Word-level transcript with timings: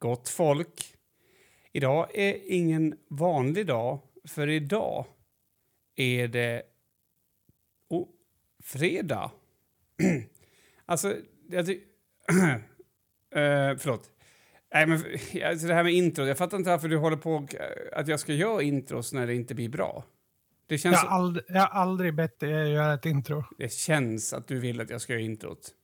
Gott 0.00 0.28
folk. 0.28 0.94
Idag 1.72 2.10
är 2.14 2.52
ingen 2.52 2.96
vanlig 3.08 3.66
dag, 3.66 4.00
för 4.24 4.48
idag 4.48 5.06
är 5.96 6.28
det 6.28 6.62
oh, 7.88 8.08
fredag. 8.62 9.30
alltså, 10.86 11.16
jag 11.50 11.66
ty- 11.66 11.80
Eh, 13.32 13.76
förlåt. 13.78 14.10
Nej, 14.74 14.86
men 14.86 14.98
alltså 15.44 15.66
det 15.66 15.74
här 15.74 15.84
med 15.84 15.92
intro. 15.92 16.24
Jag 16.24 16.38
fattar 16.38 16.56
inte 16.56 16.70
varför 16.70 16.88
du 16.88 16.96
håller 16.96 17.16
på 17.16 17.46
eh, 17.54 17.98
att 17.98 18.08
jag 18.08 18.20
ska 18.20 18.32
göra 18.32 18.62
intros 18.62 19.12
när 19.12 19.26
det 19.26 19.34
inte 19.34 19.54
blir 19.54 19.68
bra. 19.68 20.04
Det 20.66 20.78
känns, 20.78 20.94
Jag 20.94 21.00
har, 21.10 21.16
aldrig, 21.18 21.44
jag 21.48 21.60
har 21.60 21.80
aldrig 21.80 22.14
bett 22.14 22.38
dig 22.40 22.72
göra 22.72 22.94
ett 22.94 23.06
intro. 23.06 23.44
det 23.58 23.72
känns 23.72 24.32
att 24.32 24.48
du 24.48 24.58
vill 24.60 24.80
att 24.80 24.90
jag 24.90 25.00
ska 25.00 25.12
göra 25.12 25.22
introt. 25.22 25.74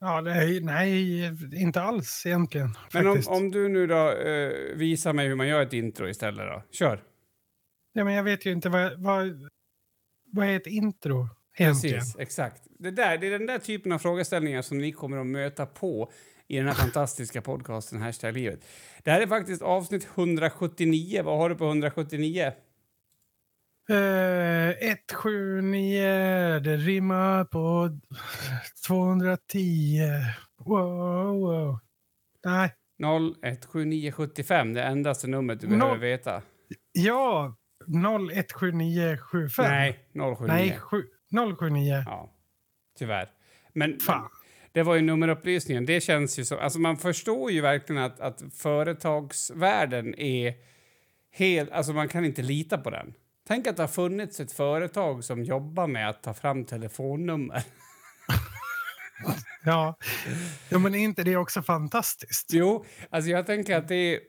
Ja, 0.00 0.22
det 0.22 0.30
är, 0.30 0.60
nej, 0.60 1.24
inte 1.62 1.82
alls 1.82 2.26
egentligen. 2.26 2.74
Men 2.92 3.06
om, 3.06 3.22
om 3.26 3.50
du 3.50 3.68
nu 3.68 3.86
då 3.86 4.10
eh, 4.10 4.76
visar 4.76 5.12
mig 5.12 5.28
hur 5.28 5.34
man 5.34 5.48
gör 5.48 5.62
ett 5.62 5.72
intro 5.72 6.08
istället 6.08 6.46
då. 6.46 6.62
Kör. 6.70 7.02
Ja, 7.92 8.04
men 8.04 8.14
jag 8.14 8.22
vet 8.22 8.46
ju 8.46 8.52
inte 8.52 8.68
vad, 8.68 9.02
vad, 9.02 9.48
vad 10.32 10.46
är 10.46 10.56
ett 10.56 10.66
intro 10.66 11.28
egentligen. 11.56 11.98
Precis, 11.98 12.16
exakt. 12.18 12.62
Det, 12.78 12.90
där, 12.90 13.18
det 13.18 13.26
är 13.26 13.30
den 13.30 13.46
där 13.46 13.58
typen 13.58 13.92
av 13.92 13.98
frågeställningar 13.98 14.62
som 14.62 14.78
ni 14.78 14.92
kommer 14.92 15.18
att 15.18 15.26
möta 15.26 15.66
på 15.66 16.12
i 16.48 16.56
den 16.56 16.66
här 16.66 16.74
fantastiska 16.82 17.42
podcasten 17.42 18.02
Hashtag 18.02 18.34
livet. 18.34 18.60
Det 19.04 19.10
här 19.10 19.20
är 19.20 19.26
faktiskt 19.26 19.62
avsnitt 19.62 20.08
179. 20.14 21.22
Vad 21.22 21.38
har 21.38 21.48
du 21.48 21.54
på 21.54 21.64
179? 21.64 22.52
Uh, 23.90 23.96
179, 24.82 26.60
det 26.64 26.76
rimmar 26.76 27.44
på 27.44 27.90
210. 28.86 29.98
Wow, 30.58 31.40
wow. 31.40 31.78
Nej, 32.44 32.70
017975, 33.42 34.72
det 34.74 34.82
endaste 34.82 35.26
numret 35.28 35.60
du 35.60 35.66
Noll- 35.66 35.78
behöver 35.78 35.98
veta. 35.98 36.42
ja, 36.92 37.56
017975. 37.86 39.64
Nej, 39.70 39.98
079. 40.14 40.46
Nej, 40.48 40.78
sju- 40.78 41.06
079. 41.30 42.02
Ja, 42.06 42.32
tyvärr. 42.98 43.28
Men, 43.72 44.00
Fan. 44.00 44.28
det 44.72 44.82
var 44.82 44.94
ju 44.94 45.00
nummerupplysningen. 45.02 45.86
Det 45.86 46.00
känns 46.00 46.38
ju 46.38 46.44
så. 46.44 46.58
Alltså 46.58 46.78
man 46.80 46.96
förstår 46.96 47.50
ju 47.50 47.60
verkligen 47.60 48.02
att, 48.02 48.20
att 48.20 48.42
företagsvärlden 48.54 50.14
är 50.20 50.54
helt... 51.32 51.70
Alltså 51.70 51.92
man 51.92 52.08
kan 52.08 52.24
inte 52.24 52.42
lita 52.42 52.78
på 52.78 52.90
den. 52.90 53.14
Tänk 53.48 53.66
att 53.66 53.76
det 53.76 53.82
har 53.82 53.88
funnits 53.88 54.40
ett 54.40 54.52
företag 54.52 55.24
som 55.24 55.44
jobbar 55.44 55.86
med 55.86 56.08
att 56.08 56.22
ta 56.22 56.34
fram 56.34 56.64
telefonnummer. 56.64 57.62
Ja. 59.64 59.96
ja, 60.68 60.78
men 60.78 60.94
är 60.94 60.98
inte 60.98 61.22
det 61.22 61.36
också 61.36 61.62
fantastiskt? 61.62 62.52
Jo, 62.52 62.84
alltså 63.10 63.30
jag 63.30 63.46
tänker 63.46 63.76
att 63.76 63.88
det 63.88 63.94
är... 63.94 64.20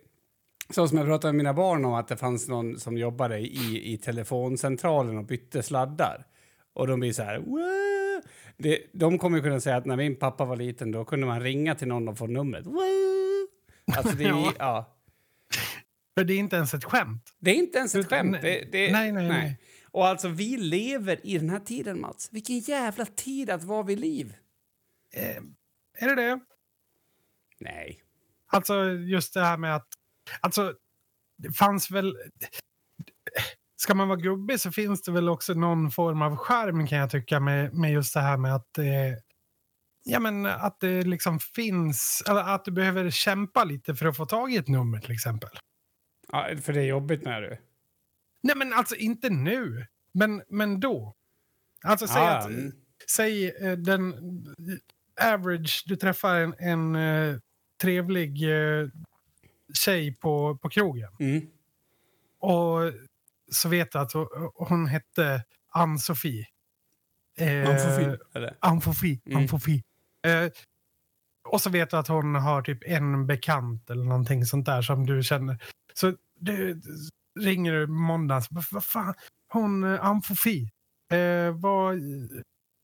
Så 0.70 0.88
som 0.88 0.98
jag 0.98 1.08
pratade 1.08 1.34
med 1.34 1.38
mina 1.38 1.53
barn 1.53 1.86
om 1.86 1.94
att 1.94 2.08
det 2.08 2.17
fanns 2.17 2.48
någon 2.48 2.80
som 2.80 2.98
jobbade 2.98 3.39
i, 3.39 3.94
i 3.94 3.98
telefoncentralen 3.98 5.17
och 5.17 5.26
bytte 5.26 5.64
sladdar. 5.64 6.26
Och 6.73 6.88
de 6.88 7.00
blir 7.00 7.14
så 7.14 7.23
här... 7.23 7.38
"Wah!" 7.39 8.22
Det, 8.58 8.80
de 8.94 9.17
kommer 9.17 9.38
ju 9.38 9.44
kunna 9.44 9.59
säga 9.59 9.78
att 9.78 9.86
när 9.86 9.95
min 9.95 10.16
pappa 10.16 10.45
var 10.45 10.56
liten 10.56 10.92
då 10.92 11.06
kunde 11.06 11.28
man 11.28 11.42
ringa 11.42 11.76
till 11.76 11.88
någon 11.88 12.08
och 12.08 12.17
få 12.17 12.28
numret. 12.28 12.66
Wah! 12.66 13.98
Alltså 13.98 14.16
det 14.16 14.23
är, 14.23 14.30
Ja. 14.30 14.54
ja. 14.59 14.98
För 16.18 16.24
det 16.24 16.34
är 16.34 16.38
inte 16.38 16.56
ens 16.56 16.74
ett 16.74 16.84
skämt. 16.84 17.34
det 17.40 17.52
är 17.52 17.56
inte 17.56 17.78
ens 17.78 17.96
ett 17.96 18.10
skämt. 18.10 18.38
Det, 18.42 18.72
det, 18.72 18.92
nej, 18.92 19.12
nej, 19.12 19.28
nej. 19.28 19.60
Och 19.92 20.08
alltså 20.08 20.28
vi 20.28 20.58
lever 20.58 21.26
i 21.28 21.38
den 21.38 21.50
här 21.50 21.60
tiden 21.60 22.02
Mats. 22.02 22.30
Vilken 22.32 22.60
jävla 22.60 23.06
tid 23.06 23.50
att 23.50 23.64
vara 23.64 23.84
vid 23.84 24.00
liv. 24.00 24.36
Eh, 25.14 25.38
är 25.98 26.16
det 26.16 26.16
det? 26.16 26.40
Nej. 27.60 28.02
Alltså 28.48 28.92
just 28.92 29.34
det 29.34 29.42
här 29.42 29.58
med 29.58 29.76
att... 29.76 29.88
Alltså, 30.42 30.74
det 31.38 31.52
fanns 31.52 31.92
väl... 31.92 32.18
Ska 33.76 33.96
man 33.96 34.08
vara 34.08 34.20
gubbig 34.20 34.60
så 34.60 34.72
finns 34.72 35.02
det 35.02 35.12
väl 35.12 35.30
också 35.30 35.54
någon 35.54 35.92
form 35.92 36.22
av 36.22 36.36
charm 36.38 36.88
kan 36.88 36.98
jag 36.98 37.10
tycka 37.10 37.39
med, 37.39 37.73
med 37.73 37.92
just 37.92 38.14
det 38.14 38.22
här 38.22 38.38
med 38.38 38.56
att 38.56 38.73
det... 38.73 39.22
Ja, 40.04 40.20
men 40.20 40.45
att 40.45 40.80
det 40.80 41.04
liksom 41.04 41.39
finns... 41.39 42.23
Eller 42.28 42.42
att 42.42 42.66
du 42.66 42.72
behöver 42.72 43.10
kämpa 43.10 43.64
lite 43.64 43.95
för 43.95 44.06
att 44.06 44.17
få 44.17 44.26
tag 44.26 44.54
i 44.54 44.58
ett 44.58 44.67
nummer 44.67 45.00
till 45.00 45.12
exempel. 45.12 45.50
Ja, 46.32 46.50
för 46.62 46.73
det 46.73 46.80
är 46.82 46.86
jobbigt 46.86 47.23
med 47.23 47.44
du. 47.44 47.58
Nej, 48.44 48.56
men 48.56 48.73
alltså 48.73 48.95
inte 48.95 49.30
nu. 49.30 49.86
Men, 50.12 50.44
men 50.50 50.80
då. 50.80 51.16
Alltså 51.84 52.08
säg 52.08 52.22
Ah, 52.22 52.38
att... 52.38 52.45
mm. 52.45 52.72
Säg 53.12 53.50
eh, 53.50 53.72
den 53.78 54.14
average, 55.22 55.84
du 55.86 55.95
träffar 55.95 56.36
en, 56.36 56.54
en 56.60 56.95
eh, 56.95 57.38
trevlig 57.82 58.44
eh, 58.44 58.88
tjej 59.73 60.16
på, 60.16 60.58
på 60.58 60.70
krogen. 60.70 61.10
Mm. 61.20 61.48
Och 62.39 62.94
så 63.52 63.70
vet 63.70 63.92
du 63.92 64.00
att 64.00 64.12
hon, 64.56 64.88
hette 64.88 65.44
Ann-Sofie. 65.72 66.45
Eh, 67.38 67.70
Amfofi, 67.70 68.18
eller? 68.34 68.58
Ann-Sofie. 68.60 69.20
Mm. 69.26 69.38
Ann-Sofie. 69.38 69.84
Eh, 70.28 70.52
och 71.48 71.62
så 71.62 71.70
vet 71.70 71.89
du 71.89 71.98
att 71.98 72.08
hon 72.08 72.36
har 72.36 72.62
typ 72.62 72.84
en 72.86 73.28
bekant 73.28 73.89
eller 73.89 74.04
någonting 74.04 74.45
sånt 74.45 74.66
där 74.66 74.82
som 74.82 75.06
du 75.06 75.23
känner. 75.23 75.58
Så 75.99 76.14
du 76.39 76.82
ringer 77.39 77.73
du 77.73 77.87
måndags. 77.87 78.48
Vad 78.71 78.86
fan? 78.86 79.14
Hon, 79.54 79.83
eh, 79.83 80.05
Ann-Sofie. 80.05 80.70
Eh, 81.11 81.52
vad, 81.55 81.95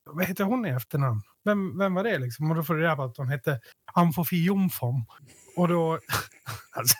vad 0.05 0.25
heter 0.25 0.43
hon 0.43 0.65
i 0.65 0.69
efternamn? 0.69 1.21
Vem, 1.43 1.77
vem 1.77 1.93
var 1.93 2.03
det 2.03 2.19
liksom? 2.19 2.49
Och 2.51 2.55
då 2.55 2.63
får 2.63 2.73
du 2.75 2.81
reda 2.81 2.95
på 2.95 3.03
att 3.03 3.17
hon 3.17 3.27
hette 3.29 3.59
Ann-Sofie 3.93 4.45
Jomfom. 4.45 5.05
Och 5.55 5.67
då... 5.67 5.93
alltså, 6.71 6.95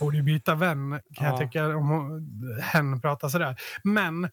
borde 0.00 0.16
ju 0.16 0.22
byta 0.22 0.54
vän 0.54 1.00
kan 1.14 1.26
Ja. 1.26 1.30
jag 1.32 1.38
tycka 1.38 1.76
om 1.76 1.88
hon, 1.88 2.60
hen 2.62 3.00
pratar 3.00 3.28
sådär. 3.28 3.60
Men... 3.84 4.30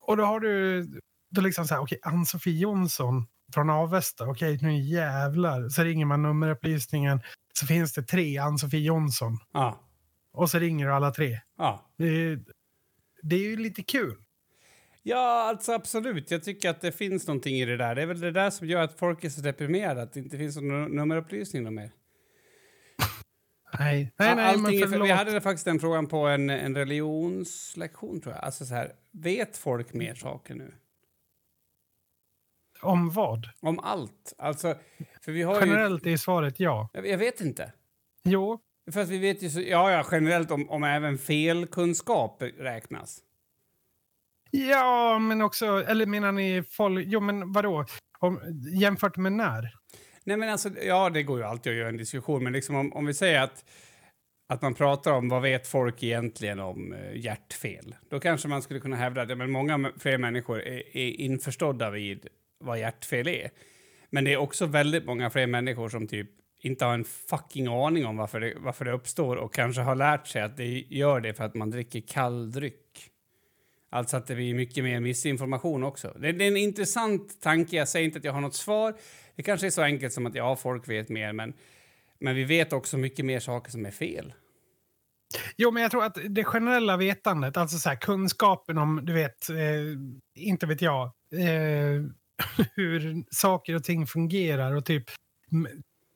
Och 0.00 0.16
då 0.16 0.24
har 0.24 0.40
du... 0.40 0.82
Då 1.30 1.40
liksom 1.40 1.64
så 1.64 1.74
här, 1.74 1.82
okej, 1.82 1.98
Ann-Sofie 2.02 2.58
Jonsson 2.58 3.26
från 3.54 3.70
Avesta. 3.70 4.26
Okej, 4.26 4.58
nu 4.62 4.80
jävlar. 4.80 5.68
Så 5.68 5.82
ringer 5.82 6.06
man 6.06 6.22
nummerupplysningen. 6.22 7.20
Så 7.54 7.66
finns 7.66 7.92
det 7.92 8.02
tre 8.02 8.38
Ann-Sofie 8.38 8.80
Jonsson. 8.80 9.38
Ja. 9.52 9.80
Och 10.32 10.50
så 10.50 10.58
ringer 10.58 10.86
du 10.86 10.92
alla 10.92 11.10
tre. 11.10 11.40
Ja. 11.58 11.92
Det 11.98 12.04
är, 12.04 12.40
det 13.22 13.36
är 13.36 13.40
ju 13.40 13.56
lite 13.56 13.82
kul. 13.82 14.16
Ja, 15.02 15.48
alltså 15.48 15.72
absolut. 15.72 16.30
Jag 16.30 16.44
tycker 16.44 16.70
att 16.70 16.80
det 16.80 16.92
finns 16.92 17.26
någonting 17.26 17.56
i 17.56 17.64
det 17.64 17.76
där. 17.76 17.94
Det 17.94 18.02
är 18.02 18.06
väl 18.06 18.20
det 18.20 18.30
där 18.30 18.50
som 18.50 18.66
gör 18.66 18.82
att 18.82 18.98
folk 18.98 19.24
är 19.24 19.28
så 19.28 19.40
deprimerade, 19.40 20.02
att 20.02 20.12
det 20.12 20.20
inte 20.20 20.38
finns 20.38 20.56
någon 20.56 20.96
nummerupplysning 20.96 21.74
mer. 21.74 21.90
Nej, 23.78 24.12
nej, 24.18 24.36
nej 24.36 24.44
Allting 24.44 24.80
men 24.80 24.88
förlåt. 24.90 25.08
vi 25.08 25.12
hade 25.12 25.40
faktiskt 25.40 25.64
den 25.64 25.80
frågan 25.80 26.06
på 26.06 26.26
en, 26.26 26.50
en 26.50 26.76
religionslektion, 26.76 28.20
tror 28.20 28.34
jag. 28.34 28.44
Alltså 28.44 28.64
så 28.64 28.74
här, 28.74 28.92
vet 29.12 29.56
folk 29.56 29.92
mer 29.92 30.14
saker 30.14 30.54
nu? 30.54 30.74
Om 32.82 33.10
vad? 33.10 33.48
Om 33.60 33.78
allt. 33.78 34.34
Alltså, 34.38 34.74
för 35.24 35.32
vi 35.32 35.42
har 35.42 35.54
ju... 35.54 35.66
Generellt 35.66 36.06
är 36.06 36.16
svaret 36.16 36.60
ja. 36.60 36.88
Jag, 36.92 37.06
jag 37.06 37.18
vet 37.18 37.40
inte. 37.40 37.72
Jo, 38.24 38.60
För 38.92 39.00
att 39.00 39.08
vi 39.08 39.18
vet 39.18 39.42
ju 39.42 39.50
så, 39.50 39.60
ja, 39.60 39.90
ja, 39.90 40.06
generellt 40.10 40.50
om, 40.50 40.70
om 40.70 40.84
även 40.84 41.18
felkunskap 41.18 42.42
räknas. 42.58 43.20
Ja, 44.50 45.18
men 45.18 45.42
också, 45.42 45.66
eller 45.66 46.06
menar 46.06 46.32
ni 46.32 46.62
folk, 46.62 47.06
jo 47.08 47.20
men 47.20 47.52
vadå? 47.52 47.84
Om, 48.18 48.40
jämfört 48.80 49.16
med 49.16 49.32
när? 49.32 49.74
Nej, 50.24 50.36
men 50.36 50.48
alltså, 50.48 50.70
ja, 50.82 51.10
det 51.10 51.22
går 51.22 51.38
ju 51.38 51.44
alltid 51.44 51.72
att 51.72 51.78
göra 51.78 51.88
en 51.88 51.96
diskussion, 51.96 52.44
men 52.44 52.52
liksom 52.52 52.76
om, 52.76 52.92
om 52.92 53.06
vi 53.06 53.14
säger 53.14 53.40
att, 53.40 53.64
att 54.48 54.62
man 54.62 54.74
pratar 54.74 55.12
om 55.12 55.28
vad 55.28 55.42
vet 55.42 55.66
folk 55.66 56.02
egentligen 56.02 56.60
om 56.60 56.92
eh, 56.92 57.16
hjärtfel, 57.16 57.94
då 58.10 58.20
kanske 58.20 58.48
man 58.48 58.62
skulle 58.62 58.80
kunna 58.80 58.96
hävda 58.96 59.22
att 59.22 59.38
men 59.38 59.50
många 59.50 59.92
fler 59.98 60.18
människor 60.18 60.60
är, 60.60 60.96
är 60.96 61.20
införstådda 61.20 61.90
vid 61.90 62.26
vad 62.62 62.78
hjärtfel 62.78 63.28
är. 63.28 63.50
Men 64.10 64.24
det 64.24 64.32
är 64.32 64.36
också 64.36 64.66
väldigt 64.66 65.04
många 65.04 65.30
fler 65.30 65.46
människor 65.46 65.88
som 65.88 66.06
typ 66.06 66.30
inte 66.60 66.84
har 66.84 66.94
en 66.94 67.04
fucking 67.04 67.66
aning 67.66 68.06
om 68.06 68.16
varför 68.16 68.40
det, 68.40 68.54
varför 68.56 68.84
det 68.84 68.92
uppstår 68.92 69.36
och 69.36 69.54
kanske 69.54 69.82
har 69.82 69.94
lärt 69.94 70.26
sig 70.26 70.42
att 70.42 70.56
det 70.56 70.84
gör 70.88 71.20
det 71.20 71.34
för 71.34 71.44
att 71.44 71.54
man 71.54 71.70
dricker 71.70 72.00
kall 72.00 72.52
dryck. 72.52 73.08
Alltså 73.90 74.16
att 74.16 74.26
det 74.26 74.34
blir 74.34 74.54
mycket 74.54 74.84
mer 74.84 75.00
missinformation 75.00 75.82
också. 75.82 76.16
Det, 76.20 76.32
det 76.32 76.44
är 76.44 76.48
en 76.48 76.56
intressant 76.56 77.40
tanke. 77.40 77.76
Jag 77.76 77.88
säger 77.88 78.04
inte 78.04 78.18
att 78.18 78.24
jag 78.24 78.32
har 78.32 78.40
något 78.40 78.54
svar. 78.54 78.94
Det 79.36 79.42
kanske 79.42 79.66
är 79.66 79.70
så 79.70 79.82
enkelt 79.82 80.12
som 80.12 80.26
att 80.26 80.34
ja, 80.34 80.56
folk 80.56 80.88
vet 80.88 81.08
mer, 81.08 81.32
men, 81.32 81.54
men 82.20 82.34
vi 82.34 82.44
vet 82.44 82.72
också 82.72 82.98
mycket 82.98 83.24
mer 83.24 83.40
saker 83.40 83.70
som 83.70 83.86
är 83.86 83.90
fel. 83.90 84.34
Jo, 85.56 85.70
men 85.70 85.82
jag 85.82 85.90
tror 85.90 86.04
att 86.04 86.18
det 86.28 86.44
generella 86.44 86.96
vetandet, 86.96 87.56
alltså 87.56 87.78
så 87.78 87.88
här, 87.88 87.96
kunskapen 87.96 88.78
om, 88.78 89.00
du 89.02 89.12
vet, 89.12 89.50
eh, 89.50 89.56
inte 90.34 90.66
vet 90.66 90.82
jag, 90.82 91.04
eh, 91.32 92.02
hur 92.74 93.24
saker 93.30 93.74
och 93.74 93.84
ting 93.84 94.06
fungerar 94.06 94.76
och 94.76 94.84
typ 94.84 95.04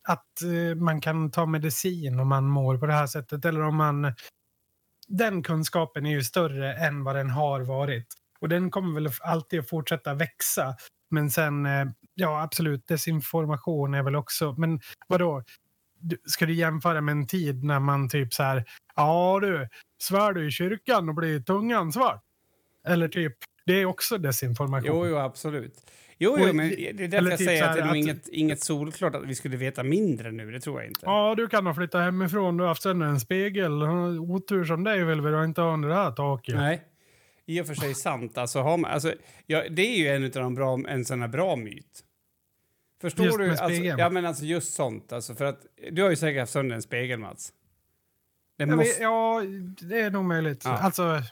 att 0.08 0.42
eh, 0.42 0.76
man 0.76 1.00
kan 1.00 1.30
ta 1.30 1.46
medicin 1.46 2.20
om 2.20 2.28
man 2.28 2.44
mår 2.44 2.78
på 2.78 2.86
det 2.86 2.92
här 2.92 3.06
sättet 3.06 3.44
eller 3.44 3.62
om 3.62 3.76
man... 3.76 4.14
Den 5.08 5.42
kunskapen 5.42 6.06
är 6.06 6.10
ju 6.10 6.22
större 6.22 6.74
än 6.74 7.04
vad 7.04 7.16
den 7.16 7.30
har 7.30 7.60
varit. 7.60 8.06
Och 8.40 8.48
den 8.48 8.70
kommer 8.70 9.00
väl 9.00 9.12
alltid 9.20 9.60
att 9.60 9.68
fortsätta 9.68 10.14
växa. 10.14 10.76
Men 11.10 11.30
sen, 11.30 11.66
eh, 11.66 11.86
ja 12.14 12.42
absolut, 12.42 12.86
desinformation 12.86 13.94
är 13.94 14.02
väl 14.02 14.16
också, 14.16 14.54
men 14.58 14.80
vadå? 15.08 15.42
ska 16.26 16.46
du 16.46 16.54
jämföra 16.54 17.00
med 17.00 17.12
en 17.12 17.26
tid 17.26 17.64
när 17.64 17.80
man 17.80 18.08
typ 18.08 18.34
så 18.34 18.42
här, 18.42 18.64
ja 18.96 19.38
du, 19.42 19.68
svär 20.02 20.32
du 20.32 20.48
i 20.48 20.50
kyrkan 20.50 21.08
och 21.08 21.14
blir 21.14 21.40
tungan 21.40 21.92
svart? 21.92 22.22
Eller 22.86 23.08
typ, 23.08 23.36
det 23.66 23.72
är 23.72 23.86
också 23.86 24.18
desinformation. 24.18 24.90
Jo, 24.96 25.06
jo, 25.06 25.16
absolut. 25.16 25.90
Jo, 26.18 26.36
jo, 26.38 26.52
men 26.52 26.68
det 26.68 27.04
är 27.04 27.08
därför 27.08 27.30
jag 27.30 27.38
typ 27.38 27.48
säger 27.48 27.64
att 27.64 27.76
det 27.76 27.82
är 27.82 27.88
att, 27.88 27.96
inget, 27.96 28.28
inget 28.28 28.60
solklart 28.60 29.14
att 29.14 29.24
vi 29.24 29.34
skulle 29.34 29.56
veta 29.56 29.82
mindre 29.82 30.32
nu. 30.32 30.50
Det 30.50 30.60
tror 30.60 30.80
jag 30.80 30.90
inte. 30.90 31.00
Ja, 31.02 31.34
du 31.36 31.46
kan 31.46 31.66
ha 31.66 31.74
flyttat 31.74 32.00
hemifrån. 32.00 32.56
Du 32.56 32.62
har 32.62 32.68
haft 32.68 32.82
sönder 32.82 33.06
en 33.06 33.20
spegel. 33.20 33.82
Otur 34.18 34.64
som 34.64 34.84
dig 34.84 35.04
vill 35.04 35.20
vi 35.20 35.44
inte 35.44 35.60
ha 35.60 35.74
under 35.74 35.88
det 35.88 35.94
här 35.94 36.10
taket. 36.10 36.54
Nej, 36.54 36.82
i 37.46 37.60
och 37.60 37.66
för 37.66 37.74
sig 37.74 37.94
sant. 37.94 38.38
Alltså, 38.38 38.60
har 38.60 38.76
man, 38.76 38.90
alltså, 38.90 39.14
ja, 39.46 39.62
det 39.70 39.82
är 39.82 39.96
ju 39.96 40.08
en 40.08 40.24
av 40.24 40.30
de 40.30 40.54
bra, 40.54 40.78
en 40.88 41.04
sån 41.04 41.20
här 41.20 41.28
bra 41.28 41.56
myt. 41.56 42.02
Förstår 43.00 43.26
just 43.26 43.38
du? 43.38 43.50
Alltså, 43.50 43.82
ja, 43.82 44.10
men 44.10 44.26
alltså 44.26 44.44
just 44.44 44.74
sånt. 44.74 45.12
Alltså, 45.12 45.34
för 45.34 45.44
att, 45.44 45.66
du 45.90 46.02
har 46.02 46.10
ju 46.10 46.16
säkert 46.16 46.40
haft 46.40 46.52
sönder 46.52 46.76
en 46.76 46.82
spegel, 46.82 47.18
Mats. 47.18 47.52
Det 48.58 48.66
måste... 48.66 48.92
vet, 48.92 49.00
ja, 49.00 49.42
det 49.80 50.00
är 50.00 50.10
nog 50.10 50.24
möjligt. 50.24 50.62
Ja. 50.64 50.70
Alltså... 50.70 51.22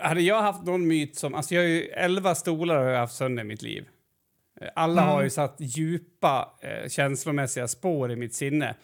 Hade 0.00 0.20
jag 0.20 0.42
haft 0.42 0.66
någon 0.66 0.86
myt 0.86 1.16
som... 1.16 1.34
Alltså 1.34 1.54
jag 1.54 1.62
har 1.62 1.68
ju 1.68 1.82
elva 1.82 2.34
stolar 2.34 2.76
har 2.76 2.90
jag 2.90 2.98
haft 2.98 3.16
sönder 3.16 3.42
i 3.42 3.46
mitt 3.46 3.62
liv. 3.62 3.88
Alla 4.74 5.02
mm. 5.02 5.14
har 5.14 5.22
ju 5.22 5.30
satt 5.30 5.56
djupa 5.58 6.58
eh, 6.62 6.88
känslomässiga 6.88 7.68
spår 7.68 8.12
i 8.12 8.16
mitt 8.16 8.34
sinne. 8.34 8.74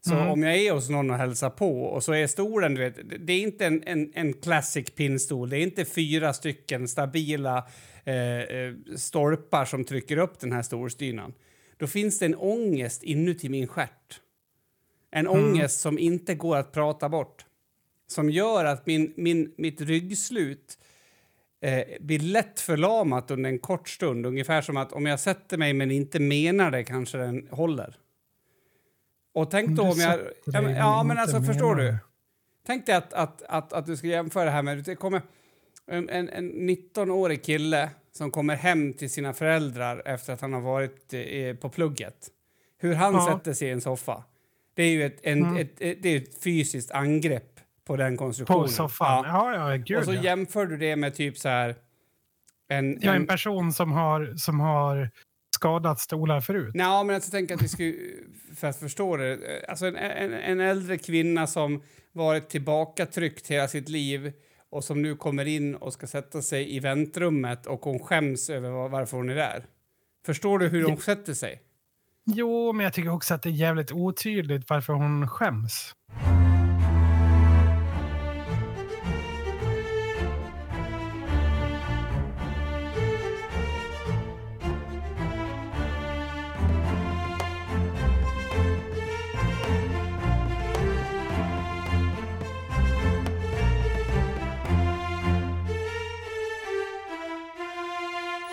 Så 0.00 0.14
mm. 0.14 0.28
om 0.28 0.42
jag 0.42 0.56
är 0.56 0.72
hos 0.72 0.88
någon 0.88 1.10
och 1.10 1.16
hälsar 1.16 1.50
på 1.50 1.82
och 1.82 2.04
så 2.04 2.12
är 2.12 2.26
stolen, 2.26 2.74
du 2.74 2.80
vet, 2.80 3.26
det 3.26 3.32
är 3.32 3.40
inte 3.40 3.66
en, 3.66 3.82
en, 3.86 4.12
en 4.14 4.32
classic 4.32 4.90
pinnstol, 4.90 5.50
det 5.50 5.58
är 5.58 5.62
inte 5.62 5.84
fyra 5.84 6.32
stycken 6.32 6.88
stabila 6.88 7.68
eh, 8.04 8.38
eh, 8.38 8.74
stolpar 8.96 9.64
som 9.64 9.84
trycker 9.84 10.16
upp 10.16 10.40
den 10.40 10.52
här 10.52 10.62
storstynan. 10.62 11.34
Då 11.76 11.86
finns 11.86 12.18
det 12.18 12.26
en 12.26 12.34
ångest 12.34 13.02
inuti 13.02 13.48
min 13.48 13.66
stjärt. 13.66 14.20
En 15.10 15.26
mm. 15.26 15.44
ångest 15.44 15.80
som 15.80 15.98
inte 15.98 16.34
går 16.34 16.56
att 16.56 16.72
prata 16.72 17.08
bort. 17.08 17.44
Som 18.06 18.30
gör 18.30 18.64
att 18.64 18.86
min, 18.86 19.12
min, 19.16 19.54
mitt 19.56 19.80
ryggslut 19.80 20.78
eh, 21.64 21.84
blir 22.00 22.18
lätt 22.18 22.60
förlamat 22.60 23.30
under 23.30 23.50
en 23.50 23.58
kort 23.58 23.88
stund. 23.88 24.26
Ungefär 24.26 24.62
som 24.62 24.76
att 24.76 24.92
om 24.92 25.06
jag 25.06 25.20
sätter 25.20 25.56
mig 25.56 25.72
men 25.72 25.90
inte 25.90 26.20
menar 26.20 26.70
det 26.70 26.84
kanske 26.84 27.18
den 27.18 27.48
håller. 27.50 27.96
Och 29.34 29.50
tänk 29.50 29.70
då 29.70 29.82
om 29.82 29.98
jag... 29.98 30.20
Ja, 30.44 30.60
men, 30.60 30.74
ja, 30.76 31.02
men 31.02 31.18
alltså 31.18 31.42
förstår 31.42 31.74
du? 31.74 31.96
Tänk 32.66 32.86
dig 32.86 32.94
att, 32.94 33.12
att, 33.12 33.42
att, 33.42 33.72
att 33.72 33.86
du 33.86 33.96
ska 33.96 34.06
jämföra 34.06 34.44
det 34.44 34.50
här 34.50 34.62
med... 34.62 34.84
Det 34.84 34.96
kommer 34.96 35.22
en, 35.86 36.08
en, 36.08 36.28
en 36.28 36.52
19-årig 36.52 37.42
kille 37.42 37.90
som 38.12 38.30
kommer 38.30 38.56
hem 38.56 38.92
till 38.92 39.10
sina 39.10 39.32
föräldrar 39.32 40.02
efter 40.04 40.32
att 40.32 40.40
han 40.40 40.52
har 40.52 40.60
varit 40.60 41.14
eh, 41.14 41.56
på 41.56 41.68
plugget. 41.68 42.28
Hur 42.78 42.94
han 42.94 43.14
ja. 43.14 43.32
sätter 43.32 43.52
sig 43.52 43.68
i 43.68 43.70
en 43.70 43.80
soffa. 43.80 44.24
Det 44.74 44.82
är 44.82 44.90
ju 44.90 45.04
ett, 45.04 45.18
en, 45.22 45.44
mm. 45.44 45.56
ett, 45.56 45.80
ett, 45.80 46.02
det 46.02 46.08
är 46.08 46.16
ett 46.16 46.42
fysiskt 46.42 46.90
angrepp 46.90 47.53
på 47.86 47.96
den 47.96 48.16
konstruktionen. 48.16 48.62
På 48.62 48.68
soffan? 48.68 49.24
Ja, 49.26 49.54
ja, 49.54 49.70
ja 49.70 49.76
gud, 49.76 49.98
Och 49.98 50.04
så 50.04 50.14
ja. 50.14 50.22
jämför 50.22 50.66
du 50.66 50.76
det 50.76 50.96
med 50.96 51.14
typ 51.14 51.38
så 51.38 51.48
här... 51.48 51.74
En, 52.68 52.98
ja, 53.00 53.14
en 53.14 53.26
person 53.26 53.72
som 53.72 53.92
har, 53.92 54.34
som 54.36 54.60
har 54.60 55.10
skadat 55.54 56.00
stolar 56.00 56.40
förut. 56.40 56.74
Nej, 56.74 57.04
men 57.04 57.14
jag 57.14 57.30
tänker 57.30 57.54
att 57.54 57.62
vi 57.62 57.68
skulle, 57.68 57.94
för 58.56 58.66
att 58.66 58.78
förstå 58.78 59.16
det, 59.16 59.38
alltså 59.68 59.86
en, 59.86 59.96
en, 59.96 60.32
en 60.32 60.60
äldre 60.60 60.98
kvinna 60.98 61.46
som 61.46 61.82
varit 62.12 62.48
tillbakatryckt 62.48 63.50
hela 63.50 63.68
sitt 63.68 63.88
liv 63.88 64.32
och 64.70 64.84
som 64.84 65.02
nu 65.02 65.16
kommer 65.16 65.44
in 65.44 65.74
och 65.74 65.92
ska 65.92 66.06
sätta 66.06 66.42
sig 66.42 66.76
i 66.76 66.80
väntrummet 66.80 67.66
och 67.66 67.80
hon 67.80 67.98
skäms 67.98 68.50
över 68.50 68.88
varför 68.88 69.16
hon 69.16 69.30
är 69.30 69.34
där. 69.34 69.64
Förstår 70.26 70.58
du 70.58 70.68
hur 70.68 70.84
hon 70.84 70.96
sätter 70.96 71.34
sig? 71.34 71.62
Jo, 72.26 72.72
men 72.72 72.84
jag 72.84 72.92
tycker 72.92 73.10
också 73.10 73.34
att 73.34 73.42
det 73.42 73.48
är 73.48 73.50
jävligt 73.50 73.92
otydligt 73.92 74.70
varför 74.70 74.92
hon 74.92 75.28
skäms. 75.28 75.94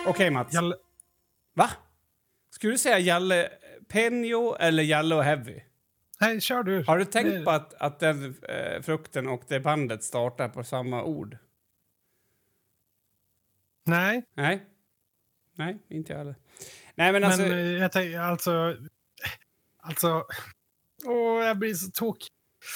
Okej, 0.02 0.10
okay, 0.10 0.30
Mats. 0.30 0.54
Jalle... 0.54 0.76
Va? 1.54 1.70
Skulle 2.50 2.72
du 2.72 2.78
säga 2.78 2.98
Jalle 2.98 3.48
Penjo 3.88 4.54
eller 4.54 4.82
Jalle 4.82 5.14
och 5.14 5.24
Heavy? 5.24 5.60
Nej, 6.20 6.40
kör 6.40 6.62
du. 6.62 6.84
Har 6.84 6.98
du 6.98 7.04
tänkt 7.04 7.30
det... 7.30 7.44
på 7.44 7.50
att, 7.50 7.74
att 7.74 8.00
den 8.00 8.34
eh, 8.48 8.82
frukten 8.82 9.28
och 9.28 9.42
det 9.48 9.60
bandet 9.60 10.04
startar 10.04 10.48
på 10.48 10.64
samma 10.64 11.02
ord? 11.02 11.38
Nej. 13.84 14.24
Nej. 14.34 14.66
Nej, 15.54 15.78
inte 15.88 16.12
jag 16.12 16.18
heller. 16.18 16.36
Nej, 16.94 17.12
men 17.12 17.24
alltså... 17.24 17.42
Men 17.42 17.52
eh, 17.52 17.58
jag 17.58 17.92
tänker 17.92 18.18
alltså... 18.20 18.76
Alltså... 19.78 20.26
Åh, 21.04 21.44
jag 21.44 21.58
blir 21.58 21.74
så 21.74 21.90
tokig. 21.90 22.28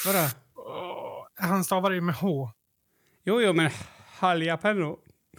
Vadå? 0.06 0.28
Åh, 0.54 1.26
han 1.34 1.64
stavar 1.64 1.90
ju 1.90 2.00
med 2.00 2.14
H. 2.14 2.50
Jo, 3.24 3.40
jo, 3.40 3.52
men 3.52 3.70
Haljapenno. 4.06 4.98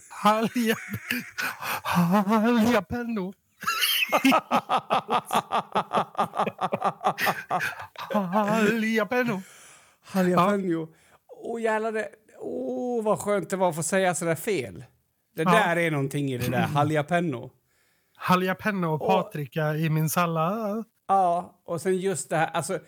Halja... 0.09 0.75
Haljapenno. 1.97 3.33
Haljapenno. 8.13 9.41
Haljapenno. 10.01 10.87
Åh, 11.29 11.55
oh, 11.55 11.61
jävlar. 11.61 11.91
Det... 11.91 12.09
Åh, 12.39 12.99
oh, 12.99 13.03
vad 13.03 13.19
skönt 13.19 13.49
det 13.49 13.55
var 13.55 13.69
att 13.69 13.75
få 13.75 13.83
säga 13.83 14.15
så 14.15 14.25
där 14.25 14.35
fel. 14.35 14.85
Det 15.35 15.43
ja. 15.43 15.51
där 15.51 15.77
är 15.77 15.91
någonting 15.91 16.31
i 16.31 16.37
det 16.37 16.51
där. 16.51 16.61
Haljapenno. 16.61 17.51
Haljapenno 18.15 18.87
och 18.87 18.99
paprika 18.99 19.69
och... 19.69 19.77
i 19.77 19.89
min 19.89 20.09
sallad. 20.09 20.83
Ja, 21.07 21.61
och 21.65 21.81
sen 21.81 21.97
just 21.97 22.29
det 22.29 22.37
här. 22.37 22.47
Alltså, 22.53 22.79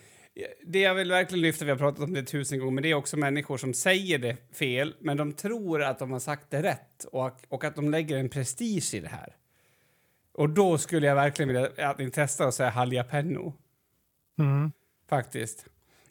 det 0.66 0.80
jag 0.80 0.94
vill 0.94 1.10
verkligen 1.10 1.42
lyfta, 1.42 1.64
vi 1.64 1.70
har 1.70 1.78
pratat 1.78 2.04
om 2.04 2.12
det 2.12 2.22
tusen 2.22 2.58
gånger, 2.58 2.72
men 2.72 2.82
det 2.82 2.90
är 2.90 2.94
också 2.94 3.16
människor 3.16 3.56
som 3.56 3.74
säger 3.74 4.18
det 4.18 4.36
fel, 4.56 4.94
men 5.00 5.16
de 5.16 5.32
tror 5.32 5.82
att 5.82 5.98
de 5.98 6.10
har 6.12 6.18
sagt 6.18 6.50
det 6.50 6.62
rätt 6.62 7.04
och, 7.04 7.40
och 7.48 7.64
att 7.64 7.76
de 7.76 7.90
lägger 7.90 8.18
en 8.18 8.28
prestige 8.28 8.94
i 8.94 9.00
det 9.00 9.08
här. 9.08 9.36
Och 10.32 10.50
då 10.50 10.78
skulle 10.78 11.06
jag 11.06 11.14
verkligen 11.14 11.48
vilja 11.48 11.88
att 11.90 11.98
ni 11.98 12.10
testar 12.10 12.48
att 12.48 12.54
säga 12.54 12.70
haljapenno. 12.70 13.54
Mm. 14.38 14.72
Faktiskt. 15.08 15.64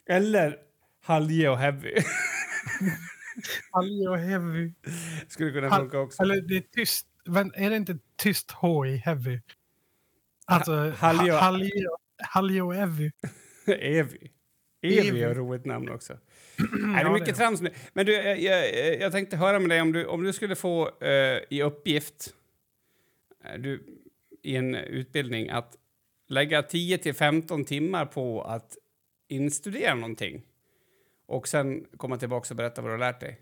Eller 0.06 0.56
halje 1.02 1.50
och 1.50 1.58
heavy. 1.58 1.94
halje 3.70 4.08
och 4.08 4.18
heavy. 4.18 4.72
Skulle 5.28 5.52
kunna 5.52 5.70
funka 5.70 5.98
också. 5.98 6.22
Eller 6.22 6.40
det 6.40 6.56
är 6.56 6.60
tyst. 6.60 7.06
Är 7.54 7.70
det 7.70 7.76
inte 7.76 7.98
tyst 8.16 8.50
H 8.50 8.86
i 8.86 8.96
heavy? 8.96 9.40
Alltså 10.46 10.92
halje 12.18 12.62
och 12.62 12.74
heavy. 12.74 13.10
Evy. 13.74 14.18
Evy 14.82 15.20
är 15.22 15.30
ett 15.30 15.36
roligt 15.36 15.64
namn 15.64 15.88
också. 15.88 16.18
Nej, 16.72 17.04
det 17.04 17.10
är 17.10 17.12
mycket 17.12 17.36
trams 17.36 17.60
nu. 17.60 17.70
Men 17.92 18.06
du, 18.06 18.12
jag, 18.12 18.40
jag, 18.40 19.00
jag, 19.00 19.12
tänkte 19.12 19.36
höra 19.36 19.58
med 19.58 19.68
dig 19.68 19.80
om 19.80 19.92
du, 19.92 20.06
om 20.06 20.22
du 20.22 20.32
skulle 20.32 20.56
få 20.56 20.86
uh, 20.88 21.40
i 21.50 21.62
uppgift 21.62 22.34
uh, 23.44 23.60
du, 23.62 23.84
i 24.42 24.56
en 24.56 24.74
utbildning 24.74 25.48
att 25.48 25.76
lägga 26.28 26.62
10 26.62 26.98
till 26.98 27.14
15 27.14 27.64
timmar 27.64 28.06
på 28.06 28.42
att 28.42 28.76
instudera 29.28 29.94
någonting 29.94 30.42
och 31.26 31.48
sen 31.48 31.86
komma 31.96 32.16
tillbaka 32.16 32.46
och 32.50 32.56
berätta 32.56 32.82
vad 32.82 32.90
du 32.90 32.92
har 32.92 32.98
lärt 32.98 33.20
dig. 33.20 33.40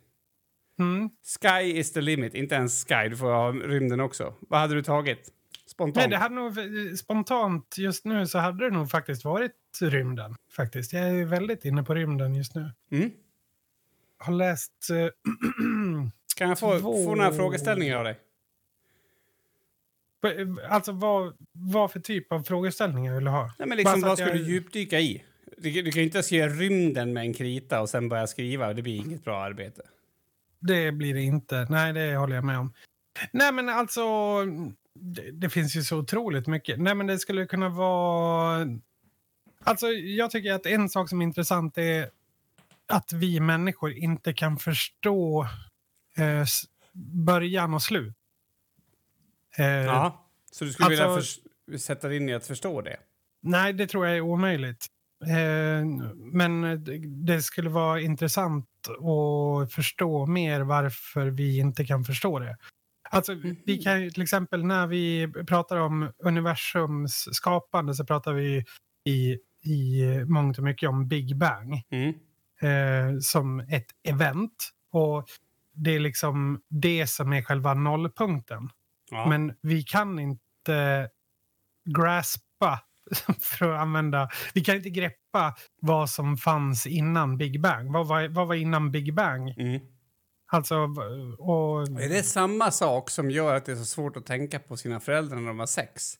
Mm. 0.78 1.10
Sky 1.40 1.78
is 1.78 1.92
the 1.92 2.00
limit, 2.00 2.34
inte 2.34 2.54
ens 2.54 2.84
sky, 2.84 3.08
du 3.08 3.16
får 3.16 3.26
ha 3.26 3.52
rymden 3.52 4.00
också. 4.00 4.34
Vad 4.40 4.60
hade 4.60 4.74
du 4.74 4.82
tagit? 4.82 5.32
Spontant? 5.68 5.96
Nej, 5.96 6.08
det 6.08 6.16
hade 6.16 6.34
nog, 6.34 6.58
spontant 6.98 7.78
just 7.78 8.04
nu 8.04 8.26
så 8.26 8.38
hade 8.38 8.64
det 8.64 8.70
nog 8.70 8.90
faktiskt 8.90 9.24
varit 9.24 9.52
rymden. 9.80 10.34
Faktiskt. 10.56 10.92
Jag 10.92 11.08
är 11.08 11.24
väldigt 11.24 11.64
inne 11.64 11.82
på 11.82 11.94
rymden 11.94 12.34
just 12.34 12.54
nu. 12.54 12.70
Mm. 12.90 13.10
Har 14.18 14.32
läst... 14.32 14.90
Äh, 14.90 14.96
kan 16.36 16.48
jag 16.48 16.58
få, 16.58 16.78
två... 16.78 17.04
få 17.04 17.14
några 17.14 17.32
frågeställningar 17.32 17.96
av 17.96 18.04
dig? 18.04 18.18
Alltså 20.68 20.92
vad, 20.92 21.36
vad 21.52 21.92
för 21.92 22.00
typ 22.00 22.32
av 22.32 22.42
frågeställningar 22.42 23.14
vill 23.14 23.24
du 23.24 23.30
ha? 23.30 23.54
Nej, 23.58 23.68
men 23.68 23.78
liksom, 23.78 24.00
vad 24.00 24.18
ska 24.18 24.26
jag... 24.26 24.36
du 24.36 24.42
djupdyka 24.42 25.00
i? 25.00 25.24
Du, 25.56 25.70
du 25.70 25.92
kan 25.92 26.00
ju 26.00 26.06
inte 26.06 26.22
skriva 26.22 26.48
rymden 26.48 27.12
med 27.12 27.22
en 27.22 27.34
krita 27.34 27.80
och 27.80 27.88
sen 27.88 28.08
börja 28.08 28.26
skriva. 28.26 28.74
Det 28.74 28.82
blir 28.82 28.96
inget 28.96 29.24
bra 29.24 29.42
arbete. 29.42 29.82
Det 30.60 30.92
blir 30.92 31.14
det 31.14 31.22
inte. 31.22 31.66
Nej, 31.70 31.92
det 31.92 32.16
håller 32.16 32.34
jag 32.34 32.44
med 32.44 32.58
om. 32.58 32.72
Nej, 33.32 33.52
men 33.52 33.68
alltså... 33.68 34.02
Det, 35.00 35.30
det, 35.30 35.48
finns 35.48 35.76
ju 35.76 35.82
så 35.82 35.98
otroligt 35.98 36.46
mycket. 36.46 36.80
Nej, 36.80 36.94
men 36.94 37.06
det 37.06 37.18
skulle 37.18 37.46
kunna 37.46 37.68
vara... 37.68 38.66
Alltså, 39.64 39.86
jag 39.88 40.30
tycker 40.30 40.52
att 40.52 40.66
en 40.66 40.88
sak 40.88 41.08
som 41.08 41.20
är 41.20 41.24
intressant 41.24 41.78
är 41.78 42.10
att 42.86 43.12
vi 43.12 43.40
människor 43.40 43.92
inte 43.92 44.32
kan 44.32 44.56
förstå 44.56 45.46
eh, 46.16 46.44
början 47.26 47.74
och 47.74 47.82
slut. 47.82 48.14
Eh, 49.56 49.66
ja, 49.66 50.28
så 50.52 50.64
du 50.64 50.72
skulle 50.72 51.04
alltså, 51.04 51.40
vilja 51.66 51.78
sätta 51.78 52.14
in 52.14 52.28
i 52.28 52.34
att 52.34 52.46
förstå 52.46 52.82
det? 52.82 52.96
Nej, 53.42 53.72
det 53.72 53.86
tror 53.86 54.06
jag 54.06 54.16
är 54.16 54.20
omöjligt. 54.20 54.86
Eh, 55.26 55.86
men 56.14 56.84
det 57.24 57.42
skulle 57.42 57.70
vara 57.70 58.00
intressant 58.00 58.66
att 58.88 59.72
förstå 59.72 60.26
mer 60.26 60.60
varför 60.60 61.26
vi 61.26 61.58
inte 61.58 61.84
kan 61.84 62.04
förstå 62.04 62.38
det. 62.38 62.56
Alltså, 63.10 63.34
vi 63.66 63.78
kan 63.78 64.02
ju 64.02 64.10
till 64.10 64.22
exempel 64.22 64.64
när 64.64 64.86
vi 64.86 65.32
pratar 65.48 65.76
om 65.76 66.12
universums 66.24 67.28
skapande 67.32 67.94
så 67.94 68.04
pratar 68.04 68.32
vi 68.32 68.64
i, 69.04 69.38
i 69.70 70.04
mångt 70.26 70.58
och 70.58 70.64
mycket 70.64 70.88
om 70.88 71.08
Big 71.08 71.36
Bang 71.36 71.82
Mm. 71.90 72.08
eh, 72.60 73.18
som 73.20 73.60
ett 73.60 73.86
event. 74.08 74.70
Och 74.92 75.24
det 75.74 75.94
är 75.94 76.00
liksom 76.00 76.60
det 76.68 77.06
som 77.06 77.32
är 77.32 77.42
själva 77.42 77.74
nollpunkten. 77.74 78.70
Ja. 79.10 79.28
Men 79.28 79.54
vi 79.62 79.82
kan 79.82 80.18
inte 80.18 81.08
graspa, 81.96 82.80
för 83.40 83.72
att 83.72 83.80
använda, 83.80 84.28
vi 84.54 84.60
kan 84.60 84.76
inte 84.76 84.90
greppa 84.90 85.54
vad 85.80 86.10
som 86.10 86.36
fanns 86.36 86.86
innan 86.86 87.36
Big 87.38 87.60
Bang. 87.60 87.92
Vad 87.92 88.06
var, 88.08 88.28
vad 88.28 88.48
var 88.48 88.54
innan 88.54 88.90
Big 88.90 89.14
Bang? 89.14 89.48
Mm. 89.50 89.80
Alltså, 90.50 90.76
och... 91.38 91.82
Är 92.02 92.08
det 92.08 92.22
samma 92.22 92.70
sak 92.70 93.10
som 93.10 93.30
gör 93.30 93.54
att 93.54 93.64
det 93.64 93.72
är 93.72 93.76
så 93.76 93.84
svårt 93.84 94.16
att 94.16 94.26
tänka 94.26 94.58
på 94.58 94.76
sina 94.76 95.00
föräldrar 95.00 95.36
när 95.36 95.48
de 95.48 95.58
har 95.58 95.66
sex? 95.66 96.14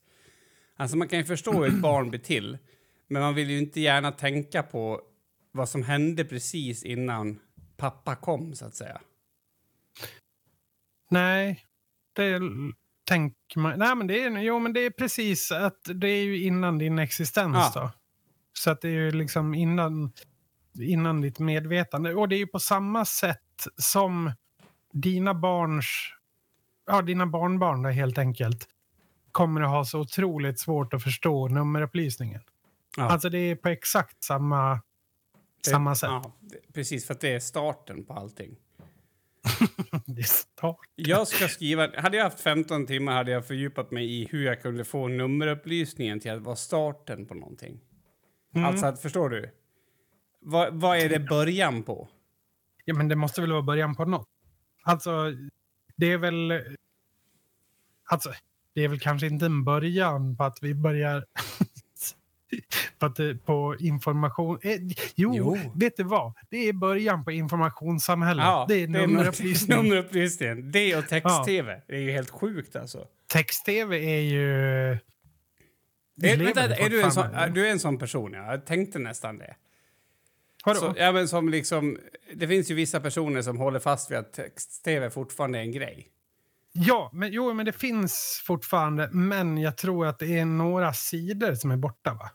Alltså 0.77 0.97
man 0.97 1.09
kan 1.09 1.19
ju 1.19 1.25
förstå 1.25 1.53
hur 1.53 1.67
ett 1.67 1.75
barn 1.83 2.11
blir 2.11 2.21
till, 2.21 2.59
men 3.09 3.23
man 3.23 3.35
vill 3.35 3.51
ju 3.51 3.59
inte 3.59 3.81
gärna 3.81 4.13
tänka 4.13 4.63
på 4.63 5.01
vad 5.53 5.69
som 5.69 5.83
hände 5.83 6.25
precis 6.25 6.85
innan 6.85 7.41
pappa 7.77 8.17
kom, 8.17 8.55
så 8.55 8.65
att 8.65 8.75
säga. 8.75 9.01
Nej, 11.11 11.65
det 12.13 12.41
tänker 13.09 13.61
man... 13.61 13.79
Nej, 13.79 13.97
men 13.97 14.07
det 14.07 14.25
är, 14.25 14.39
jo, 14.39 14.59
men 14.59 14.73
det 14.73 14.81
är 14.81 14.91
precis 14.91 15.53
att 15.53 15.81
det 15.95 16.09
är 16.09 16.25
ju 16.25 16.45
innan 16.45 16.79
din 16.79 16.99
existens 16.99 17.57
Ja. 17.57 17.73
då. 17.75 17.91
Så 18.53 18.71
att 18.71 18.81
det 18.81 18.89
är 18.89 18.93
ju 18.93 19.11
liksom 19.11 19.55
innan, 19.55 20.13
innan 20.81 21.21
ditt 21.21 21.39
medvetande. 21.39 22.15
Och 22.15 22.29
det 22.29 22.37
är 22.37 22.39
ju 22.39 22.47
på 22.47 22.59
samma 22.59 23.05
sätt 23.05 23.41
som 23.77 24.33
dina 24.93 25.35
barns... 25.35 25.87
Ja, 26.87 27.03
dina 27.03 27.27
barnbarn 27.27 27.83
då, 27.83 27.89
helt 27.89 28.19
enkelt 28.19 28.69
kommer 29.33 29.61
att 29.61 29.71
ha 29.71 29.85
så 29.85 30.01
otroligt 30.01 30.59
svårt 30.61 30.95
att 30.95 31.03
förstå 31.03 31.49
nummerupplysningen. 31.49 32.41
Ja. 32.97 33.03
Alltså 33.11 33.29
det 33.29 33.39
är 33.39 33.57
på 33.57 33.69
exakt 33.69 34.23
samma, 34.25 34.81
Det- 35.65 35.71
samma 35.71 35.95
sätt. 35.95 36.11
Ja, 36.11 36.33
precis, 36.75 37.07
för 37.07 37.15
att 37.15 37.21
det 37.21 37.35
är 37.35 37.41
starten 37.41 38.05
på 38.05 38.13
allting. 38.13 38.57
Det 40.07 40.21
är 40.21 40.25
start. 40.25 40.77
Jag 40.95 41.29
ska 41.29 41.49
skriva... 41.49 42.01
Hade 42.01 42.17
jag 42.17 42.25
haft 42.25 42.41
15 42.41 42.87
timmar 42.87 43.13
hade 43.13 43.31
jag 43.31 43.47
fördjupat 43.47 43.91
mig 43.91 44.23
i 44.23 44.29
hur 44.31 44.45
jag 44.47 44.63
kunde 44.63 44.85
få 44.85 45.09
nummerupplysningen 45.09 46.21
till 46.21 46.31
att 46.31 46.43
vara 46.43 46.57
starten 46.57 47.27
på 47.27 47.35
någonting. 47.35 47.81
Mm. 48.55 48.67
Alltså, 48.69 48.93
förstår 49.03 49.29
du? 49.31 49.51
Vad, 50.41 50.75
vad 50.81 50.99
är 50.99 51.09
det 51.09 51.19
början 51.21 51.83
på? 51.83 52.09
Ja, 52.89 52.95
men 52.95 53.09
det 53.09 53.17
måste 53.17 53.41
väl 53.41 53.53
vara 53.53 53.63
början 53.63 53.95
på 53.95 54.05
något. 54.05 54.29
Alltså, 54.83 55.33
det 55.97 56.13
är 56.13 56.19
väl... 56.19 56.63
Alltså, 58.05 58.33
det 58.75 58.85
är 58.85 58.89
väl 58.89 59.01
kanske 59.01 59.27
inte 59.27 59.47
en 59.47 59.65
början 59.65 60.37
på 60.37 60.45
att 60.45 60.59
vi 60.63 60.75
börjar... 60.75 61.25
på, 62.99 63.07
att, 63.07 63.17
det- 63.17 63.35
på 63.47 63.77
information... 63.79 64.59
Eh, 64.63 64.79
jo, 65.15 65.35
Jo. 65.37 65.59
vet 65.75 65.97
du 65.97 66.03
vad? 66.03 66.33
Det 66.51 66.57
är 66.69 66.73
början 66.73 67.25
på 67.25 67.33
informationssamhället. 67.33 68.45
det 68.69 68.75
är 68.83 68.89
nummerupplysning. 68.89 69.77
nummerupplysningen. 69.77 70.71
Det 70.73 70.97
och 70.97 71.09
text-tv. 71.09 71.83
Det 71.87 71.95
är 71.97 72.01
ju 72.01 72.11
helt 72.11 72.31
sjukt 72.31 72.77
alltså. 72.77 73.07
Text-tv 73.27 73.97
är 73.97 74.21
ju... 74.21 74.49
Det, 76.17 76.37
vänta, 76.37 76.77
är 76.77 76.91
du, 76.91 77.03
en 77.03 77.13
sån, 77.13 77.27
du 77.55 77.67
är 77.67 77.71
en 77.71 77.81
sån 77.81 77.99
person? 77.99 78.33
Ja. 78.33 78.51
Jag 78.51 78.67
tänkte 78.67 78.99
nästan 78.99 79.39
det. 79.39 79.57
Vadå? 80.69 80.81
Så, 80.81 80.95
ja, 80.97 81.13
men 81.13 81.29
som 81.29 81.49
liksom, 81.49 81.99
det 82.35 82.49
finns 82.49 82.71
ju 82.71 82.75
vissa 82.75 83.01
personer 83.01 83.43
som 83.43 83.59
håller 83.59 83.79
fast 83.79 84.11
vid 84.11 84.19
att 84.19 84.33
text-tv 84.33 85.11
fortfarande 85.11 85.59
är 85.59 85.63
en 85.63 85.73
grej. 85.73 86.09
Ja, 86.73 87.11
men, 87.15 87.33
jo, 87.33 87.55
men 87.55 87.67
det 87.67 87.73
finns 87.73 88.43
fortfarande. 88.47 89.09
Men 89.13 89.59
jag 89.59 89.77
tror 89.77 90.07
att 90.07 90.19
det 90.19 90.39
är 90.39 90.45
några 90.45 90.93
sidor 90.93 91.55
som 91.55 91.71
är 91.71 91.77
borta, 91.77 92.15
va? 92.15 92.31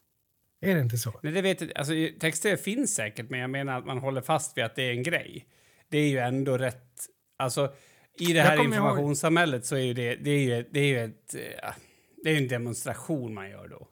Är 0.61 0.75
det 0.75 0.81
inte 0.81 0.97
så? 0.97 1.19
Nej, 1.23 1.33
det 1.33 1.41
vet 1.41 1.61
jag, 1.61 1.71
alltså, 1.77 1.93
text-tv 2.19 2.57
finns 2.57 2.95
säkert, 2.95 3.29
men 3.29 3.39
jag 3.39 3.49
menar 3.49 3.77
att 3.77 3.85
man 3.85 3.97
håller 3.97 4.21
fast 4.21 4.57
vid 4.57 4.63
att 4.63 4.75
det 4.75 4.83
är 4.83 4.91
en 4.91 5.03
grej. 5.03 5.45
Det 5.89 5.97
är 5.97 6.07
ju 6.09 6.17
ändå 6.17 6.57
rätt... 6.57 6.91
Alltså, 7.37 7.73
i 8.19 8.33
det 8.33 8.41
här 8.41 8.57
kommer 8.57 8.75
ihåg- 8.75 8.75
informationssamhället 8.75 9.65
så 9.65 9.75
är 9.75 9.79
ju 9.79 9.93
det, 9.93 10.15
det 10.15 10.29
är 10.31 10.39
ju, 10.57 10.65
det 10.71 10.79
är 10.79 10.85
ju 10.85 10.99
ett... 11.03 11.35
eh, 11.35 11.73
Det 12.23 12.29
är 12.31 12.37
en 12.37 12.47
demonstration 12.47 13.33
man 13.33 13.49
gör 13.49 13.67
då. 13.67 13.87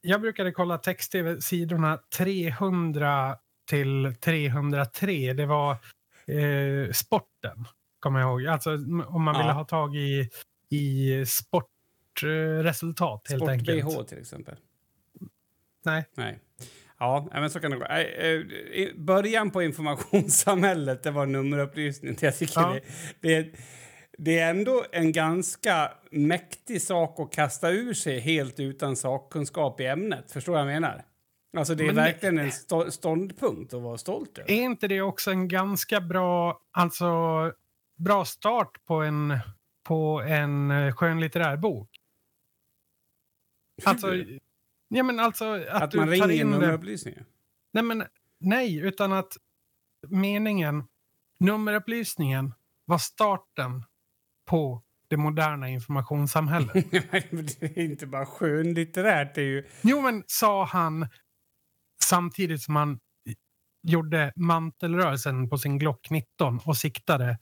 Jag 0.00 0.20
brukade 0.20 0.52
kolla 0.52 0.78
text-tv-sidorna 0.78 1.98
300 2.16 3.36
till 3.70 4.14
303. 4.20 5.32
Det 5.32 5.46
var 5.46 5.70
eh, 6.26 6.90
sporten, 6.92 7.64
kommer 8.00 8.20
jag 8.20 8.28
ihåg. 8.30 8.46
Alltså 8.46 8.70
om 9.06 9.22
man 9.22 9.34
Ja. 9.34 9.40
ville 9.40 9.52
ha 9.52 9.64
tag 9.64 9.96
i, 9.96 10.28
i 10.70 11.24
sportresultat 11.26 12.60
eh, 12.60 12.64
resultat, 12.64 13.26
helt 13.30 13.48
enkelt. 13.48 13.80
Sport-BH 13.92 14.08
till 14.08 14.18
exempel. 14.18 14.56
Nej. 15.84 16.04
Nej. 16.14 16.38
Ja, 16.98 17.28
men 17.32 17.50
så 17.50 17.60
kan 17.60 17.70
det 17.70 17.76
gå. 17.76 17.84
Eh, 17.84 18.30
i 18.80 18.92
Början 18.96 19.50
på 19.50 19.62
informationssamhället, 19.62 21.02
det 21.02 21.10
var 21.10 21.26
nummerupplysning. 21.26 22.16
Jag 22.20 22.38
tycker 22.38 22.60
Ja. 22.60 22.78
det, 23.20 23.42
det, 23.42 23.48
det 24.22 24.38
är 24.38 24.50
ändå 24.50 24.84
en 24.92 25.12
ganska 25.12 25.92
mäktig 26.10 26.82
sak 26.82 27.20
att 27.20 27.32
kasta 27.32 27.70
ur 27.70 27.94
sig 27.94 28.20
helt 28.20 28.60
utan 28.60 28.96
sakkunskap 28.96 29.80
i 29.80 29.86
ämnet. 29.86 30.32
Förstår 30.32 30.52
vad 30.52 30.60
jag 30.60 30.66
menar? 30.66 31.04
Alltså 31.56 31.74
det 31.74 31.82
är 31.84 31.86
Men 31.86 31.94
det- 31.94 32.00
verkligen 32.02 32.38
en 32.38 32.52
stå, 32.52 32.90
ståndpunkt 32.90 33.74
att 33.74 33.82
vara 33.82 33.98
stolt 33.98 34.38
över. 34.38 34.50
Är 34.50 34.62
inte 34.62 34.88
det 34.88 35.00
också 35.00 35.30
en 35.30 35.48
ganska 35.48 36.00
bra, 36.00 36.60
alltså, 36.70 37.06
bra 37.98 38.24
start 38.24 38.84
på 38.84 38.94
en, 38.94 39.38
på 39.88 40.20
en 40.20 40.70
eh, 40.70 40.94
skönlitterär 40.94 41.56
bok? 41.56 41.90
Alltså, 43.84 44.14
ja, 44.88 45.02
men 45.02 45.20
alltså 45.20 45.44
att, 45.44 45.82
Att 45.82 45.94
man 45.94 46.08
ringer 46.08 46.30
in 46.30 46.38
det. 46.38 46.44
nummerupplysningen. 46.58 47.24
Nej, 47.72 47.82
men, 47.84 48.04
nej, 48.38 48.78
utan 48.78 49.12
att 49.12 49.36
meningen, 50.08 50.84
nummerupplysningen 51.38 52.54
var 52.84 52.98
starten 52.98 53.84
på 54.50 54.82
det 55.08 55.16
moderna 55.16 55.68
informationssamhället. 55.68 56.92
Men 57.30 57.46
det 57.46 57.62
är 57.62 57.78
inte 57.78 58.06
bara 58.06 58.26
skönlitterärt, 58.26 59.34
det 59.34 59.40
är 59.40 59.46
ju... 59.46 59.64
jo, 59.82 60.00
men 60.00 60.24
sa 60.26 60.64
han 60.64 61.08
samtidigt 62.02 62.62
som 62.62 62.76
han 62.76 62.98
gjorde 63.82 64.32
mantelrörelsen 64.36 65.48
på 65.48 65.58
sin 65.58 65.78
Glock 65.78 66.10
19 66.10 66.60
och 66.64 66.76
siktade 66.76 67.38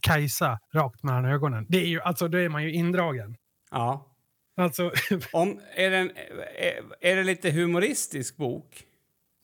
Kajsa 0.00 0.58
rakt 0.74 1.02
mellan 1.02 1.24
ögonen. 1.24 1.66
Det 1.68 1.78
är 1.78 1.88
ju, 1.88 2.00
alltså, 2.00 2.28
då 2.28 2.38
är 2.38 2.48
man 2.48 2.62
ju 2.62 2.72
indragen. 2.72 3.36
Ja. 3.70 4.16
Alltså, 4.56 4.92
Om, 5.32 5.60
är, 5.76 5.90
det 5.90 5.96
en, 5.96 6.10
är, 6.58 6.82
är 7.00 7.16
det 7.16 7.24
lite 7.24 7.50
humoristisk 7.50 8.36
bok? 8.36 8.84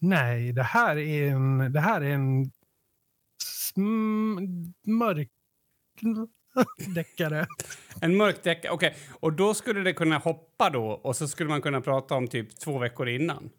nej, 0.01 0.53
det 0.53 0.63
här 0.63 0.99
är 0.99 1.31
en, 1.31 1.73
det 1.73 1.81
här 1.81 2.01
är 2.01 2.11
en 2.11 2.51
mörk 4.87 5.31
deckare. 6.95 7.47
En 8.01 8.17
mörk 8.17 8.43
deckare, 8.43 8.73
okej. 8.73 8.97
Och 9.21 9.33
då 9.33 9.55
skulle 9.55 9.81
det 9.81 9.93
kunna 9.93 10.19
hoppa 10.19 10.71
då 10.71 10.87
och 10.87 11.17
så 11.17 11.29
skulle 11.29 11.51
man 11.51 11.63
kunna 11.63 11.81
prata 11.81 12.15
om 12.15 12.29
typ 12.29 12.61
två 12.61 12.79
veckor 12.79 13.09
innan. 13.09 13.51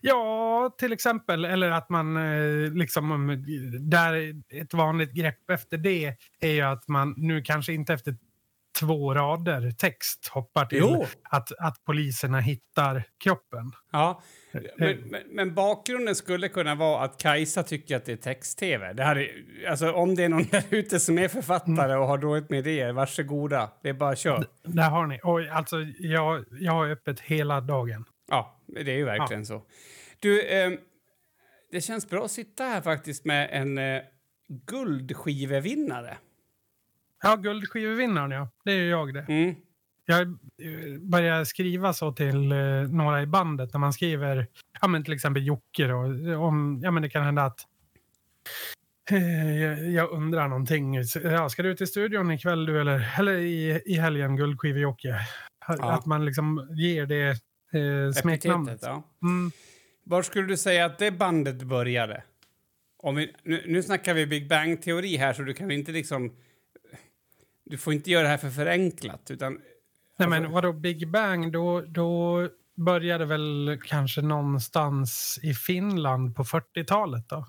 Ja, 0.00 0.74
till 0.78 0.92
exempel. 0.92 1.44
Eller 1.44 1.70
att 1.70 1.90
man 1.90 2.16
eh, 2.16 2.72
liksom... 2.72 3.12
um, 3.12 3.44
Där 3.90 4.34
ett 4.48 4.74
vanligt 4.74 5.12
grepp 5.12 5.50
efter 5.50 5.78
det 5.78 6.16
är 6.40 6.50
ju 6.52 6.60
att 6.60 6.88
man 6.88 7.14
nu 7.16 7.42
kanske 7.42 7.72
inte 7.72 7.94
efter 7.94 8.16
två 8.78 9.14
rader 9.14 9.70
text 9.70 10.28
hoppar 10.28 10.66
till 10.66 10.78
Jo. 10.78 11.06
att, 11.22 11.52
att 11.58 11.84
poliserna 11.84 12.40
hittar 12.40 13.02
kroppen. 13.24 13.72
Ja, 13.92 14.22
men, 14.76 14.96
men, 15.10 15.22
men 15.26 15.54
bakgrunden 15.54 16.14
skulle 16.14 16.48
kunna 16.48 16.74
vara 16.74 17.04
att 17.04 17.18
Kajsa 17.18 17.62
tycker 17.62 17.96
att 17.96 18.04
det 18.04 18.12
är 18.12 18.16
text-tv. 18.16 18.92
Det 18.92 19.30
alltså, 19.68 19.92
om 19.92 20.14
det 20.14 20.24
är 20.24 20.28
någon 20.28 20.44
där 20.50 20.64
ute 20.70 21.00
som 21.00 21.18
är 21.18 21.28
författare 21.28 21.94
och 21.96 22.06
har 22.06 22.18
dåligt 22.18 22.50
med 22.50 22.58
idéer, 22.58 22.92
varsågoda. 22.92 23.70
Det 23.82 23.88
är 23.88 23.92
bara 23.92 24.16
kör. 24.16 24.46
Där 24.62 24.90
har 24.90 25.06
ni. 25.06 25.20
Och 25.22 25.40
alltså, 25.40 25.76
jag, 25.98 26.44
jag 26.50 26.72
har 26.72 26.90
öppet 26.90 27.20
hela 27.20 27.60
dagen. 27.60 28.04
Ja, 28.30 28.62
det 28.66 28.92
är 28.92 28.96
ju 28.96 29.04
verkligen 29.04 29.46
så. 29.46 29.62
Du, 30.20 30.42
eh, 30.42 30.70
det 31.72 31.80
känns 31.80 32.10
bra 32.10 32.24
att 32.24 32.30
sitta 32.30 32.64
här 32.64 32.80
faktiskt 32.80 33.24
med 33.24 33.48
en 33.52 33.78
eh, 33.78 34.02
guldskivevinnare. 34.48 36.16
Ja, 37.26 37.36
guldskivevinnaren 37.36 38.30
ja. 38.30 38.48
Det 38.64 38.72
är 38.72 38.76
ju 38.76 38.88
jag 38.88 39.14
det. 39.14 39.26
Mm. 39.28 39.54
Jag 40.04 40.20
eh, 40.22 41.00
börjar 41.00 41.44
skriva 41.44 41.92
så 41.92 42.12
till 42.12 42.52
eh, 42.52 42.58
några 42.88 43.22
i 43.22 43.26
bandet 43.26 43.72
när 43.72 43.80
man 43.80 43.92
skriver, 43.92 44.46
ja 44.80 44.88
men 44.88 45.04
till 45.04 45.14
exempel 45.14 45.46
Jocke 45.46 45.86
då, 45.86 45.96
om, 46.36 46.80
ja 46.82 46.90
men 46.90 47.02
det 47.02 47.10
kan 47.10 47.24
hända 47.24 47.44
att 47.44 47.60
eh, 49.10 49.90
jag, 49.94 50.10
undrar 50.10 50.48
någonting. 50.48 50.94
Ja, 51.24 51.48
ska 51.48 51.62
du 51.62 51.68
ut 51.68 51.80
i 51.80 51.86
studion 51.86 52.30
ikväll 52.30 52.66
du 52.66 52.80
eller, 52.80 53.14
eller 53.18 53.38
i, 53.38 53.82
i 53.86 53.94
helgen, 53.94 54.36
Guldskive-Jocke? 54.36 55.20
Ja. 55.68 55.92
Att 55.92 56.06
man 56.06 56.24
liksom 56.24 56.68
ger 56.70 57.06
det 57.06 57.40
Eh, 57.72 58.12
smeknamnet. 58.12 58.78
Ja. 58.82 59.02
Mm. 59.22 59.50
Var 60.04 60.22
skulle 60.22 60.46
du 60.46 60.56
säga 60.56 60.84
att 60.84 60.98
det 60.98 61.10
bandet 61.10 61.62
började? 61.62 62.22
Om 62.98 63.16
vi, 63.16 63.32
nu, 63.42 63.64
nu 63.66 63.82
snackar 63.82 64.14
vi 64.14 64.26
Big 64.26 64.48
Bang-teori 64.48 65.16
här, 65.16 65.32
så 65.32 65.42
du 65.42 65.54
kan 65.54 65.70
inte 65.70 65.92
liksom... 65.92 66.36
Du 67.70 67.78
får 67.78 67.92
inte 67.92 68.10
göra 68.10 68.22
det 68.22 68.28
här 68.28 68.38
för 68.38 68.50
förenklat, 68.50 69.30
utan... 69.30 69.52
Nej, 69.54 69.62
Alltså- 70.16 70.28
men 70.40 70.52
vadå 70.52 70.72
Big 70.72 71.10
Bang? 71.10 71.52
Då, 71.52 71.80
då 71.80 72.48
började 72.74 73.24
väl 73.24 73.80
kanske 73.84 74.22
någonstans 74.22 75.38
i 75.42 75.54
Finland 75.54 76.36
på 76.36 76.44
40-talet 76.44 77.28
då? 77.28 77.46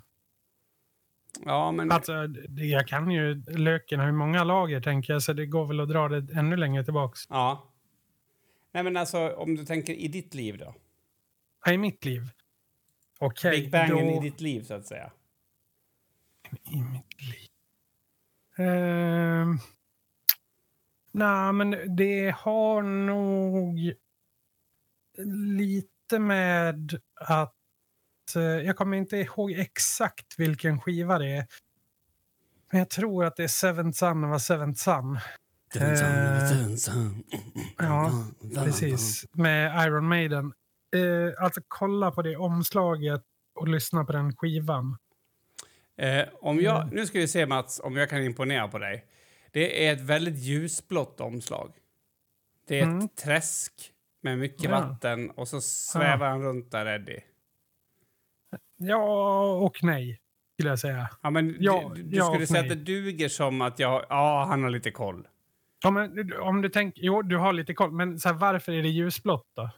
Ja, 1.45 1.71
men... 1.71 1.91
Alltså, 1.91 2.27
det- 2.27 2.65
jag 2.65 2.87
kan 2.87 3.11
ju 3.11 3.43
löken 3.47 3.99
har 3.99 4.05
ju 4.07 4.13
många 4.13 4.43
lager 4.43 4.81
tänker 4.81 5.13
jag, 5.13 5.23
så 5.23 5.33
det 5.33 5.45
går 5.45 5.65
väl 5.65 5.79
att 5.79 5.89
dra 5.89 6.07
det 6.09 6.33
ännu 6.39 6.55
längre 6.57 6.83
tillbaks. 6.83 7.21
Ja. 7.29 7.73
Nej, 8.71 8.83
men 8.83 8.97
alltså, 8.97 9.29
om 9.29 9.55
du 9.55 9.65
tänker 9.65 9.93
i 9.93 10.07
ditt 10.07 10.33
liv 10.33 10.57
då? 10.57 10.75
Ja, 11.65 11.71
I 11.71 11.77
mitt 11.77 12.05
liv. 12.05 12.29
Okej, 13.19 13.51
Big 13.61 13.71
Bangen 13.71 14.07
då... 14.07 14.17
i 14.25 14.29
ditt 14.29 14.41
liv, 14.41 14.61
så 14.61 14.73
att 14.73 14.85
säga. 14.85 15.11
I 16.71 16.81
mitt 16.81 17.21
liv. 17.21 17.49
Ehm. 18.67 19.57
Nej, 21.17 21.53
men 21.53 21.95
det 21.95 22.35
har 22.37 22.81
nog 22.81 23.93
lite 25.57 26.19
med 26.19 26.99
att... 27.15 27.53
eh, 28.35 28.41
jag 28.41 28.77
kommer 28.77 28.97
inte 28.97 29.17
ihåg 29.17 29.51
exakt 29.51 30.39
vilken 30.39 30.81
skiva 30.81 31.19
det 31.19 31.29
är. 31.31 31.45
Men 32.71 32.79
jag 32.79 32.89
tror 32.89 33.25
att 33.25 33.35
det 33.35 33.43
är 33.43 33.47
Seventh 33.47 33.97
Son 33.97 34.23
of 34.23 34.35
a 34.35 34.39
Seventh 34.39 34.79
Son. 34.79 35.17
Ja, 37.77 38.11
Precis, 38.55 39.25
med 39.33 39.87
Iron 39.87 40.07
Maiden. 40.07 40.53
Eh, 40.95 41.43
alltså 41.43 41.61
kolla 41.67 42.11
på 42.11 42.21
det 42.21 42.35
omslaget 42.35 43.23
och 43.55 43.67
lyssna 43.67 44.05
på 44.05 44.11
den 44.11 44.35
skivan. 44.35 44.97
Eh, 45.97 46.25
om 46.41 46.59
jag, 46.59 46.81
Mm. 46.81 46.95
nu 46.95 47.05
ska 47.05 47.19
vi 47.19 47.27
se, 47.27 47.45
Mats, 47.45 47.79
om 47.83 47.95
jag 47.95 48.09
kan 48.09 48.23
imponera 48.23 48.67
på 48.67 48.77
dig. 48.79 49.05
Det 49.51 49.87
är 49.87 49.93
ett 49.93 50.01
väldigt 50.01 50.37
ljusblått 50.37 51.21
omslag. 51.21 51.73
Det 52.67 52.75
är 52.79 52.81
ett 52.81 52.87
Mm. 52.87 53.09
träsk 53.09 53.93
med 54.21 54.37
mycket 54.37 54.63
Ja. 54.63 54.69
vatten 54.71 55.29
och 55.31 55.47
så 55.47 55.61
svävar 55.61 56.29
han 56.29 56.43
runt 56.43 56.71
där, 56.71 56.85
Eddie. 56.85 57.23
Ja 58.77 59.43
och 59.53 59.83
nej, 59.83 60.21
skulle 60.53 60.69
jag 60.69 60.79
säga. 60.79 61.09
Ja, 61.21 61.29
men 61.29 61.55
Ja, 61.59 61.91
du, 61.95 62.03
du 62.03 62.17
ja 62.17 62.25
skulle 62.25 62.47
säga 62.47 62.59
att 62.59 62.67
nej. 62.67 62.75
det 62.77 62.83
duger 62.83 63.29
som 63.29 63.61
att 63.61 63.79
jag... 63.79 64.05
Ja, 64.09 64.45
han 64.49 64.63
har 64.63 64.69
lite 64.69 64.91
koll. 64.91 65.27
Ja, 65.83 65.91
men, 65.91 66.33
om 66.39 66.61
du 66.61 66.69
tänker, 66.69 67.01
jo, 67.01 67.21
du 67.21 67.37
har 67.37 67.53
lite 67.53 67.73
koll, 67.73 67.91
men 67.91 68.19
så 68.19 68.29
här, 68.29 68.35
varför 68.35 68.71
är 68.71 68.83
det 68.83 68.89
ljusblått 68.89 69.47
då? 69.55 69.69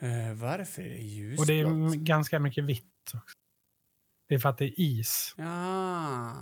Eh, 0.00 0.34
varför 0.34 0.82
är 0.82 0.88
det 0.88 0.96
ljusblått? 1.02 1.40
Och 1.40 1.46
det 1.46 1.60
är 1.60 1.96
ganska 2.04 2.38
mycket 2.38 2.64
vitt 2.64 3.12
också. 3.14 3.36
Det 4.28 4.34
är 4.34 4.38
för 4.38 4.48
att 4.48 4.58
det 4.58 4.64
är 4.64 4.80
is. 4.80 5.34
Ja. 5.36 6.32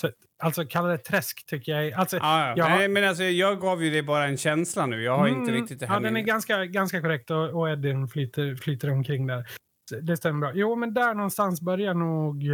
Så, 0.00 0.10
alltså 0.38 0.64
kalla 0.66 0.88
det 0.88 0.98
träsk 0.98 1.46
tycker 1.46 1.72
jag 1.72 1.86
är- 1.86 1.96
alltså, 1.96 2.16
Ja, 2.16 2.46
ja. 2.48 2.54
Ja. 2.56 2.68
Nej, 2.68 2.88
men 2.88 3.04
alltså, 3.04 3.22
jag 3.24 3.60
gav 3.60 3.84
ju 3.84 3.90
det 3.90 4.02
bara 4.02 4.24
en 4.28 4.36
känsla 4.36 4.86
nu. 4.86 5.02
Jag 5.02 5.18
har 5.18 5.28
inte 5.28 5.50
Mm, 5.50 5.54
riktigt 5.60 5.80
det 5.80 5.86
Ja, 5.86 5.92
här 5.92 6.00
den 6.00 6.16
är 6.16 6.20
ganska, 6.20 6.66
ganska 6.66 7.00
korrekt 7.00 7.30
och, 7.30 7.48
och 7.60 7.70
Edin 7.70 8.08
flyter, 8.08 8.56
flyter 8.56 8.90
omkring 8.90 9.26
där. 9.26 9.48
Så 9.90 9.96
Det 10.00 10.16
stämmer 10.16 10.40
bra. 10.40 10.52
Jo, 10.54 10.76
men 10.76 10.94
där 10.94 11.14
någonstans 11.14 11.60
börjar 11.60 11.94
nog 11.94 12.46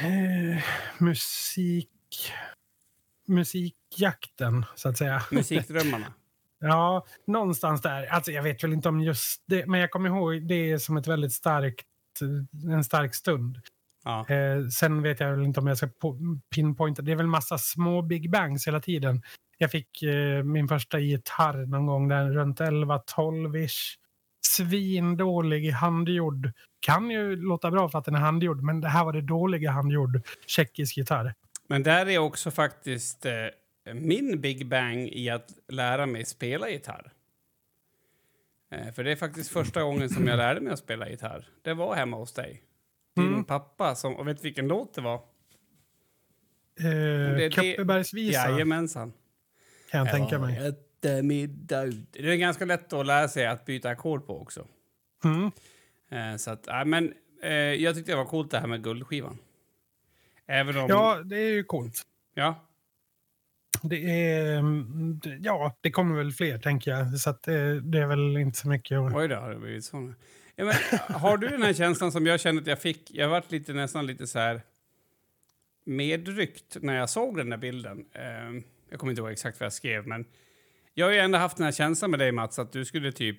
eh, 0.00 0.56
musik... 0.98 1.88
Musikjakten, 3.28 4.64
så 4.74 4.88
att 4.88 4.98
säga. 4.98 5.22
Musikdrömmarna. 5.30 6.06
Ja, 6.64 7.06
någonstans 7.26 7.82
där. 7.82 8.06
Alltså, 8.06 8.32
jag 8.32 8.42
vet 8.42 8.64
väl 8.64 8.72
inte 8.72 8.88
om 8.88 9.00
just 9.00 9.42
det, 9.46 9.66
men 9.66 9.80
jag 9.80 9.90
kommer 9.90 10.08
ihåg 10.08 10.46
det 10.48 10.78
som 10.78 10.96
ett 10.96 11.06
väldigt 11.06 11.32
starkt, 11.32 11.86
en 12.72 12.84
stark 12.84 13.14
stund. 13.14 13.60
Ja. 14.04 14.26
Eh, 14.28 14.66
sen 14.68 15.02
vet 15.02 15.20
jag 15.20 15.44
inte 15.44 15.60
om 15.60 15.66
jag 15.66 15.76
ska 15.76 15.86
po- 15.86 16.40
pinpointa. 16.54 17.02
Det 17.02 17.12
är 17.12 17.16
väl 17.16 17.26
massa 17.26 17.58
små 17.58 18.02
Big 18.02 18.30
Bangs 18.30 18.66
hela 18.66 18.80
tiden. 18.80 19.22
Jag 19.58 19.70
fick 19.70 20.02
eh, 20.02 20.42
min 20.42 20.68
första 20.68 20.98
gitarr 20.98 21.66
någon 21.66 21.86
gång 21.86 22.08
där 22.08 22.30
runt 22.30 22.60
11-12-ish. 22.60 23.96
Svindålig 24.46 25.70
handgjord. 25.70 26.52
Kan 26.80 27.10
ju 27.10 27.36
låta 27.36 27.70
bra 27.70 27.88
för 27.88 27.98
att 27.98 28.04
den 28.04 28.14
är 28.14 28.18
handgjord, 28.18 28.62
men 28.62 28.80
det 28.80 28.88
här 28.88 29.04
var 29.04 29.12
det 29.12 29.20
dåliga 29.20 29.70
handgjord. 29.70 30.20
Tjeckisk 30.46 30.96
gitarr. 30.96 31.34
Men 31.68 31.82
där 31.82 32.08
är 32.08 32.18
också 32.18 32.50
faktiskt 32.50 33.26
eh, 33.26 33.32
min 33.94 34.40
Big 34.40 34.66
Bang 34.68 35.08
i 35.08 35.30
att 35.30 35.48
lära 35.68 36.06
mig 36.06 36.24
spela 36.24 36.70
gitarr. 36.70 37.12
Eh, 38.72 38.92
för 38.92 39.04
det 39.04 39.12
är 39.12 39.16
faktiskt 39.16 39.50
första 39.50 39.82
gången 39.82 40.08
som 40.08 40.26
jag 40.26 40.36
lärde 40.36 40.60
mig 40.60 40.72
att 40.72 40.78
spela 40.78 41.08
gitarr. 41.08 41.48
Det 41.62 41.74
var 41.74 41.94
hemma 41.94 42.16
hos 42.16 42.32
dig. 42.32 42.62
Din 43.16 43.26
Mm. 43.28 43.44
pappa, 43.44 43.94
som, 43.94 44.16
och 44.16 44.28
vet 44.28 44.36
du 44.36 44.42
vilken 44.42 44.68
låt 44.68 44.94
det 44.94 45.00
var? 45.00 45.14
Eh, 46.80 47.50
Kuppebergsvisa 47.50 48.50
Jajamensan. 48.50 49.12
kan 49.90 50.00
jag 50.06 50.10
tänka 50.16 50.38
mig. 50.38 50.56
Eftermiddag. 50.68 51.86
Det 52.10 52.32
är 52.32 52.36
ganska 52.36 52.64
lätt 52.64 52.92
att 52.92 53.06
lära 53.06 53.28
sig 53.28 53.46
att 53.46 53.64
byta 53.64 53.88
ackord 53.90 54.26
på 54.26 54.40
också. 54.40 54.66
Mm. 55.24 55.50
Eh, 56.10 56.36
så 56.36 56.50
att, 56.50 56.66
men 56.86 57.14
eh, 57.42 57.52
jag 57.52 57.94
tyckte 57.94 58.12
det 58.12 58.16
var 58.16 58.24
coolt 58.24 58.50
det 58.50 58.58
här 58.58 58.66
med 58.66 58.84
guldskivan. 58.84 59.38
Även 60.46 60.76
om... 60.76 60.86
Ja, 60.88 61.22
det 61.24 61.36
är 61.36 61.50
ju 61.50 61.64
coolt. 61.64 62.02
ja. 62.34 62.68
Det 63.82 64.26
är... 64.30 64.58
mm, 64.58 65.20
Ja, 65.40 65.76
det 65.80 65.90
kommer 65.90 66.16
väl 66.16 66.32
fler, 66.32 66.58
tänker 66.58 66.90
jag. 66.90 67.18
Så 67.18 67.30
att 67.30 67.42
det, 67.42 67.80
det 67.80 67.98
är 67.98 68.06
väl 68.06 68.36
inte 68.36 68.58
så 68.58 68.68
mycket. 68.68 68.98
Oj 68.98 69.28
då, 69.28 69.36
har 69.36 69.50
det 69.50 69.58
blivit 69.58 69.84
så. 69.84 70.12
Ja, 70.56 70.64
men, 70.64 70.74
har 71.20 71.36
du 71.36 71.48
den 71.48 71.62
här 71.62 71.72
känslan 71.72 72.12
som 72.12 72.26
jag 72.26 72.40
kände 72.40 72.60
att 72.60 72.66
jag 72.66 72.80
fick? 72.80 73.10
Jag 73.10 73.28
varit 73.28 73.52
lite, 73.52 73.72
nästan 73.72 74.06
lite 74.06 74.26
så 74.26 74.38
här 74.38 74.62
medryckt 75.84 76.76
när 76.80 76.96
jag 76.96 77.10
såg 77.10 77.36
den 77.36 77.50
där 77.50 77.56
bilden. 77.56 78.04
Eh, 78.12 78.62
jag 78.90 79.00
kommer 79.00 79.12
inte 79.12 79.22
ihåg 79.22 79.30
exakt 79.30 79.60
vad 79.60 79.64
jag 79.64 79.72
skrev, 79.72 80.06
men 80.06 80.24
jag 80.94 81.06
har 81.06 81.12
ju 81.12 81.18
ändå 81.18 81.38
haft 81.38 81.56
den 81.56 81.64
här 81.64 81.72
känslan 81.72 82.10
med 82.10 82.20
dig, 82.20 82.32
Mats, 82.32 82.58
att 82.58 82.72
du 82.72 82.84
skulle 82.84 83.12
typ... 83.12 83.38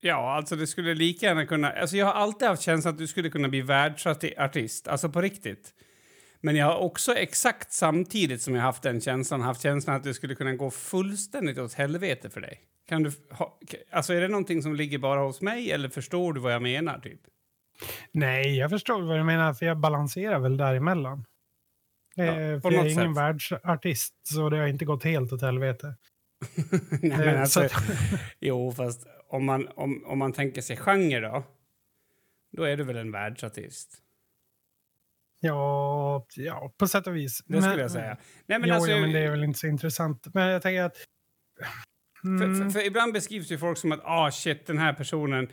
Ja, 0.00 0.36
alltså 0.36 0.56
det 0.56 0.66
skulle 0.66 0.94
lika 0.94 1.26
gärna 1.26 1.46
kunna... 1.46 1.70
Alltså 1.70 1.96
jag 1.96 2.06
har 2.06 2.12
alltid 2.12 2.48
haft 2.48 2.62
känslan 2.62 2.94
att 2.94 2.98
du 2.98 3.06
skulle 3.06 3.30
kunna 3.30 3.48
bli 3.48 3.60
världsartist, 3.60 4.88
alltså 4.88 5.08
på 5.08 5.20
riktigt. 5.20 5.74
Men 6.40 6.56
jag 6.56 6.66
har 6.66 6.76
också 6.76 7.14
exakt 7.14 7.72
samtidigt 7.72 8.42
som 8.42 8.54
jag 8.54 8.62
haft 8.62 8.82
den 8.82 9.00
känslan 9.00 9.40
haft 9.40 9.62
känslan 9.62 9.96
att 9.96 10.04
det 10.04 10.14
skulle 10.14 10.34
kunna 10.34 10.52
gå 10.52 10.70
fullständigt 10.70 11.58
åt 11.58 11.74
helvete 11.74 12.30
för 12.30 12.40
dig. 12.40 12.60
Kan 12.90 13.02
du 13.02 13.12
ha, 13.30 13.58
alltså 13.90 14.12
är 14.12 14.20
det 14.20 14.28
någonting 14.28 14.62
som 14.62 14.74
ligger 14.74 14.98
bara 14.98 15.20
hos 15.20 15.40
mig 15.40 15.72
eller 15.72 15.88
förstår 15.88 16.32
du 16.32 16.40
vad 16.40 16.52
jag 16.52 16.62
menar 16.62 16.98
typ? 16.98 17.20
Nej, 18.12 18.56
jag 18.58 18.70
förstår 18.70 19.02
vad 19.02 19.18
du 19.18 19.24
menar, 19.24 19.54
för 19.54 19.66
jag 19.66 19.78
balanserar 19.78 20.38
väl 20.38 20.56
däremellan. 20.56 21.24
Ja, 22.14 22.24
eh, 22.24 22.32
för 22.32 22.40
jag 22.42 22.64
är 22.72 22.76
något 22.76 22.86
ingen 22.86 23.14
sätt. 23.14 23.16
världsartist, 23.22 24.14
så 24.22 24.50
det 24.50 24.58
har 24.58 24.66
inte 24.66 24.84
gått 24.84 25.04
helt 25.04 25.32
åt 25.32 25.42
helvete. 25.42 25.94
Nej, 26.90 27.18
men 27.18 27.20
Eh, 27.34 27.40
alltså, 27.40 27.60
att- 27.60 27.72
jo, 28.40 28.72
fast 28.72 29.06
om 29.28 29.44
man, 29.44 29.68
om, 29.76 30.04
om 30.06 30.18
man 30.18 30.32
tänker 30.32 30.62
sig 30.62 30.76
genre 30.76 31.20
då, 31.20 31.42
då 32.52 32.62
är 32.62 32.76
du 32.76 32.84
väl 32.84 32.96
en 32.96 33.12
världsartist? 33.12 33.98
ja, 35.40 36.26
ja, 36.36 36.72
på 36.78 36.88
sätt 36.88 37.06
och 37.06 37.16
vis. 37.16 37.42
Det 37.46 37.62
skulle 37.62 37.82
jag 37.82 37.90
säga. 37.90 38.16
Nej, 38.46 38.58
men 38.58 38.68
jo, 38.68 38.74
alltså, 38.74 38.90
ja, 38.90 39.00
men 39.00 39.12
det 39.12 39.18
är 39.18 39.30
väl 39.30 39.44
inte 39.44 39.58
så 39.58 39.66
intressant. 39.66 40.34
Men 40.34 40.48
jag 40.48 40.62
tänker 40.62 40.82
att... 40.82 40.96
för, 42.20 42.28
Mm, 42.28 42.70
för, 42.70 42.80
för 42.80 42.86
ibland 42.86 43.12
beskrivs 43.12 43.52
ju 43.52 43.58
folk 43.58 43.78
som 43.78 43.92
att 43.92 44.00
ah 44.04 44.30
shit, 44.30 44.66
den 44.66 44.78
här 44.78 44.92
personen 44.92 45.48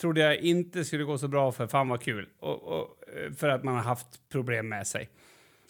trodde 0.00 0.20
jag 0.20 0.36
inte 0.36 0.84
skulle 0.84 1.04
gå 1.04 1.18
så 1.18 1.28
bra 1.28 1.52
för, 1.52 1.66
fan 1.66 1.88
vad 1.88 2.02
kul. 2.02 2.28
Och, 2.40 2.62
och, 2.62 2.88
eh, 3.16 3.32
för 3.32 3.48
att 3.48 3.64
man 3.64 3.74
har 3.74 3.82
haft 3.82 4.28
problem 4.28 4.68
med 4.68 4.86
sig. 4.86 5.08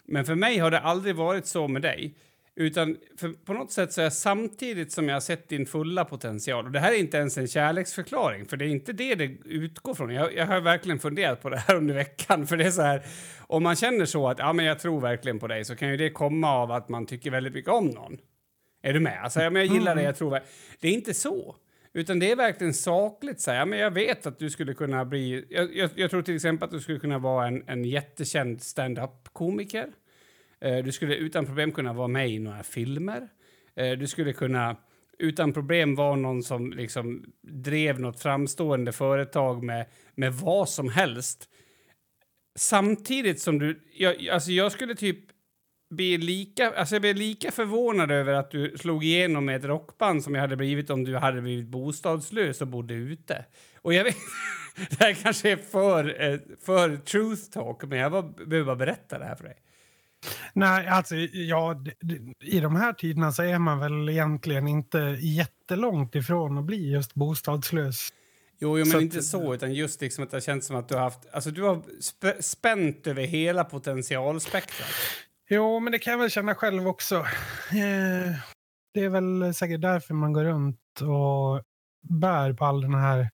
Men 0.05 0.25
för 0.25 0.35
mig 0.35 0.57
har 0.57 0.71
det 0.71 0.79
aldrig 0.79 1.15
varit 1.15 1.45
så 1.45 1.67
med 1.67 1.81
dig. 1.81 2.15
Utan 2.57 2.97
för 3.17 3.29
på 3.45 3.53
något 3.53 3.71
sätt 3.71 3.93
så 3.93 4.01
är 4.01 4.05
jag 4.05 4.13
samtidigt 4.13 4.91
som 4.91 5.07
jag 5.07 5.15
har 5.15 5.19
sett 5.19 5.49
din 5.49 5.65
fulla 5.65 6.05
potential. 6.05 6.65
Och 6.65 6.71
det 6.71 6.79
här 6.79 6.91
är 6.91 6.97
inte 6.97 7.17
ens 7.17 7.37
en 7.37 7.47
kärleksförklaring, 7.47 8.45
för 8.45 8.57
det 8.57 8.65
är 8.65 8.69
inte 8.69 8.93
det 8.93 9.15
det 9.15 9.37
utgår 9.45 9.93
från. 9.93 10.09
Jag, 10.09 10.35
jag 10.35 10.47
har 10.47 10.61
verkligen 10.61 10.99
funderat 10.99 11.41
på 11.41 11.49
det 11.49 11.57
här 11.57 11.75
under 11.75 11.93
veckan. 11.93 12.47
För 12.47 12.57
det 12.57 12.65
är 12.65 12.71
så 12.71 12.81
här, 12.81 13.05
om 13.39 13.63
man 13.63 13.75
känner 13.75 14.05
så 14.05 14.29
att 14.29 14.39
ja, 14.39 14.53
men 14.53 14.65
jag 14.65 14.79
tror 14.79 15.01
verkligen 15.01 15.39
på 15.39 15.47
dig 15.47 15.65
så 15.65 15.75
kan 15.75 15.89
ju 15.89 15.97
det 15.97 16.09
komma 16.09 16.51
av 16.51 16.71
att 16.71 16.89
man 16.89 17.05
tycker 17.05 17.31
väldigt 17.31 17.53
mycket 17.53 17.71
om 17.71 17.85
någon. 17.85 18.17
Är 18.85 18.93
du 18.93 18.99
med? 18.99 19.23
Alltså, 19.23 19.41
ja, 19.41 19.49
men 19.49 19.65
jag 19.65 19.75
gillar 19.75 19.95
dig, 19.95 20.03
jag 20.03 20.15
tror... 20.15 20.39
Det 20.79 20.87
är 20.87 20.91
inte 20.91 21.13
så. 21.13 21.55
Utan 21.93 22.19
det 22.19 22.31
är 22.31 22.35
verkligen 22.35 22.73
sakligt. 22.73 23.41
Så 23.41 23.51
här, 23.51 23.57
ja, 23.57 23.65
men 23.65 23.79
jag 23.79 23.91
vet 23.91 24.25
att 24.25 24.39
du 24.39 24.49
skulle 24.49 24.73
kunna 24.73 25.05
bli... 25.05 25.45
Jag, 25.49 25.75
jag, 25.75 25.89
jag 25.95 26.09
tror 26.11 26.21
till 26.21 26.35
exempel 26.35 26.65
att 26.65 26.71
du 26.71 26.79
skulle 26.79 26.99
kunna 26.99 27.17
vara 27.17 27.47
en, 27.47 27.63
en 27.67 27.85
jättekänd 27.85 28.61
stand-up-komiker. 28.61 29.87
Eh, 30.61 30.77
du 30.77 30.91
skulle 30.91 31.15
utan 31.15 31.45
problem 31.45 31.71
kunna 31.71 31.93
vara 31.93 32.07
med 32.07 32.29
i 32.29 32.39
några 32.39 32.63
filmer. 32.63 33.27
Eh, 33.75 33.91
du 33.91 34.07
skulle 34.07 34.33
kunna 34.33 34.75
utan 35.19 35.53
problem 35.53 35.95
vara 35.95 36.15
någon 36.15 36.43
som 36.43 36.71
liksom 36.71 37.25
drev 37.41 37.99
något 37.99 38.19
framstående 38.19 38.91
företag 38.91 39.63
med, 39.63 39.85
med 40.15 40.33
vad 40.33 40.69
som 40.69 40.89
helst. 40.89 41.49
Samtidigt 42.55 43.39
som 43.39 43.59
du... 43.59 43.81
Jag, 43.93 44.27
alltså 44.27 44.51
jag 44.51 44.71
skulle 44.71 44.95
typ 44.95 45.34
blir 45.89 46.17
lika, 46.17 46.71
alltså 46.71 46.95
jag 46.95 47.01
blir 47.01 47.13
lika 47.13 47.51
förvånad 47.51 48.11
över 48.11 48.33
att 48.33 48.51
du 48.51 48.77
slog 48.77 49.03
igenom 49.03 49.45
med 49.45 49.55
ett 49.55 49.65
rockband 49.65 50.23
som 50.23 50.35
jag 50.35 50.41
hade 50.41 50.55
blivit 50.55 50.89
om 50.89 51.03
du 51.03 51.17
hade 51.17 51.41
blivit 51.41 51.67
bostadslös 51.67 52.61
och 52.61 52.67
bodde 52.67 52.93
ute. 52.93 53.45
Och 53.81 53.93
jag 53.93 54.03
vet, 54.03 54.15
det 54.89 54.99
här 54.99 55.13
kanske 55.13 55.51
är 55.51 55.57
för, 55.57 56.31
eh, 56.31 56.39
för 56.65 56.97
truth 56.97 57.49
talk, 57.51 57.83
men 57.83 57.99
jag 57.99 58.11
behöver 58.35 58.63
bara 58.63 58.75
berätta 58.75 59.19
det 59.19 59.25
här 59.25 59.35
för 59.35 59.43
dig. 59.43 59.55
Nej, 60.53 60.87
alltså 60.87 61.15
ja, 61.15 61.83
i 62.41 62.59
de 62.59 62.75
här 62.75 62.93
tiderna 62.93 63.31
så 63.31 63.43
är 63.43 63.59
man 63.59 63.79
väl 63.79 64.09
egentligen 64.09 64.67
inte 64.67 65.17
jättelångt 65.19 66.15
ifrån 66.15 66.57
att 66.57 66.65
bli 66.65 66.91
just 66.91 67.13
bostadslös. 67.13 68.09
Jo, 68.59 68.79
jo 68.79 68.85
men 68.85 68.91
så 68.91 68.99
inte 68.99 69.17
att, 69.17 69.25
så, 69.25 69.53
utan 69.53 69.73
just 69.73 70.01
liksom 70.01 70.23
att 70.23 70.31
det 70.31 70.41
känns 70.41 70.65
som 70.65 70.75
att 70.75 70.89
du 70.89 70.95
har 70.95 71.01
haft... 71.01 71.19
Alltså 71.31 71.51
du 71.51 71.63
har 71.63 71.81
sp 72.09 72.23
spänt 72.39 73.07
över 73.07 73.23
hela 73.23 73.63
potentialspektrat. 73.63 74.87
Jo, 75.49 75.79
men 75.79 75.91
det 75.91 75.99
kan 75.99 76.11
jag 76.11 76.19
väl 76.19 76.29
känna 76.29 76.55
själv 76.55 76.87
också. 76.87 77.15
Eh, 77.71 78.35
det 78.93 78.99
är 78.99 79.09
väl 79.09 79.53
säkert 79.53 79.81
därför 79.81 80.13
man 80.13 80.33
går 80.33 80.43
runt 80.43 81.01
och 81.01 81.63
bär 82.09 82.53
på 82.53 82.65
all 82.65 82.81
den 82.81 82.93
här 82.93 83.29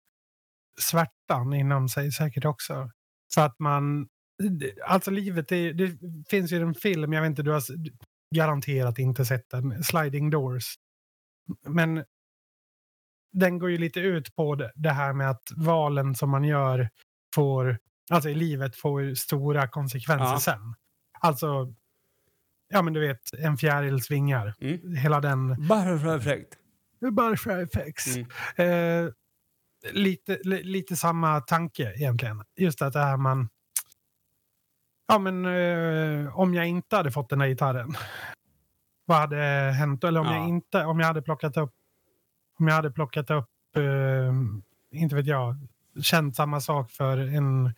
svärtan 0.79 1.53
inom 1.53 1.89
sig 1.89 2.11
säkert 2.11 2.45
också. 2.45 2.91
Så 3.33 3.41
att 3.41 3.59
man... 3.59 4.07
Alltså 4.85 5.11
livet, 5.11 5.47
det, 5.47 5.73
det 5.73 5.97
finns 6.29 6.51
ju 6.51 6.61
en 6.61 6.75
film, 6.75 7.13
jag 7.13 7.21
vet 7.21 7.29
inte, 7.29 7.43
du 7.43 7.51
har 7.51 7.63
garanterat 8.35 8.99
inte 8.99 9.25
sett 9.25 9.49
den, 9.49 9.83
Sliding 9.83 10.29
Doors. 10.29 10.75
Men 11.67 12.03
den 13.33 13.59
går 13.59 13.71
ju 13.71 13.77
lite 13.77 13.99
ut 13.99 14.35
på 14.35 14.55
det, 14.75 14.91
här 14.91 15.13
med 15.13 15.29
att 15.29 15.51
valen 15.55 16.15
som 16.15 16.29
man 16.29 16.43
gör 16.43 16.89
får, 17.35 17.79
alltså 18.11 18.29
i 18.29 18.33
livet 18.33 18.75
får 18.75 19.15
stora 19.15 19.67
konsekvenser 19.67 20.25
ja. 20.25 20.39
sen. 20.39 20.75
Alltså, 21.19 21.73
ja 22.71 22.81
men 22.81 22.93
du 22.93 22.99
vet, 22.99 23.33
en 23.33 23.57
fjärils 23.57 24.11
vingar. 24.11 24.53
Mm. 24.61 24.95
Hela 24.95 25.21
den... 25.21 25.47
Butterfly-effekt. 25.47 26.57
Butterfly-effekt. 27.01 28.05
Mm. 28.57 29.05
Eh, 29.05 29.11
lite, 29.91 30.39
li, 30.43 30.63
lite 30.63 30.95
samma 30.95 31.41
tanke 31.41 31.93
egentligen. 31.95 32.43
Just 32.57 32.81
att 32.81 32.93
det 32.93 32.99
här 32.99 33.17
man... 33.17 33.49
Ja 35.07 35.19
men 35.19 35.45
eh, 35.45 36.39
om 36.39 36.53
jag 36.53 36.67
inte 36.67 36.95
hade 36.95 37.11
fått 37.11 37.29
den 37.29 37.39
där 37.39 37.47
gitarren. 37.47 37.93
Vad 39.05 39.17
hade 39.17 39.37
hänt? 39.71 40.03
Eller 40.03 40.19
om 40.19 40.25
ja. 40.25 40.35
jag 40.35 40.47
inte, 40.47 40.85
om 40.85 40.99
jag 40.99 41.07
hade 41.07 41.21
plockat 41.21 41.57
upp 41.57 41.73
om 42.61 42.67
jag 42.67 42.75
hade 42.75 42.91
plockat 42.91 43.29
upp, 43.29 43.49
eh, 43.75 44.33
inte 45.01 45.15
vet 45.15 45.25
jag, 45.27 45.55
känt 46.01 46.35
samma 46.35 46.61
sak 46.61 46.91
för 46.91 47.17
en 47.17 47.73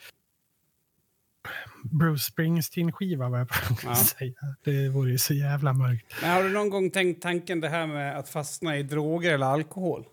Bruce 1.94 2.32
Springsteen-skiva 2.32 3.30
vad 3.30 3.40
jag 3.40 3.48
ja. 3.84 3.96
säga. 3.96 4.34
Det 4.64 4.90
vore 4.90 5.12
ju 5.12 5.18
så 5.18 5.34
jävla 5.34 5.74
mörkt. 5.74 6.16
Men 6.22 6.32
har 6.32 6.44
du 6.44 6.50
någon 6.50 6.70
gång 6.70 6.92
tänkt 6.92 7.22
tanken 7.22 7.62
det 7.62 7.70
här 7.70 7.88
med 7.88 8.18
att 8.18 8.30
fastna 8.30 8.78
i 8.78 8.84
droger 8.84 9.34
eller 9.34 9.46
alkohol? 9.46 10.06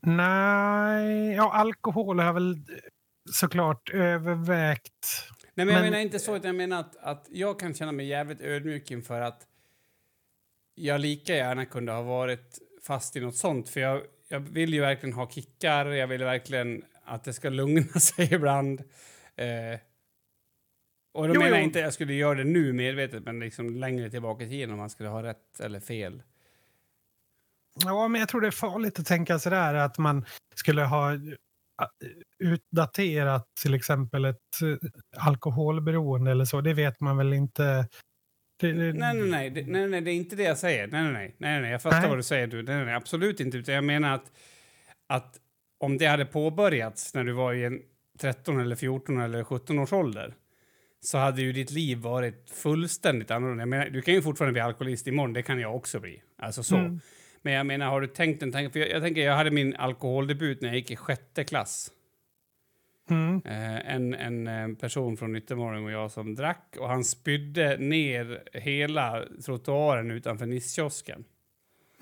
Nej, 0.00 1.34
ja 1.34 1.52
alkohol 1.52 2.18
har 2.18 2.26
jag 2.26 2.34
väl 2.34 2.58
såklart 3.30 3.90
övervägt. 3.90 5.28
Nej, 5.54 5.66
men, 5.66 5.66
men 5.66 5.74
jag 5.74 5.84
menar 5.84 5.98
inte 5.98 6.18
så, 6.18 6.36
utan 6.36 6.46
jag 6.46 6.56
menar 6.56 6.80
att, 6.80 6.96
att 6.96 7.26
jag 7.30 7.60
kan 7.60 7.74
känna 7.74 7.92
mig 7.92 8.06
jävligt 8.06 8.40
ödmjuk 8.40 8.90
inför 8.90 9.20
att 9.20 9.46
jag 10.74 11.00
lika 11.00 11.36
gärna 11.36 11.64
kunde 11.66 11.92
ha 11.92 12.02
varit 12.02 12.58
fast 12.86 13.16
i 13.16 13.20
nåt 13.20 13.36
sånt. 13.36 13.68
För 13.68 13.80
jag, 13.80 14.02
jag 14.28 14.40
vill 14.40 14.74
ju 14.74 14.80
verkligen 14.80 15.12
ha 15.12 15.30
kickar, 15.30 15.86
jag 15.86 16.06
vill 16.06 16.24
verkligen 16.24 16.82
att 17.04 17.24
det 17.24 17.32
ska 17.32 17.48
lugna 17.48 17.82
sig 18.00 18.34
ibland. 18.34 18.82
Eh, 19.36 19.80
och 21.14 21.28
då 21.28 21.34
jo, 21.34 21.40
menar 21.40 21.56
jag 21.56 21.64
inte 21.64 21.78
att 21.78 21.84
jag 21.84 21.94
skulle 21.94 22.14
göra 22.14 22.34
det 22.34 22.44
nu 22.44 22.72
medvetet, 22.72 23.24
men 23.24 23.40
liksom 23.40 23.76
längre 23.76 24.10
tillbaka 24.10 24.44
i 24.44 24.48
tiden 24.48 24.70
om 24.70 24.78
man 24.78 24.90
skulle 24.90 25.08
ha 25.08 25.22
rätt 25.22 25.60
eller 25.60 25.80
fel. 25.80 26.22
Ja, 27.84 28.08
men 28.08 28.18
jag 28.18 28.28
tror 28.28 28.40
det 28.40 28.46
är 28.46 28.50
farligt 28.50 28.98
att 28.98 29.06
tänka 29.06 29.38
sådär 29.38 29.74
att 29.74 29.98
man 29.98 30.24
skulle 30.54 30.82
ha 30.82 31.18
utdaterat 32.38 33.46
till 33.62 33.74
exempel 33.74 34.24
ett 34.24 34.36
eh, 34.62 34.90
alkoholberoende 35.26 36.30
eller 36.30 36.44
så. 36.44 36.60
Det 36.60 36.74
vet 36.74 37.00
man 37.00 37.16
väl 37.16 37.32
inte 37.32 37.88
det, 38.60 38.72
det... 38.72 38.92
Nej, 38.92 39.14
nej, 39.14 39.30
nej, 39.30 39.50
det, 39.50 39.66
nej, 39.66 39.88
nej, 39.88 40.00
det 40.00 40.10
är 40.10 40.14
inte 40.14 40.36
det 40.36 40.42
jag 40.42 40.58
säger. 40.58 40.86
Nej, 40.86 41.02
nej, 41.02 41.12
nej, 41.12 41.34
nej, 41.38 41.60
nej 41.60 41.70
jag 41.70 41.82
fattar 41.82 42.00
nej. 42.00 42.08
vad 42.08 42.18
du 42.18 42.22
säger. 42.22 42.46
Du. 42.46 42.62
Nej, 42.62 42.84
nej, 42.84 42.94
absolut 42.94 43.40
inte. 43.40 43.56
Utan 43.56 43.74
jag 43.74 43.84
menar 43.84 44.14
att, 44.14 44.32
att 45.08 45.40
om 45.78 45.98
det 45.98 46.06
hade 46.06 46.26
påbörjats 46.26 47.14
när 47.14 47.24
du 47.24 47.32
var 47.32 47.52
i 47.52 47.64
en 47.64 47.80
13 48.18 48.60
eller 48.60 48.76
14 48.76 49.20
eller 49.20 49.44
17 49.44 49.78
års 49.78 49.92
ålder 49.92 50.34
så 51.00 51.18
hade 51.18 51.42
ju 51.42 51.52
ditt 51.52 51.70
liv 51.70 51.98
varit 51.98 52.50
fullständigt 52.50 53.30
annorlunda. 53.30 53.62
Jag 53.62 53.68
menar, 53.68 53.90
du 53.90 54.02
kan 54.02 54.14
ju 54.14 54.22
fortfarande 54.22 54.52
bli 54.52 54.60
alkoholist 54.60 55.06
imorgon, 55.06 55.32
det 55.32 55.42
kan 55.42 55.60
jag 55.60 55.76
också 55.76 56.00
bli. 56.00 56.22
Alltså 56.38 56.62
så. 56.62 56.76
Mm. 56.76 57.00
Men 57.42 57.52
jag 57.52 57.66
menar, 57.66 57.86
har 57.86 58.00
du 58.00 58.06
tänkt 58.06 58.42
en 58.42 58.52
tanke? 58.52 58.72
För 58.72 58.80
jag, 58.80 58.90
jag 58.90 59.02
tänker, 59.02 59.20
jag 59.20 59.36
hade 59.36 59.50
min 59.50 59.76
alkoholdebut 59.76 60.60
när 60.60 60.68
jag 60.68 60.76
gick 60.76 60.90
i 60.90 60.96
sjätte 60.96 61.44
klass. 61.44 61.90
Mm. 63.10 63.42
Eh, 63.44 63.94
en, 63.94 64.14
en 64.14 64.46
eh, 64.46 64.76
person 64.76 65.16
från 65.16 65.36
Yttermorgon 65.36 65.84
och 65.84 65.90
jag 65.90 66.10
som 66.10 66.34
drack 66.34 66.76
och 66.78 66.88
han 66.88 67.04
spydde 67.04 67.76
ner 67.76 68.42
hela 68.52 69.24
trottoaren 69.44 70.10
utanför 70.10 70.46
Nisskiosken. 70.46 71.24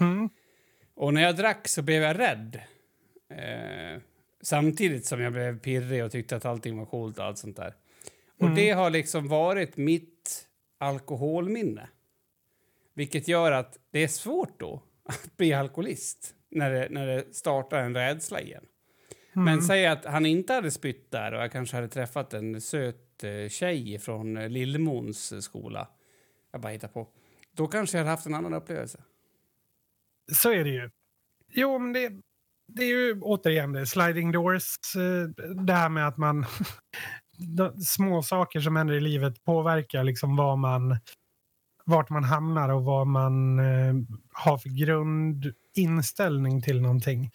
Mm. 0.00 0.28
Och 0.94 1.14
när 1.14 1.22
jag 1.22 1.36
drack 1.36 1.68
så 1.68 1.82
blev 1.82 2.02
jag 2.02 2.18
rädd. 2.18 2.60
Eh, 3.30 4.00
samtidigt 4.42 5.06
som 5.06 5.20
jag 5.20 5.32
blev 5.32 5.58
pirrig 5.58 6.04
och 6.04 6.12
tyckte 6.12 6.36
att 6.36 6.44
allting 6.44 6.78
var 6.78 6.86
coolt 6.86 7.18
och 7.18 7.24
allt 7.24 7.38
sånt 7.38 7.56
där. 7.56 7.74
Och 8.36 8.46
mm. 8.46 8.54
det 8.54 8.70
har 8.70 8.90
liksom 8.90 9.28
varit 9.28 9.76
mitt 9.76 10.48
alkoholminne. 10.78 11.88
Vilket 12.94 13.28
gör 13.28 13.52
att 13.52 13.78
det 13.90 14.04
är 14.04 14.08
svårt 14.08 14.60
då 14.60 14.82
att 15.04 15.36
bli 15.36 15.52
alkoholist 15.52 16.34
när 16.48 16.70
det, 16.70 16.88
när 16.90 17.06
det 17.06 17.34
startar 17.34 17.78
en 17.78 17.94
rädsla 17.94 18.40
igen. 18.40 18.64
Mm. 19.32 19.44
Men 19.44 19.62
säg 19.62 19.86
att 19.86 20.04
han 20.04 20.26
inte 20.26 20.52
hade 20.52 20.70
spytt 20.70 21.10
där 21.10 21.32
och 21.32 21.42
jag 21.42 21.52
kanske 21.52 21.76
hade 21.76 21.88
träffat 21.88 22.34
en 22.34 22.60
söt 22.60 23.24
eh, 23.24 23.48
tjej 23.48 23.98
från 23.98 24.36
eh, 24.36 24.48
Lillemons 24.48 25.32
eh, 25.32 25.38
skola. 25.38 25.88
Jag 26.52 26.60
bara 26.60 26.72
hittar 26.72 26.88
på. 26.88 27.08
Då 27.52 27.66
kanske 27.66 27.96
jag 27.96 28.04
hade 28.04 28.10
haft 28.10 28.26
en 28.26 28.34
annan 28.34 28.54
upplevelse. 28.54 29.02
Så 30.32 30.52
är 30.52 30.64
det 30.64 30.70
ju. 30.70 30.90
Jo, 31.48 31.78
men 31.78 31.92
det, 31.92 32.12
det 32.74 32.82
är 32.82 32.88
ju 32.88 33.20
återigen 33.20 33.72
det. 33.72 33.86
Sliding 33.86 34.32
doors. 34.32 34.76
Det 35.66 35.72
här 35.72 35.88
med 35.88 36.08
att 36.08 36.16
man... 36.16 36.46
små 37.86 38.22
saker 38.22 38.60
som 38.60 38.76
händer 38.76 38.94
i 38.94 39.00
livet 39.00 39.44
påverkar 39.44 40.04
liksom 40.04 40.36
vad 40.36 40.58
man 40.58 40.98
vart 41.84 42.10
man 42.10 42.24
hamnar 42.24 42.68
och 42.68 42.84
vad 42.84 43.06
man 43.06 43.58
eh, 43.58 43.94
har 44.32 44.58
för 44.58 44.68
grundinställning 44.68 46.62
till 46.62 46.80
någonting. 46.80 47.30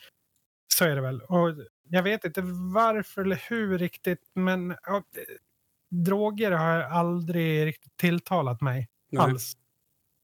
Så 0.73 0.85
är 0.85 0.95
det 0.95 1.01
väl. 1.01 1.21
Och 1.21 1.53
jag 1.89 2.03
vet 2.03 2.25
inte 2.25 2.41
varför 2.73 3.21
eller 3.21 3.43
hur 3.49 3.77
riktigt, 3.77 4.31
men 4.33 4.75
ja, 4.83 5.03
droger 5.89 6.51
har 6.51 6.79
aldrig 6.79 7.65
riktigt 7.65 7.97
tilltalat 7.97 8.61
mig 8.61 8.87
Nej. 9.11 9.23
alls. 9.23 9.53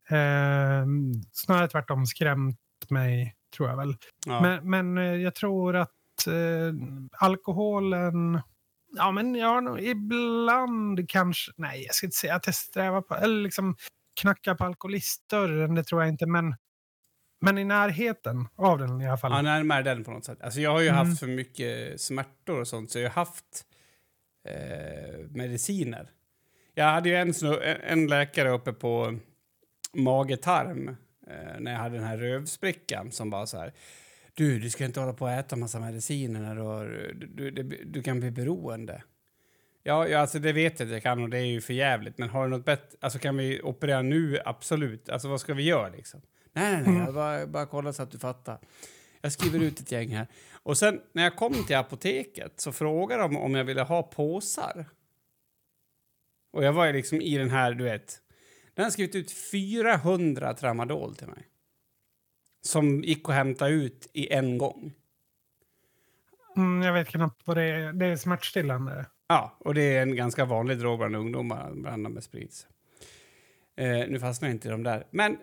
Eh, 0.10 0.86
snarare 1.32 1.67
tvärtom 1.67 2.06
skrämt 2.06 2.58
mig, 2.89 3.36
tror 3.56 3.70
jag 3.70 3.78
väl. 3.78 3.96
Ja. 4.26 4.42
Men, 4.42 4.70
men 4.70 4.98
eh, 4.98 5.22
jag 5.22 5.36
tror 5.36 5.76
att 5.76 6.28
eh, 6.28 6.74
alkoholen... 7.20 8.42
Ja, 8.96 9.12
men 9.12 9.36
ja, 9.36 9.80
ibland 9.80 11.10
kanske... 11.10 11.52
Nej, 11.58 11.84
jag 11.86 11.96
ska 11.96 12.08
inte 12.08 12.18
säga 12.18 12.36
att 12.36 12.46
jag 12.46 12.56
strävar 12.56 13.02
på... 13.02 13.16
Eller 13.16 13.42
liksom 13.42 13.76
knacka 14.22 14.56
på 14.56 14.63
alkoholistdörren, 14.63 15.76
det 15.76 15.84
tror 15.84 16.02
jag 16.02 16.10
inte. 16.10 16.26
Men 16.26 16.56
men 17.44 17.58
i 17.58 17.63
närheten 17.63 18.48
av 18.56 18.80
den 18.80 19.02
i 19.02 19.08
alla 19.08 19.18
fall. 19.18 19.32
Ja, 19.32 19.42
närmare 19.42 19.84
den 19.84 20.04
på 20.04 20.12
något 20.12 20.26
sätt. 20.26 20.42
Alltså 20.42 20.60
jag 20.60 20.72
har 20.72 20.82
ju 20.82 20.88
mm. 20.88 21.08
haft 21.08 21.20
för 21.20 21.28
mycket 21.28 22.02
smärtor 22.02 22.60
och 22.60 22.68
sånt 22.68 22.92
så 22.92 23.00
jag 23.00 23.10
har 23.10 23.16
haft 23.16 23.66
eh, 24.50 25.20
mediciner. 25.30 26.10
Jag 26.74 26.86
hade 26.86 27.10
ju 27.10 27.16
en, 27.16 27.34
en 27.84 28.08
läkare 28.08 28.50
uppe 28.50 28.74
på 28.74 29.20
mage-tarm 29.94 30.96
eh, 31.28 31.60
när 31.60 31.72
jag 31.72 31.80
hade 31.80 31.96
den 31.96 32.08
här 32.08 32.18
rövsprickan 32.18 33.12
som 33.12 33.30
bara 33.30 33.46
så 33.46 33.58
här. 33.58 33.74
Du, 34.34 34.60
du 34.60 34.70
ska 34.70 34.86
inte 34.86 35.00
hålla 35.00 35.14
på 35.14 35.26
och 35.26 35.32
äta 35.32 35.56
massa 35.56 35.80
mediciner 35.80 36.40
när 36.40 36.56
du, 36.56 37.14
du, 37.28 37.52
du, 37.52 37.84
du 37.86 38.04
kan 38.04 38.20
bli 38.20 38.32
beroende. 38.32 39.04
Ja, 39.84 40.08
ja, 40.08 40.20
alltså 40.20 40.40
det 40.40 40.54
vet 40.54 40.80
jag 40.80 40.88
att 40.88 40.94
jag 40.94 41.04
kan 41.04 41.24
och 41.24 41.30
det 41.30 41.38
är 41.38 41.46
ju 41.46 41.62
för 41.62 41.74
jävligt. 41.74 42.18
Men 42.18 42.30
har 42.30 42.44
du 42.44 42.50
något 42.50 42.66
bättre? 42.66 42.98
Alltså 43.02 43.20
kan 43.20 43.38
vi 43.38 43.62
operera 43.62 44.02
nu? 44.02 44.40
Absolut. 44.46 45.10
Alltså 45.10 45.28
vad 45.28 45.42
ska 45.42 45.54
vi 45.54 45.64
göra 45.64 45.90
liksom? 45.90 46.22
Nej, 46.54 46.72
nej, 46.72 46.82
nej, 46.82 46.90
mm. 46.90 47.06
jag 47.06 47.14
bara, 47.14 47.48
bara 47.48 47.66
kolla 47.66 47.94
så 47.94 48.04
att 48.04 48.12
du 48.12 48.20
fattar. 48.20 48.60
Jag 49.22 49.32
skriver 49.32 49.60
ut 49.60 49.80
ett 49.80 49.92
gäng 49.92 50.10
här. 50.10 50.28
Och 50.52 50.78
sen 50.78 51.02
när 51.14 51.24
jag 51.24 51.36
kom 51.36 51.66
till 51.68 51.76
apoteket 51.76 52.60
så 52.60 52.72
frågade 52.72 53.22
de 53.22 53.38
om 53.38 53.56
jag 53.56 53.64
ville 53.64 53.82
ha 53.82 54.04
påsar. 54.04 54.86
Och 56.52 56.64
jag 56.64 56.74
var 56.74 56.94
liksom 56.94 57.22
i 57.22 57.38
den 57.38 57.50
här, 57.50 57.74
du 57.74 57.84
vet. 57.84 58.20
Den 58.74 58.84
har 58.84 58.92
skrivit 58.92 59.16
ut 59.16 59.32
400 59.32 60.54
tramadol 60.54 61.16
till 61.16 61.28
mig. 61.28 61.48
Som 62.62 63.04
gick 63.04 63.30
att 63.30 63.36
hämta 63.36 63.68
ut 63.68 64.10
i 64.14 64.34
en 64.34 64.58
gång. 64.58 64.94
Mm, 66.56 66.82
jag 66.82 66.94
vet 66.94 67.08
knappt 67.08 67.48
vad 67.48 67.58
det 67.58 67.64
är. 67.64 67.94
Det 67.94 68.06
är 68.06 68.16
smärtstillande. 68.16 69.06
Ja, 69.28 69.58
och 69.60 69.74
det 69.74 69.82
är 69.82 70.02
en 70.02 70.16
ganska 70.16 70.46
vanlig 70.46 70.80
drog 70.80 70.98
bland 70.98 71.16
ungdomar, 71.16 71.72
bland 71.74 72.10
med 72.10 72.24
sprit. 72.24 72.68
Eh, 73.78 74.10
nu 74.10 74.20
fastnar 74.20 74.50
jag 74.50 74.56
inte 74.56 74.68
i 74.68 74.72
de 74.72 74.84
där. 74.84 75.08
Men 75.12 75.38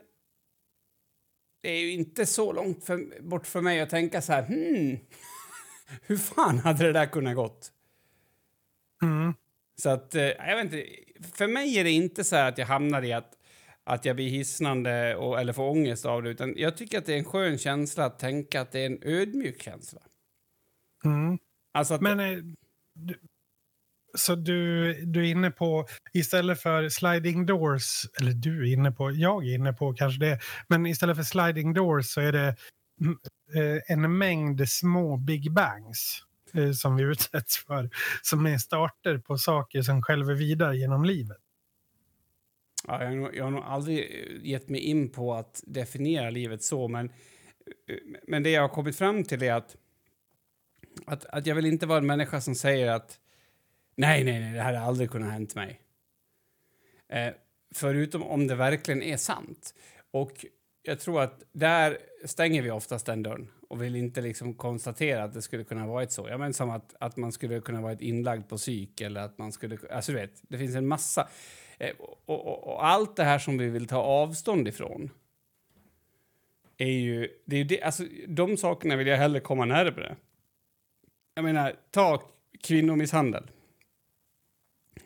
det 1.63 1.69
är 1.69 1.81
ju 1.81 1.93
inte 1.93 2.27
så 2.27 2.53
långt 2.53 2.85
för, 2.85 3.23
bort 3.23 3.47
för 3.47 3.61
mig 3.61 3.81
att 3.81 3.91
tänka 3.91 4.23
så 4.23 4.33
här, 4.33 4.43
hmm, 4.43 4.99
hur 6.03 6.17
fan 6.17 6.59
hade 6.59 6.85
det 6.85 6.93
där 6.93 7.07
kunnat 7.07 7.35
gått? 7.35 7.73
Mm. 9.03 9.35
Så 9.77 9.91
att, 9.91 10.15
eh, 10.15 10.23
jag 10.23 10.57
vet 10.57 10.65
inte, 10.65 10.87
för 11.33 11.49
mig 11.49 11.79
är 11.79 11.85
det 11.85 11.91
inte 11.91 12.25
så 12.25 12.37
att 12.37 12.59
jag 12.59 12.67
hamnar 12.67 13.03
i 13.03 13.13
att, 13.13 13.33
att 13.85 14.05
jag 14.05 14.17
blir 14.17 14.29
hisnande 14.29 15.17
och, 15.17 15.41
eller 15.41 15.53
får 15.53 15.71
ångest 15.71 16.07
av 16.07 16.23
det, 16.23 16.31
utan 16.31 16.55
jag 16.57 16.77
tycker 16.77 16.99
att 16.99 17.07
det 17.07 17.15
är 17.15 17.19
en 17.19 17.25
skön 17.25 17.59
känsla 17.59 18.05
att 18.05 18.19
tänka 18.19 18.61
att 18.61 18.73
det 18.73 18.81
är 18.81 18.87
en 18.87 18.99
ödmjuk 19.03 19.63
känsla. 19.63 20.01
Mm. 21.05 21.39
Alltså 21.75 21.95
att, 21.95 22.01
Men, 22.01 22.21
eh, 22.21 22.39
du, 22.95 23.19
så 24.15 24.35
du, 24.35 24.93
du 25.07 25.21
är 25.21 25.31
inne 25.31 25.51
på, 25.51 25.87
istället 26.13 26.63
för 26.63 26.89
sliding 26.89 27.47
doors, 27.47 28.05
eller 28.21 28.33
du 28.33 28.69
är 28.69 28.73
inne 28.73 28.93
på, 28.93 29.11
jag 29.11 29.49
är 29.49 29.55
inne 29.55 29.73
på 29.73 29.95
kanske 29.95 30.21
det, 30.21 30.41
men 30.69 30.87
istället 30.87 31.17
för 31.17 31.23
sliding 31.23 31.75
doors 31.75 32.07
så 32.07 32.21
är 32.21 32.33
det 32.33 32.57
mm, 33.01 33.19
eh, 33.55 33.83
en 33.87 34.19
mängd 34.19 34.69
små 34.69 35.17
big 35.17 35.53
bangs 35.53 36.23
Eh, 36.55 36.73
som 36.73 36.97
vi 36.97 37.03
utsätts 37.11 37.59
för, 37.59 37.91
som 38.23 38.47
är 38.47 38.59
starter 38.59 39.19
på 39.19 39.39
saker 39.39 39.83
som 39.83 40.03
skälver 40.03 40.35
vidare 40.35 40.77
genom 40.77 41.05
livet. 41.05 41.39
Ja, 42.87 43.03
jag, 43.03 43.09
har 43.11 43.17
nog, 43.17 43.37
jag 43.37 43.45
har 43.45 43.51
nog 43.51 43.65
aldrig 43.65 43.99
eh, 43.99 44.51
gett 44.51 44.69
mig 44.69 44.81
in 44.81 45.11
på 45.11 45.35
att 45.35 45.63
definiera 45.67 46.31
livet 46.31 46.63
så, 46.63 46.89
men, 46.89 47.07
eh, 47.87 47.97
men 48.27 48.43
det 48.43 48.51
jag 48.51 48.63
har 48.63 48.69
kommit 48.69 48.99
fram 48.99 49.25
till 49.25 49.43
är 49.43 49.53
att, 49.53 49.77
att, 51.07 51.25
att 51.25 51.47
jag 51.47 51.55
vill 51.55 51.67
inte 51.67 51.87
vara 51.87 51.99
en 51.99 52.07
människa 52.07 52.41
som 52.41 52.55
säger 52.55 52.91
att 52.91 53.19
nej, 53.97 54.25
nej, 54.25 54.41
nej, 54.41 54.53
det 54.53 54.63
här 54.63 54.75
har 54.75 54.87
aldrig 54.87 55.11
kunnat 55.11 55.33
hänt 55.33 55.55
mig. 55.55 55.81
Eh, 57.09 57.33
förutom 57.75 58.23
om 58.23 58.47
det 58.47 58.55
verkligen 58.55 59.03
är 59.03 59.17
sant. 59.17 59.75
Och 60.11 60.47
jag 60.83 61.01
tror 61.01 61.23
att 61.23 61.43
där 61.53 61.99
stänger 62.25 62.63
vi 62.63 62.71
oftast 62.71 63.07
den 63.07 63.23
dörren 63.23 63.51
och 63.71 63.83
vill 63.83 63.97
inte 63.97 64.21
liksom 64.21 64.55
konstatera 64.55 65.25
att 65.25 65.33
det 65.33 65.43
skulle 65.43 65.65
kunna 65.65 65.87
varit 65.87 66.13
så. 66.13 66.29
Ja, 66.29 66.39
men 66.39 66.55
som 66.55 66.71
att, 66.71 66.95
att 67.01 67.17
man 67.17 67.33
skulle 67.33 67.61
kunna 67.61 67.81
varit 67.81 68.01
inlagd 68.01 68.49
på 68.49 68.57
psyk 68.57 69.01
eller 69.01 69.21
att 69.21 69.39
man 69.39 69.53
skulle... 69.53 69.79
Alltså 69.91 70.13
du 70.13 70.19
vet, 70.19 70.43
det 70.43 70.59
finns 70.59 70.77
en 70.77 70.89
massa... 70.89 71.29
Eh, 71.79 71.91
och, 71.99 72.47
och, 72.47 72.69
och, 72.69 72.87
allt 72.87 73.17
det 73.17 73.25
här 73.25 73.39
som 73.39 73.59
vi 73.59 73.69
vill 73.69 73.87
ta 73.87 73.97
avstånd 73.97 74.69
ifrån 74.69 75.11
är 76.77 76.87
ju... 76.87 77.29
Det 77.45 77.57
är 77.57 77.59
ju 77.59 77.65
det, 77.65 77.83
alltså, 77.83 78.05
de 78.29 78.57
sakerna 78.57 78.97
vill 78.97 79.07
jag 79.07 79.17
hellre 79.17 79.41
komma 79.41 79.65
närmare. 79.65 80.17
Jag 81.35 81.45
menar, 81.45 81.77
ta 81.91 82.23
kvinnomisshandel. 82.63 83.51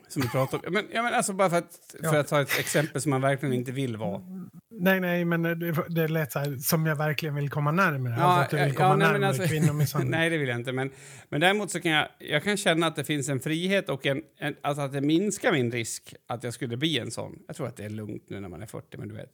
Som 0.09 0.23
vi 0.23 0.29
pratar 0.29 0.67
om. 0.67 0.73
Men, 0.73 0.85
ja, 0.93 1.03
men 1.03 1.15
alltså 1.15 1.33
bara 1.33 1.51
för 1.51 1.57
att, 1.59 1.81
för 2.01 2.15
Ja. 2.15 2.21
att 2.21 2.29
ta 2.29 2.41
ett 2.41 2.59
exempel 2.59 3.01
som 3.03 3.11
man 3.11 3.21
verkligen 3.21 3.55
inte 3.55 3.73
vill 3.73 3.97
vara. 3.97 4.23
Nej, 4.71 5.01
nej, 5.01 5.25
men 5.25 5.43
det, 5.43 5.73
det 5.89 6.09
lät 6.09 6.33
så 6.33 6.39
här, 6.39 6.57
som 6.57 6.87
jag 6.87 6.97
verkligen 6.97 7.35
vill 7.35 7.51
komma 7.51 7.71
närmare. 7.73 8.15
Ja, 8.19 8.23
alltså 8.25 8.45
att 8.45 8.51
du 8.51 8.57
vill 8.57 8.75
ja, 8.75 8.81
komma 8.81 8.89
nej, 8.97 8.99
men 8.99 9.13
närmare 9.13 9.29
alltså- 9.29 9.47
kvinnomisshandel. 9.49 10.11
Nej, 10.19 10.31
det 10.31 10.39
vill 10.39 10.49
jag 10.49 10.59
inte. 10.59 10.73
Men, 10.73 10.91
men 11.29 11.41
däremot 11.41 11.71
så 11.71 11.81
kan 11.81 11.93
jag, 11.93 12.09
jag 12.19 12.43
kan 12.45 12.57
känna 12.57 12.87
att 12.87 12.97
det 12.97 13.05
finns 13.05 13.29
en 13.29 13.41
frihet 13.41 13.89
och 13.89 14.07
en, 14.07 14.23
en, 14.39 14.55
alltså 14.63 14.83
att 14.83 14.93
det 14.93 15.01
minskar 15.01 15.53
min 15.53 15.71
risk 15.73 16.15
att 16.27 16.45
jag 16.45 16.55
skulle 16.55 16.77
bli 16.77 16.99
en 16.99 17.11
sån. 17.11 17.39
Jag 17.47 17.57
tror 17.57 17.67
att 17.67 17.77
det 17.77 17.85
är 17.85 17.91
lugnt 17.91 18.25
nu 18.29 18.41
när 18.41 18.49
man 18.49 18.63
är 18.63 18.67
40, 18.67 18.97
men 18.99 19.09
du 19.09 19.15
vet. 19.15 19.31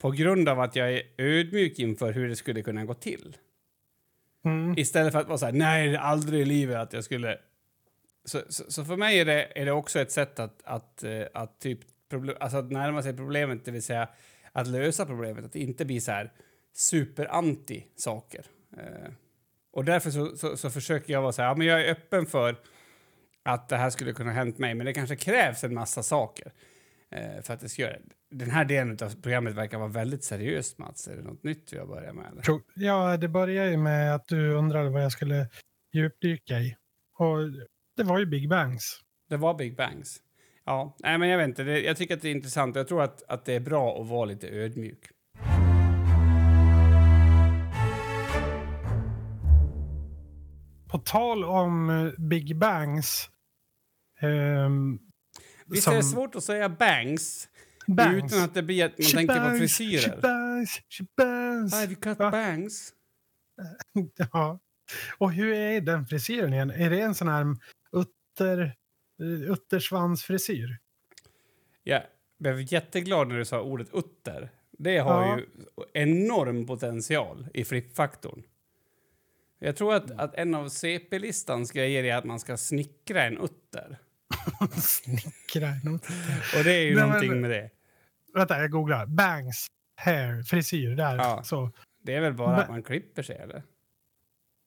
På 0.00 0.10
grund 0.10 0.48
av 0.48 0.60
att 0.60 0.76
jag 0.76 0.92
är 0.92 1.02
ödmjuk 1.18 1.78
inför 1.78 2.12
hur 2.12 2.28
det 2.28 2.36
skulle 2.36 2.62
kunna 2.62 2.84
gå 2.84 2.94
till. 2.94 3.36
Mm. 4.44 4.78
Istället 4.78 5.12
för 5.12 5.20
att 5.20 5.28
vara 5.28 5.38
så 5.38 5.46
här, 5.46 5.52
nej, 5.52 5.96
aldrig 5.96 6.42
i 6.42 6.44
livet 6.44 6.76
att 6.76 6.92
jag 6.92 7.04
skulle... 7.04 7.38
Så, 8.24 8.42
så, 8.48 8.64
så 8.68 8.84
för 8.84 8.96
mig 8.96 9.20
är 9.20 9.24
det, 9.24 9.60
är 9.60 9.64
det 9.64 9.72
också 9.72 10.00
ett 10.00 10.12
sätt 10.12 10.38
att, 10.38 10.62
att, 10.64 11.04
eh, 11.04 11.22
att, 11.34 11.60
typ, 11.60 11.78
alltså 12.40 12.58
att 12.58 12.70
närma 12.70 13.02
sig 13.02 13.16
problemet, 13.16 13.64
det 13.64 13.70
vill 13.70 13.82
säga 13.82 14.08
att 14.52 14.66
lösa 14.66 15.06
problemet, 15.06 15.44
att 15.44 15.56
inte 15.56 15.84
bli 15.84 16.00
så 16.00 16.12
här 16.12 16.32
superanti 16.74 17.84
saker. 17.96 18.46
Eh, 18.76 19.12
och 19.72 19.84
därför 19.84 20.10
så, 20.10 20.36
så, 20.36 20.56
så 20.56 20.70
försöker 20.70 21.12
jag 21.12 21.22
vara 21.22 21.32
så 21.32 21.42
här, 21.42 21.48
ja, 21.48 21.54
men 21.56 21.66
jag 21.66 21.84
är 21.84 21.90
öppen 21.90 22.26
för 22.26 22.56
att 23.42 23.68
det 23.68 23.76
här 23.76 23.90
skulle 23.90 24.12
kunna 24.12 24.30
ha 24.30 24.36
hänt 24.36 24.58
mig, 24.58 24.74
men 24.74 24.86
det 24.86 24.92
kanske 24.92 25.16
krävs 25.16 25.64
en 25.64 25.74
massa 25.74 26.02
saker 26.02 26.52
eh, 27.10 27.42
för 27.42 27.54
att 27.54 27.60
det 27.60 27.68
ska 27.68 27.82
göra 27.82 27.92
det. 27.92 28.36
Den 28.36 28.50
här 28.50 28.64
delen 28.64 28.98
av 29.02 29.22
programmet 29.22 29.54
verkar 29.54 29.78
vara 29.78 29.88
väldigt 29.88 30.24
seriöst, 30.24 30.78
Mats. 30.78 31.08
Är 31.08 31.16
det 31.16 31.22
något 31.22 31.42
nytt 31.42 31.72
vi 31.72 31.78
har 31.78 31.86
börjat 31.86 32.14
med? 32.14 32.26
Eller? 32.32 32.60
Ja, 32.74 33.16
det 33.16 33.28
började 33.28 33.70
ju 33.70 33.76
med 33.76 34.14
att 34.14 34.28
du 34.28 34.52
undrade 34.52 34.90
vad 34.90 35.04
jag 35.04 35.12
skulle 35.12 35.48
djupdyka 35.92 36.58
i. 36.58 36.76
Och 37.18 37.38
det 37.96 38.02
var 38.02 38.18
ju 38.18 38.26
Big 38.26 38.48
Bangs. 38.48 39.00
Det 39.28 39.36
var 39.36 39.54
Big 39.54 39.76
Bangs. 39.76 40.20
Ja, 40.64 40.96
nej, 40.98 41.18
men 41.18 41.28
jag 41.28 41.38
vet 41.38 41.48
inte. 41.48 41.62
Det, 41.64 41.80
jag 41.80 41.96
tycker 41.96 42.14
att 42.16 42.22
det 42.22 42.28
är 42.28 42.32
intressant. 42.32 42.76
Jag 42.76 42.88
tror 42.88 43.02
att, 43.02 43.22
att 43.28 43.44
det 43.44 43.52
är 43.54 43.60
bra 43.60 44.00
att 44.02 44.08
vara 44.08 44.24
lite 44.24 44.48
ödmjuk. 44.48 45.10
På 50.88 50.98
tal 50.98 51.44
om 51.44 51.90
eh, 51.90 52.12
Big 52.28 52.58
Bangs. 52.58 53.28
ehm, 54.20 54.98
Visst 55.66 55.82
som- 55.84 55.92
är 55.92 55.96
det 55.96 56.02
svårt 56.02 56.34
att 56.34 56.44
säga 56.44 56.68
bangs, 56.68 57.48
bangs. 57.86 58.32
utan 58.32 58.44
att 58.44 58.54
det 58.54 58.62
blir 58.62 58.84
att 58.84 58.98
man 58.98 59.06
tänker 59.06 59.34
på 59.34 59.40
Shebangs, 59.40 59.58
frisyrer? 59.60 60.16
shebangs, 60.20 60.80
shebangs. 60.88 61.72
Have 61.74 61.86
you 61.86 61.94
cut 61.94 62.18
Va? 62.18 62.30
bangs? 62.30 62.92
Ja. 64.32 64.58
Och 65.18 65.32
hur 65.32 65.52
är 65.54 65.80
den 65.80 66.06
frisyren 66.06 66.52
igen? 66.54 66.70
Är 66.70 66.90
det 66.90 67.00
en 67.00 67.14
sån 67.14 67.28
här 67.28 67.56
utter, 68.34 68.76
eh, 69.20 69.26
uttersvansfrisyr? 69.52 70.78
Jag 71.82 72.02
blev 72.38 72.72
jätteglad 72.72 73.28
när 73.28 73.38
du 73.38 73.44
sa 73.44 73.60
ordet 73.62 73.88
utter. 73.92 74.50
Det 74.78 74.98
har 74.98 75.22
Ja. 75.22 75.38
ju 75.38 75.46
enorm 76.02 76.66
potential 76.66 77.48
i 77.54 77.64
flippfaktorn. 77.64 78.42
Jag 79.58 79.76
tror 79.76 79.94
att, 79.94 80.10
att 80.10 80.34
en 80.34 80.54
av 80.54 80.68
CP-listans 80.68 81.72
grejer 81.72 82.04
är 82.04 82.16
att 82.16 82.24
man 82.24 82.40
ska 82.40 82.56
snickra 82.56 83.22
en 83.24 83.38
utter. 83.38 83.98
Snickra. 84.80 85.68
något. 85.84 86.06
Och 86.58 86.64
det 86.64 86.72
är 86.74 86.80
ju 86.84 86.94
Nej, 86.94 86.94
men- 86.94 87.06
någonting 87.08 87.40
med 87.40 87.50
det. 87.50 87.70
Vänta, 88.34 88.60
jag 88.60 88.70
googlar. 88.70 89.06
Bangs, 89.06 89.66
hair, 89.96 90.42
frisyr. 90.42 90.96
Där. 90.96 91.16
Ja. 91.16 91.42
Så. 91.44 91.70
Det 92.02 92.14
är 92.14 92.20
väl 92.20 92.34
bara 92.34 92.50
Men- 92.50 92.60
att 92.60 92.68
man 92.68 92.82
klipper 92.82 93.22
sig, 93.22 93.36
eller? 93.36 93.62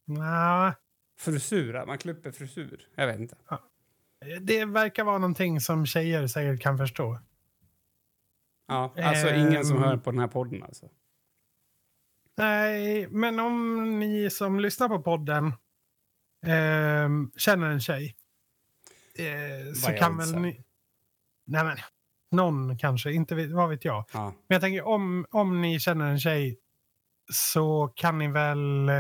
Nja, 0.06 0.76
Frisyr, 1.20 1.74
att 1.76 1.88
man 1.88 1.98
klipper 1.98 2.32
frisyr. 2.32 2.88
Jag 2.96 3.08
vet 3.08 3.20
inte. 3.20 3.36
det 4.42 4.66
verkar 4.66 5.04
vara 5.04 5.18
någonting 5.18 5.62
som 5.62 5.86
tjejer 5.86 6.28
säkert 6.28 6.62
kan 6.62 6.78
förstå. 6.78 7.20
Ja, 8.68 8.94
alltså 8.98 9.30
ingen 9.30 9.66
som 9.66 9.78
Ehm. 9.78 9.84
hör 9.84 9.98
på 9.98 10.12
den 10.12 10.20
här 10.20 10.28
podden 10.28 10.64
alltså. 10.64 10.90
Nej, 12.38 13.08
men 13.08 13.40
om 13.40 14.00
ni 14.00 14.30
som 14.30 14.60
lyssnar 14.60 14.88
på 14.90 15.02
podden 15.02 15.54
ehm, 16.46 17.32
känner 17.36 17.70
en 17.70 17.80
tjej. 17.82 18.16
Eh, 19.16 19.74
så 19.74 19.92
kan 19.92 20.18
väl 20.18 20.36
ni... 20.36 20.64
Nej 21.46 21.64
men, 21.64 21.78
någon 22.32 22.78
kanske, 22.78 23.12
inte 23.12 23.36
vet, 23.36 23.52
vad 23.52 23.70
vet 23.70 23.86
jag. 23.86 24.06
Ja. 24.14 24.24
Men 24.26 24.56
jag 24.56 24.62
tänker 24.62 24.88
om, 24.88 25.26
om 25.30 25.62
ni 25.62 25.80
känner 25.80 26.06
en 26.12 26.20
tjej 26.20 26.60
så 27.34 27.94
kan 27.96 28.18
ni 28.18 28.28
väl... 28.28 28.92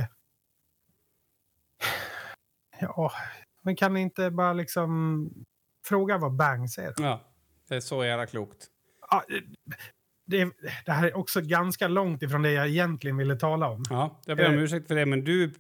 Ja, 2.81 3.11
men 3.61 3.75
kan 3.75 3.93
ni 3.93 4.01
inte 4.01 4.31
bara 4.31 4.53
liksom 4.53 5.29
fråga 5.85 6.17
vad 6.17 6.35
bangs 6.35 6.77
är? 6.77 6.93
ja, 6.97 7.21
det 7.69 7.75
är 7.75 7.79
så 7.79 8.05
jävla 8.05 8.25
klokt. 8.25 8.67
Ja, 9.11 9.23
det, 10.25 10.51
det 10.85 10.91
här 10.91 11.07
är 11.07 11.17
också 11.17 11.41
ganska 11.41 11.87
långt 11.87 12.23
ifrån 12.23 12.41
det 12.41 12.51
jag 12.51 12.67
egentligen 12.67 13.17
ville 13.17 13.35
tala 13.35 13.69
om. 13.69 13.83
Ja, 13.89 14.21
jag 14.25 14.37
ber 14.37 14.47
om 14.47 14.53
Eh. 14.53 14.59
ursäkt 14.63 14.87
för 14.87 14.95
det, 14.95 15.05
men 15.05 15.23
du... 15.23 15.53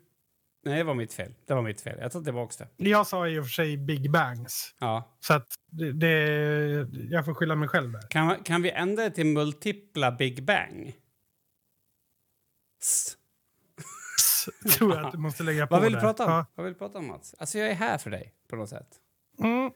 Nej, 0.65 0.77
det 0.77 0.83
var 0.83 0.93
mitt 0.93 1.13
fel. 1.13 1.33
Det 1.45 1.53
var 1.53 1.61
mitt 1.61 1.81
fel. 1.81 1.97
Jag 2.01 2.11
tar 2.11 2.21
tillbaka 2.21 2.65
det. 2.77 2.89
Jag 2.89 3.07
sa 3.07 3.27
i 3.27 3.39
och 3.39 3.43
för 3.45 3.49
sig 3.51 3.77
Big 3.77 4.11
Bangs. 4.11 4.75
Ja. 4.79 5.17
Så 5.19 5.33
att 5.33 5.47
det, 5.71 5.91
det, 5.91 6.09
jag 7.09 7.25
får 7.25 7.33
skylla 7.33 7.55
mig 7.55 7.69
själv 7.69 7.91
där. 7.91 8.01
Kan, 8.09 8.43
kan 8.43 8.61
vi 8.61 8.71
ändra 8.71 9.03
det 9.03 9.09
till 9.11 9.25
multipla 9.25 10.11
Big 10.11 10.43
Bang? 10.45 10.93
S. 12.81 13.17
Tror 14.77 14.95
jag 14.95 15.05
att 15.05 15.11
du 15.11 15.17
måste 15.17 15.43
lägga 15.43 15.67
på 15.67 15.75
Vad 15.75 15.83
vill 15.83 15.93
du 15.93 15.99
prata 15.99 16.25
om? 16.25 16.31
Ja. 16.31 16.45
Vad 16.55 16.63
vill 16.63 16.73
du 16.73 16.79
prata 16.79 16.99
om, 16.99 17.07
Mats? 17.07 17.35
Alltså, 17.39 17.57
jag 17.57 17.69
är 17.69 17.75
här 17.75 17.97
för 17.97 18.09
dig, 18.09 18.33
på 18.49 18.55
något 18.55 18.69
sätt. 18.69 18.87
Mm. 19.39 19.71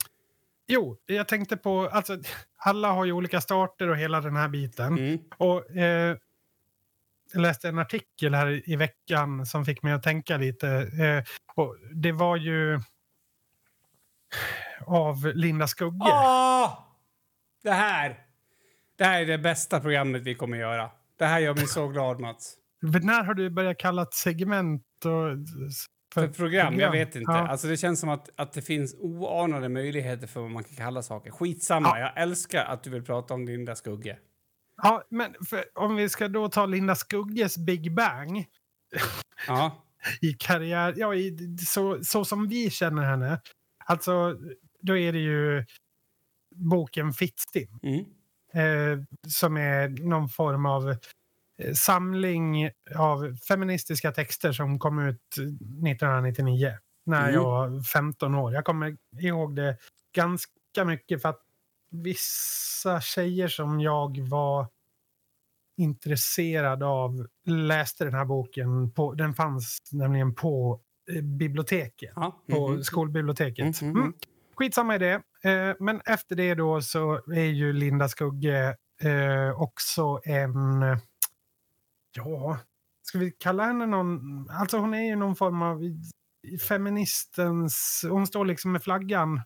Jo, 0.68 0.98
jag 1.06 1.28
tänkte 1.28 1.58
på... 1.58 1.90
Alltså, 1.92 2.18
alla 2.58 2.92
har 2.92 3.06
ju 3.06 3.12
olika 3.12 3.42
starter 3.42 3.88
och 3.88 3.98
hela 3.98 4.22
den 4.22 4.36
här 4.36 4.48
biten. 4.48 4.98
Mm. 4.98 5.20
Och, 5.38 5.72
eh, 5.76 6.18
jag 7.34 7.42
läste 7.42 7.70
en 7.70 7.80
artikel 7.80 8.34
här 8.34 8.70
i 8.70 8.76
veckan 8.76 9.46
som 9.46 9.66
fick 9.66 9.84
mig 9.84 9.94
att 9.94 10.04
tänka 10.04 10.38
lite. 10.38 10.68
Eh, 10.70 11.24
och 11.56 11.78
det 11.94 12.12
var 12.12 12.38
ju 12.38 12.80
av 14.86 15.32
Linda 15.36 15.68
Skugge. 15.68 15.98
Åh! 16.02 16.80
Det 17.64 17.72
här! 17.72 18.26
Det 18.98 19.04
här 19.04 19.22
är 19.22 19.26
det 19.26 19.38
bästa 19.38 19.80
programmet 19.80 20.22
vi 20.22 20.36
kommer 20.36 20.58
göra. 20.58 20.90
Det 21.18 21.26
här 21.26 21.40
gör 21.40 21.54
mig 21.54 21.68
så 21.68 21.88
glad, 21.88 22.20
Mats. 22.20 22.58
När 22.82 23.24
har 23.24 23.34
du 23.34 23.50
börjat 23.50 23.78
kalla 23.78 24.02
ett 24.02 24.14
segment 24.14 24.84
och 25.06 25.32
s- 25.68 25.86
För 26.14 26.28
program? 26.28 26.80
Jag 26.80 26.92
vet 26.92 27.16
inte. 27.16 27.32
Ja. 27.32 27.48
Alltså 27.48 27.68
det 27.68 27.78
känns 27.78 28.00
som 28.00 28.10
att, 28.10 28.30
att 28.36 28.54
det 28.54 28.62
finns 28.62 28.96
oanade 29.00 29.70
möjligheter 29.70 30.28
för 30.28 30.42
vad 30.42 30.52
man 30.52 30.64
kan 30.64 30.76
kalla 30.76 31.02
saker. 31.02 31.32
Skitsamma, 31.32 31.88
Ja. 31.90 32.00
jag 32.00 32.22
älskar 32.24 32.66
att 32.66 32.84
du 32.84 32.90
vill 32.90 33.04
prata 33.04 33.34
om 33.34 33.46
Linda 33.46 33.76
Skugge. 33.76 34.18
Ja, 34.84 35.04
men 35.10 35.34
för, 35.50 35.64
om 35.74 35.96
vi 35.96 36.10
ska 36.10 36.28
då 36.28 36.50
ta 36.50 36.66
Linda 36.66 36.96
Skugges 36.96 37.58
Big 37.58 37.96
Bang 37.96 38.46
Ja. 39.48 39.86
i 40.22 40.34
karriär, 40.34 40.94
ja, 40.98 41.16
i, 41.16 41.58
så, 41.58 42.04
så 42.04 42.26
som 42.26 42.48
vi 42.48 42.70
känner 42.70 43.04
henne, 43.04 43.42
alltså 43.86 44.38
då 44.82 44.98
är 44.98 45.14
det 45.14 45.20
ju 45.20 45.66
boken 46.56 47.14
Fittstim. 47.14 47.80
Mm. 47.84 48.00
eh, 48.54 49.04
som 49.28 49.58
är 49.58 49.90
någon 49.90 50.30
form 50.30 50.66
av 50.66 50.96
samling 51.74 52.70
av 52.96 53.36
feministiska 53.48 54.12
texter 54.12 54.52
som 54.52 54.80
kom 54.80 55.00
ut 55.00 55.22
1999 55.38 56.74
när 57.06 57.22
Mm. 57.24 57.34
jag 57.34 57.44
var 57.44 57.82
15 57.84 58.36
år. 58.36 58.54
Jag 58.54 58.66
kommer 58.66 58.98
ihåg 59.20 59.56
det 59.56 59.78
ganska 60.16 60.86
mycket 60.86 61.22
för 61.22 61.30
att 61.30 61.42
vissa 61.92 63.02
tjejer 63.02 63.48
som 63.48 63.80
jag 63.82 64.20
var 64.20 64.68
intresserad 65.78 66.84
av 66.84 67.28
läste 67.46 68.04
den 68.06 68.14
här 68.14 68.26
boken. 68.26 68.92
På, 68.92 69.14
den 69.14 69.34
fanns 69.34 69.78
nämligen 69.92 70.36
på 70.36 70.82
eh, 71.16 71.22
biblioteket, 71.22 72.12
Ja. 72.16 72.42
på 72.52 72.68
Mhm. 72.68 72.84
skolbiblioteket. 72.84 73.82
Mhm. 73.82 73.92
Mm. 73.98 74.14
Skitsamma 74.56 74.96
i 74.96 74.98
det. 74.98 75.14
Eh, 75.44 75.76
men 75.80 76.02
efter 76.06 76.36
det 76.36 76.56
då 76.56 76.82
så 76.82 77.14
är 77.34 77.44
ju 77.46 77.74
Linda 77.74 78.08
Skugge 78.10 78.76
eh, 79.02 79.62
också 79.62 80.20
en... 80.24 80.82
Ja, 82.16 82.60
ska 83.02 83.18
vi 83.18 83.32
kalla 83.32 83.64
henne 83.64 83.86
någon... 83.86 84.20
Alltså 84.50 84.78
hon 84.78 84.94
är 84.94 85.04
ju 85.04 85.16
någon 85.16 85.36
form 85.36 85.62
av 85.62 85.82
feministens... 86.68 88.06
Hon 88.10 88.28
står 88.28 88.46
liksom 88.46 88.72
med 88.72 88.84
flaggan 88.84 89.42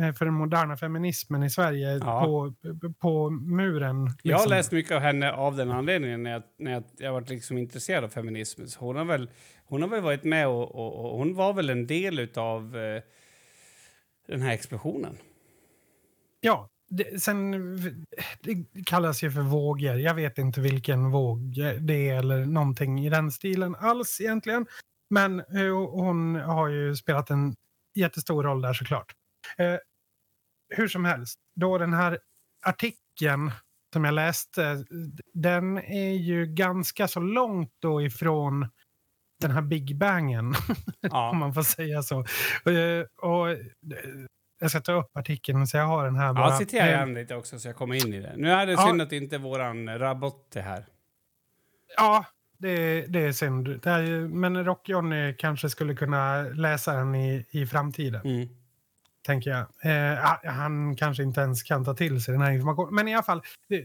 eh, 0.00 0.14
för 0.14 0.24
den 0.24 0.34
moderna 0.34 0.76
feminismen 0.76 1.42
i 1.42 1.50
Sverige 1.50 1.98
Ja. 1.98 2.24
på, 2.24 2.54
på 3.00 3.30
muren. 3.30 4.04
Liksom. 4.04 4.30
Jag 4.30 4.38
har 4.38 4.48
läst 4.48 4.72
mycket 4.72 4.92
av 4.92 5.00
henne 5.00 5.32
av 5.32 5.56
den 5.56 5.70
anledningen 5.70 6.22
när 6.22 6.30
jag, 6.30 6.42
när 6.58 6.72
jag, 6.72 6.84
jag 6.98 7.12
varit 7.12 7.28
liksom 7.28 7.58
intresserad 7.58 8.04
av 8.04 8.08
feminismen. 8.08 8.68
Så 8.68 8.80
hon, 8.80 8.96
har 8.96 9.04
väl, 9.04 9.30
hon 9.64 9.82
har 9.82 9.88
väl 9.88 10.02
varit 10.02 10.24
med 10.24 10.48
och, 10.48 10.74
och, 10.74 11.12
och 11.12 11.18
hon 11.18 11.34
var 11.34 11.52
väl 11.52 11.70
en 11.70 11.86
del 11.86 12.28
av 12.36 12.76
eh, 12.76 13.02
den 14.26 14.42
här 14.42 14.52
explosionen. 14.52 15.16
Ja, 16.40 16.68
det, 16.88 17.22
sen 17.22 17.50
det 18.40 18.84
kallas 18.86 19.22
ju 19.22 19.30
för 19.30 19.40
vågor. 19.40 19.96
Jag 19.96 20.14
vet 20.14 20.38
inte 20.38 20.60
vilken 20.60 21.10
våg 21.10 21.54
det 21.80 22.08
är 22.10 22.18
eller 22.18 22.44
någonting 22.46 23.06
i 23.06 23.10
den 23.10 23.30
stilen 23.30 23.74
alls 23.74 24.20
egentligen. 24.20 24.66
Men 25.10 25.40
eh, 25.40 25.90
hon 25.90 26.34
har 26.34 26.68
ju 26.68 26.96
spelat 26.96 27.30
en 27.30 27.54
jättestor 27.94 28.42
roll 28.42 28.62
där 28.62 28.72
såklart. 28.72 29.12
Eh, 29.58 29.76
hur 30.68 30.88
som 30.88 31.04
helst, 31.04 31.38
då 31.56 31.78
den 31.78 31.92
här 31.92 32.18
artikeln 32.66 33.50
som 33.92 34.04
jag 34.04 34.14
läste, 34.14 34.84
den 35.34 35.78
är 35.78 36.12
ju 36.12 36.46
ganska 36.46 37.08
så 37.08 37.20
långt 37.20 37.70
då 37.78 38.02
ifrån 38.02 38.68
den 39.40 39.50
här 39.50 39.62
Big 39.62 39.98
Bangen, 39.98 40.46
om 40.48 40.54
Ja. 41.00 41.32
man 41.32 41.54
får 41.54 41.62
säga 41.62 42.02
så. 42.02 42.18
Eh, 42.70 43.04
och, 43.22 43.50
eh, 43.50 43.58
jag 44.64 44.70
ska 44.70 44.80
ta 44.80 44.92
upp 44.92 45.16
artikeln 45.16 45.66
så 45.66 45.76
jag 45.76 45.84
har 45.86 46.04
den 46.04 46.16
här 46.16 46.32
bara. 46.32 46.50
Ja, 46.50 46.58
citera 46.58 46.84
Eh, 46.84 46.90
gärna 46.90 47.12
lite 47.12 47.34
också 47.36 47.58
så 47.58 47.68
jag 47.68 47.76
kommer 47.76 48.06
in 48.06 48.14
i 48.14 48.20
det. 48.20 48.32
Nu 48.36 48.50
är 48.50 48.66
det 48.66 48.72
Ja. 48.72 48.86
synd 48.88 49.02
att 49.02 49.12
inte 49.12 49.38
våran 49.38 49.98
Rabotte 49.98 50.58
är 50.58 50.62
här. 50.62 50.86
Ja, 51.96 52.24
det, 52.58 53.00
det 53.06 53.18
är 53.20 53.32
synd. 53.32 53.80
Det 53.82 53.90
är, 53.90 54.28
men 54.28 54.64
Rock-Johnny 54.64 55.34
kanske 55.38 55.70
skulle 55.70 55.94
kunna 55.94 56.42
läsa 56.42 56.92
den 56.94 57.14
i, 57.14 57.46
i 57.50 57.66
framtiden, 57.66 58.20
Mm. 58.24 58.48
tänker 59.26 59.50
jag. 59.50 59.66
Eh, 60.12 60.18
han 60.52 60.96
kanske 60.96 61.22
inte 61.22 61.40
ens 61.40 61.62
kan 61.62 61.84
ta 61.84 61.94
till 61.94 62.22
sig 62.22 62.32
den 62.32 62.40
här 62.42 62.52
informationen. 62.52 62.94
Men 62.94 63.08
i 63.08 63.14
alla 63.14 63.22
fall, 63.22 63.42
det, 63.68 63.84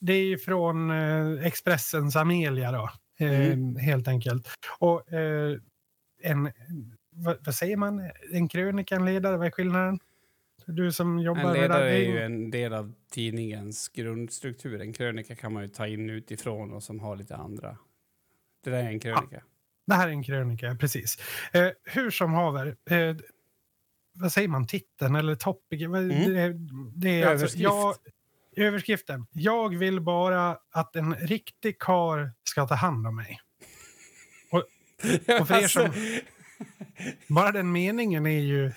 det 0.00 0.12
är 0.12 0.36
från 0.36 0.90
eh, 0.90 1.46
Expressens 1.46 2.16
Amelia 2.16 2.72
då, 2.72 2.90
eh, 3.18 3.40
Mm. 3.52 3.76
helt 3.76 4.08
enkelt. 4.08 4.48
Och 4.78 5.12
eh, 5.12 5.56
en, 6.22 6.52
vad, 7.14 7.36
vad 7.44 7.54
säger 7.54 7.76
man? 7.76 8.10
En 8.32 8.48
krönika, 8.48 8.96
en 8.96 9.04
ledare, 9.04 9.36
vad 9.36 9.46
är 9.46 9.50
skillnaden? 9.50 9.98
Du 10.66 10.92
som 10.92 11.18
jobbar 11.18 11.42
En 11.42 11.52
ledare 11.52 11.90
är 11.90 11.98
ju 11.98 12.18
en 12.22 12.50
del 12.50 12.74
av 12.74 12.94
tidningens 13.10 13.88
grundstruktur. 13.88 14.80
En 14.80 14.92
krönika 14.92 15.36
kan 15.36 15.52
man 15.52 15.62
ju 15.62 15.68
ta 15.68 15.86
in 15.86 16.10
utifrån 16.10 16.72
och 16.72 16.82
som 16.82 17.00
har 17.00 17.16
lite 17.16 17.36
andra. 17.36 17.78
Det 18.64 18.70
där 18.70 18.78
är 18.78 18.88
en 18.88 19.00
krönika. 19.00 19.42
Det 19.86 19.94
här 19.94 20.08
är 20.08 20.12
en 20.12 20.22
krönika, 20.22 20.76
precis. 20.80 21.18
Eh, 21.52 21.68
hur 21.84 22.10
som 22.10 22.32
haver, 22.32 22.76
eh, 22.90 23.16
vad 24.12 24.32
säger 24.32 24.48
man, 24.48 24.66
titeln 24.66 25.14
eller 25.16 25.34
topic? 25.34 25.82
Mm. 25.82 26.08
Det, 26.08 26.52
det 26.94 27.20
är 27.22 27.26
alltså, 27.26 27.44
Överskrift. 27.44 27.62
jag, 27.62 27.94
överskriften. 28.56 29.26
Jag 29.32 29.76
vill 29.76 30.00
bara 30.00 30.58
att 30.70 30.96
en 30.96 31.14
riktig 31.14 31.78
kar 31.78 32.32
ska 32.44 32.66
ta 32.66 32.74
hand 32.74 33.06
om 33.06 33.16
mig. 33.16 33.40
Och 35.40 35.48
för 35.48 35.62
er 35.62 35.68
som- 35.68 35.92
Bara 37.26 37.52
den 37.52 37.72
meningen 37.72 38.26
är 38.26 38.40
ju 38.40 38.72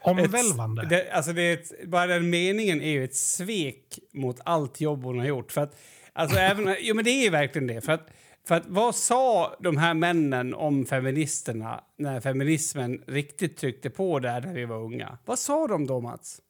omvälvande. 0.00 0.82
Ett, 0.82 0.88
det, 0.88 1.10
alltså 1.10 1.32
det 1.32 1.52
ett, 1.52 1.88
bara 1.88 2.06
den 2.06 2.30
meningen 2.30 2.80
är 2.80 2.90
ju 2.90 3.04
ett 3.04 3.16
svek 3.16 3.98
mot 4.12 4.40
allt 4.44 4.80
jobb 4.80 5.04
hon 5.04 5.18
har 5.18 5.26
gjort. 5.26 5.52
För 5.52 5.60
att, 5.60 5.76
alltså 6.12 6.36
även, 6.38 6.76
jo, 6.80 6.94
men 6.94 7.04
det 7.04 7.10
är 7.10 7.22
ju 7.22 7.30
verkligen 7.30 7.66
det. 7.66 7.80
För 7.80 7.92
att, 7.92 8.08
för 8.48 8.54
att 8.54 8.66
vad 8.66 8.94
sa 8.94 9.56
de 9.60 9.76
här 9.76 9.94
männen 9.94 10.54
om 10.54 10.86
feministerna 10.86 11.84
när 11.98 12.20
feminismen 12.20 13.02
riktigt 13.06 13.56
tryckte 13.56 13.90
på 13.90 14.18
där 14.18 14.40
när 14.40 14.54
vi 14.54 14.64
var 14.64 14.76
unga? 14.76 15.18
Vad 15.24 15.38
sa 15.38 15.66
de 15.66 15.86
då, 15.86 16.00
Mats? 16.00 16.40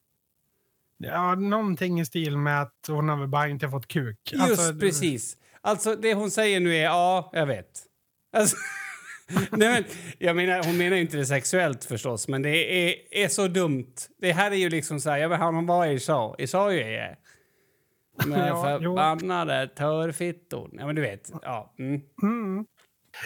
Ja, 0.97 1.35
någonting 1.35 1.99
i 1.99 2.05
stil 2.05 2.37
med 2.37 2.61
att 2.61 2.85
hon 2.87 3.09
har 3.09 3.27
bara 3.27 3.47
inte 3.47 3.69
fått 3.69 3.87
kuk. 3.87 4.17
Just 4.31 4.43
Alltså, 4.43 4.73
precis. 4.79 5.37
Alltså 5.61 5.95
det 5.95 6.13
hon 6.13 6.31
säger 6.31 6.59
nu 6.59 6.75
är 6.75 6.83
ja, 6.83 7.29
jag 7.33 7.45
vet. 7.45 7.83
Alltså, 8.33 8.57
nej, 9.51 9.69
men, 9.69 9.83
jag 10.17 10.35
menar, 10.35 10.63
hon 10.63 10.77
menar 10.77 10.95
ju 10.95 11.01
inte 11.01 11.17
det 11.17 11.25
sexuellt 11.25 11.85
förstås, 11.85 12.27
men 12.27 12.41
det 12.41 12.49
är, 12.89 12.95
är 13.11 13.27
så 13.27 13.47
dumt. 13.47 13.93
Det 14.17 14.31
här 14.31 14.51
är 14.51 14.55
ju 14.55 14.69
liksom 14.69 14.99
så 14.99 15.09
här, 15.09 15.17
jag 15.17 15.29
vill 15.29 15.37
ha 15.37 15.51
någon 15.51 15.65
var 15.65 15.85
i 15.85 15.99
så 15.99 16.71
ju 16.71 16.79
är 16.79 17.15
Men 18.25 18.39
Ja, 18.39 18.79
jo. 18.81 18.95
förbannade 18.95 19.67
törfittor. 19.67 20.69
Ja, 20.73 20.85
men 20.85 20.95
du 20.95 21.01
vet. 21.01 21.31
Ja. 21.41 21.73
Mm. 21.79 22.01
Mm. 22.23 22.65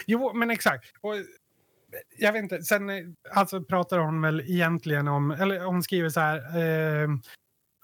Jo, 0.06 0.32
men 0.34 0.50
exakt. 0.50 0.84
Och, 1.00 1.14
jag 2.18 2.32
vet 2.32 2.42
inte, 2.42 2.62
sen 2.62 2.90
eh, 2.90 3.04
alltså, 3.34 3.64
pratar 3.64 3.98
hon 3.98 4.22
väl 4.22 4.40
egentligen 4.40 5.08
om, 5.08 5.30
eller 5.30 5.60
hon 5.60 5.82
skriver 5.82 6.08
så 6.08 6.20
här, 6.20 6.36
eh, 6.36 7.08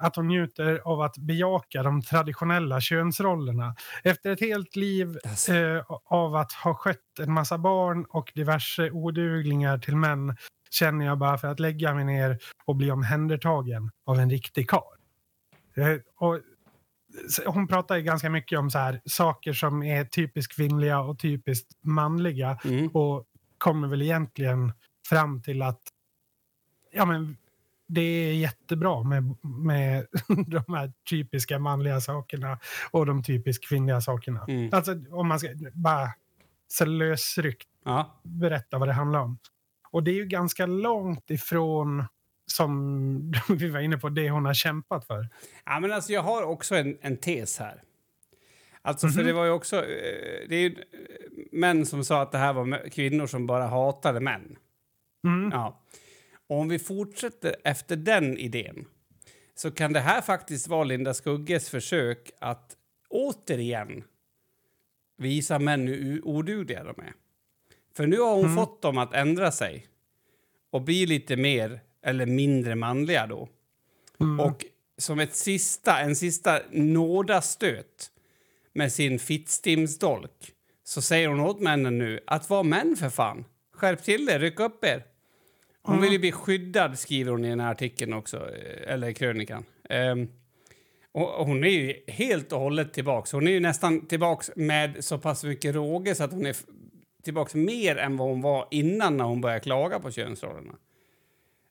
att 0.05 0.17
hon 0.17 0.29
njuter 0.29 0.81
av 0.85 1.01
att 1.01 1.19
bejaka 1.19 1.83
de 1.83 2.03
traditionella 2.03 2.81
könsrollerna. 2.81 3.75
Efter 4.03 4.31
ett 4.31 4.41
helt 4.41 4.77
liv 4.77 5.19
eh, 5.49 5.83
av 6.05 6.37
att 6.37 6.53
ha 6.53 6.75
skött 6.75 7.19
en 7.21 7.33
massa 7.33 7.59
barn 7.59 8.05
och 8.09 8.33
diverse 8.35 8.91
oduglingar 8.91 9.79
till 9.79 9.97
män 9.97 10.37
känner 10.71 11.07
jag 11.07 11.19
bara 11.19 11.39
för 11.39 11.49
att 11.49 11.61
lägga 11.61 11.95
mig 11.95 12.05
ner 12.05 12.39
och 12.65 12.77
bli 12.77 12.91
omhändertagen 12.91 13.91
av 14.07 14.19
en 14.19 14.31
riktig 14.31 14.71
karl. 14.71 14.99
Eh, 15.77 15.99
och 16.17 16.41
hon 17.47 17.69
pratar 17.69 17.97
ju 17.97 18.03
ganska 18.03 18.31
mycket 18.31 18.59
om 18.59 18.71
så 18.71 18.79
här, 18.79 19.01
saker 19.05 19.53
som 19.53 19.83
är 19.83 20.05
typiskt 20.05 20.57
kvinnliga 20.57 21.01
och 21.01 21.19
typiskt 21.19 21.71
manliga 21.83 22.59
Mm. 22.65 22.89
och 22.89 23.25
kommer 23.59 23.89
väl 23.89 24.03
egentligen 24.03 24.73
fram 25.09 25.43
till 25.43 25.63
att 25.63 25.83
ja, 26.93 27.05
men 27.05 27.37
det 27.87 28.01
är 28.01 28.35
jättebra 28.35 29.03
med, 29.03 29.35
med 29.43 30.07
de 30.47 30.75
här 30.75 30.93
typiska 31.11 31.59
manliga 31.59 32.01
sakerna 32.01 32.59
och 32.91 33.07
de 33.07 33.23
typiskt 33.23 33.69
kvinnliga 33.69 34.01
sakerna. 34.01 34.45
Mm. 34.49 34.71
Alltså 34.73 34.95
om 35.11 35.29
man 35.29 35.39
ska 35.41 35.49
bara 35.73 36.09
så 36.69 36.85
lösryckt 36.85 37.69
Ja. 37.85 38.21
berätta 38.23 38.79
vad 38.79 38.89
det 38.89 38.93
handlar 38.93 39.21
om. 39.21 39.39
Och 39.91 40.03
det 40.03 40.11
är 40.11 40.15
ju 40.15 40.27
ganska 40.27 40.67
långt 40.67 41.31
ifrån 41.31 42.05
som 42.47 43.33
vi 43.49 43.71
var 43.71 43.81
inne 43.81 43.99
på, 43.99 44.09
det 44.09 44.31
hon 44.31 44.45
har 44.45 44.55
kämpat 44.55 45.07
för. 45.07 45.29
ja, 45.65 45.81
men 45.81 45.93
alltså 45.93 46.13
jag 46.13 46.23
har 46.23 46.43
också 46.43 46.75
en, 46.77 46.99
en 47.01 47.17
tes 47.17 47.59
här. 47.59 47.83
Alltså, 48.83 49.09
för 49.09 49.19
Mhm. 49.19 49.27
det 49.27 49.33
var 49.33 49.45
ju 49.45 49.51
också... 49.51 49.77
eh, 49.77 50.49
Det 50.49 50.57
är 50.57 50.61
ju 50.61 50.67
eh, 50.67 50.79
män 51.53 51.87
som 51.87 52.05
sa 52.05 52.23
att 52.23 52.33
det 52.33 52.39
här 52.39 52.53
var 52.53 52.91
kvinnor 52.91 53.27
som 53.27 53.47
bara 53.47 53.67
hatade 53.67 54.21
män. 54.21 54.57
Mm. 55.27 55.51
Ja. 55.53 55.81
Och 56.49 56.59
om 56.61 56.69
vi 56.69 56.79
fortsätter 56.79 57.57
efter 57.65 57.97
den 57.97 58.39
idén 58.39 58.87
så 59.55 59.71
kan 59.71 59.93
det 59.93 60.01
här 60.01 60.21
faktiskt 60.21 60.69
vara 60.69 60.85
Linda 60.85 61.15
Skugges 61.15 61.71
försök 61.71 62.31
att 62.39 62.77
återigen 63.09 64.05
visa 65.17 65.59
män 65.59 65.87
hur 65.89 66.27
odugliga 66.27 66.85
de 66.85 67.01
är. 67.03 67.13
För 67.97 68.07
nu 68.07 68.19
har 68.21 68.35
hon 68.35 68.45
Mm. 68.45 68.57
fått 68.57 68.83
dem 68.83 68.99
att 68.99 69.15
ändra 69.15 69.53
sig 69.53 69.87
och 70.71 70.83
bli 70.83 71.07
lite 71.07 71.37
mer 71.37 71.81
eller 72.03 72.27
mindre 72.27 72.75
manliga 72.75 73.27
då. 73.27 73.49
Mm. 74.21 74.41
Och 74.41 74.65
som 74.99 75.19
ett 75.21 75.35
sista, 75.37 75.99
en 76.01 76.17
sista 76.17 76.61
nådastöt 76.71 78.11
med 78.73 78.93
sin 78.93 79.19
fittstimsdolk 79.19 80.53
så 80.85 81.03
säger 81.03 81.29
hon 81.29 81.41
åt 81.41 81.61
männen 81.61 81.99
nu 81.99 82.21
att 82.27 82.51
vara 82.51 82.63
män 82.63 82.97
för 82.97 83.11
fan. 83.11 83.45
skärp 83.73 84.03
till 84.05 84.29
er, 84.29 84.39
ryck 84.39 84.61
upp 84.61 84.85
er. 84.85 85.05
Hon 85.87 86.01
vill 86.01 86.13
ju 86.13 86.19
bli 86.19 86.33
skyddad, 86.33 86.99
skriver 86.99 87.31
hon 87.31 87.45
i 87.45 87.49
den 87.49 87.61
här 87.61 87.71
artikeln 87.71 88.13
också, 88.13 88.37
eh, 88.37 88.93
eller 88.93 89.13
krönikan. 89.13 89.65
Ehm, 89.91 90.29
och 91.13 91.47
hon 91.47 91.65
är 91.65 91.69
ju 91.69 91.95
helt 92.09 92.53
och 92.53 92.61
hållet 92.61 92.93
tillbaks. 92.93 93.33
Hon 93.33 93.47
är 93.49 93.53
ju 93.53 93.61
nästan 93.61 94.07
tillbaks 94.07 94.51
med 94.57 95.05
så 95.05 95.19
pass 95.19 95.45
mycket 95.45 95.75
råge 95.75 96.15
så 96.15 96.25
att 96.25 96.33
hon 96.33 96.47
är 96.47 96.57
tillbaks 97.25 97.55
mer 97.55 97.97
än 97.97 98.17
vad 98.17 98.29
hon 98.29 98.41
var 98.41 98.69
innan 98.71 99.17
när 99.17 99.25
hon 99.25 99.41
började 99.41 99.61
klaga 99.61 100.01
på 100.01 100.11
könsrollerna. 100.11 100.75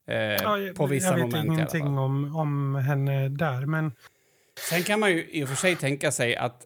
Eh, 0.08 0.16
Ja, 0.18 0.58
jag, 0.58 0.76
på 0.76 0.86
vissa 0.86 1.08
jag 1.08 1.16
vet 1.16 1.24
moment 1.24 1.46
ingenting 1.46 1.98
om, 1.98 2.36
om 2.36 2.76
henne 2.76 3.30
där, 3.30 3.66
men 3.66 3.92
Sen 4.70 4.84
kan 4.84 5.00
man 5.00 5.12
ju 5.12 5.30
i 5.32 5.44
och 5.44 5.50
för 5.50 5.56
sig 5.56 5.76
tänka 5.76 6.12
sig 6.12 6.36
att, 6.36 6.66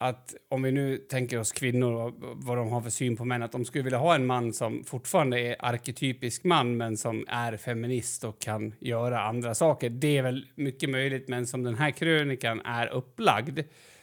att 0.00 0.34
om 0.48 0.62
vi 0.62 0.72
nu 0.72 0.96
tänker 0.98 1.38
oss 1.38 1.52
kvinnor 1.52 1.92
och 1.92 2.14
vad 2.18 2.56
de 2.56 2.68
har 2.68 2.80
för 2.80 2.90
syn 2.90 3.16
på 3.16 3.24
män, 3.24 3.42
att 3.42 3.52
de 3.52 3.64
skulle 3.64 3.84
vilja 3.84 3.98
ha 3.98 4.14
en 4.14 4.26
man 4.26 4.52
som 4.52 4.84
fortfarande 4.84 5.40
är 5.40 5.56
arketypisk 5.58 6.44
man 6.44 6.76
men 6.76 6.96
som 6.96 7.24
är 7.28 7.56
feminist 7.56 8.24
och 8.24 8.40
kan 8.40 8.74
göra 8.78 9.22
andra 9.22 9.54
saker. 9.54 9.90
Det 9.90 10.18
är 10.18 10.22
väl 10.22 10.46
mycket 10.54 10.90
möjligt, 10.90 11.28
men 11.28 11.46
som 11.46 11.62
den 11.62 11.74
här 11.74 11.90
krönikan 11.90 12.60
är 12.60 12.86
upplagd 12.86 13.60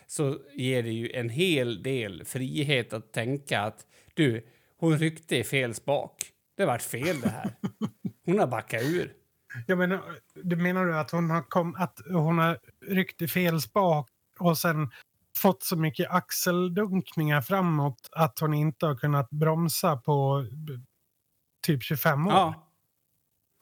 så 0.07 0.39
ger 0.53 0.83
det 0.83 0.91
ju 0.91 1.11
en 1.11 1.29
hel 1.29 1.83
del 1.83 2.25
frihet 2.25 2.93
att 2.93 3.11
tänka 3.11 3.61
att 3.61 3.85
du, 4.13 4.45
hon 4.77 4.97
ryckte 4.97 5.37
i 5.37 5.43
fel 5.43 5.73
spak. 5.73 6.31
Det 6.57 6.65
vart 6.65 6.81
fel 6.81 7.21
det 7.21 7.29
här. 7.29 7.55
Hon 8.25 8.39
har 8.39 8.47
backat 8.47 8.83
ur. 8.83 9.13
jag 9.67 9.77
menar, 9.77 9.95
eh, 9.95 10.01
du 10.43 10.55
menar 10.55 10.85
du 10.85 10.97
att 10.97 11.11
hon 11.11 11.29
har, 11.29 11.41
kom, 11.41 11.75
att 11.75 11.99
hon 12.11 12.37
har 12.37 12.59
ryckt 12.87 13.21
i 13.21 13.27
fel 13.27 13.61
spak 13.61 14.09
och 14.39 14.57
sen 14.57 14.89
fått 15.37 15.63
så 15.63 15.75
mycket 15.75 16.11
axeldunkningar 16.11 17.41
framåt 17.41 18.09
att 18.11 18.39
hon 18.39 18.53
inte 18.53 18.85
har 18.85 18.95
kunnat 18.95 19.29
bromsa 19.29 19.97
på 19.97 20.45
typ 21.61 21.83
25 21.83 22.27
år? 22.27 22.33
Ja, 22.33 22.65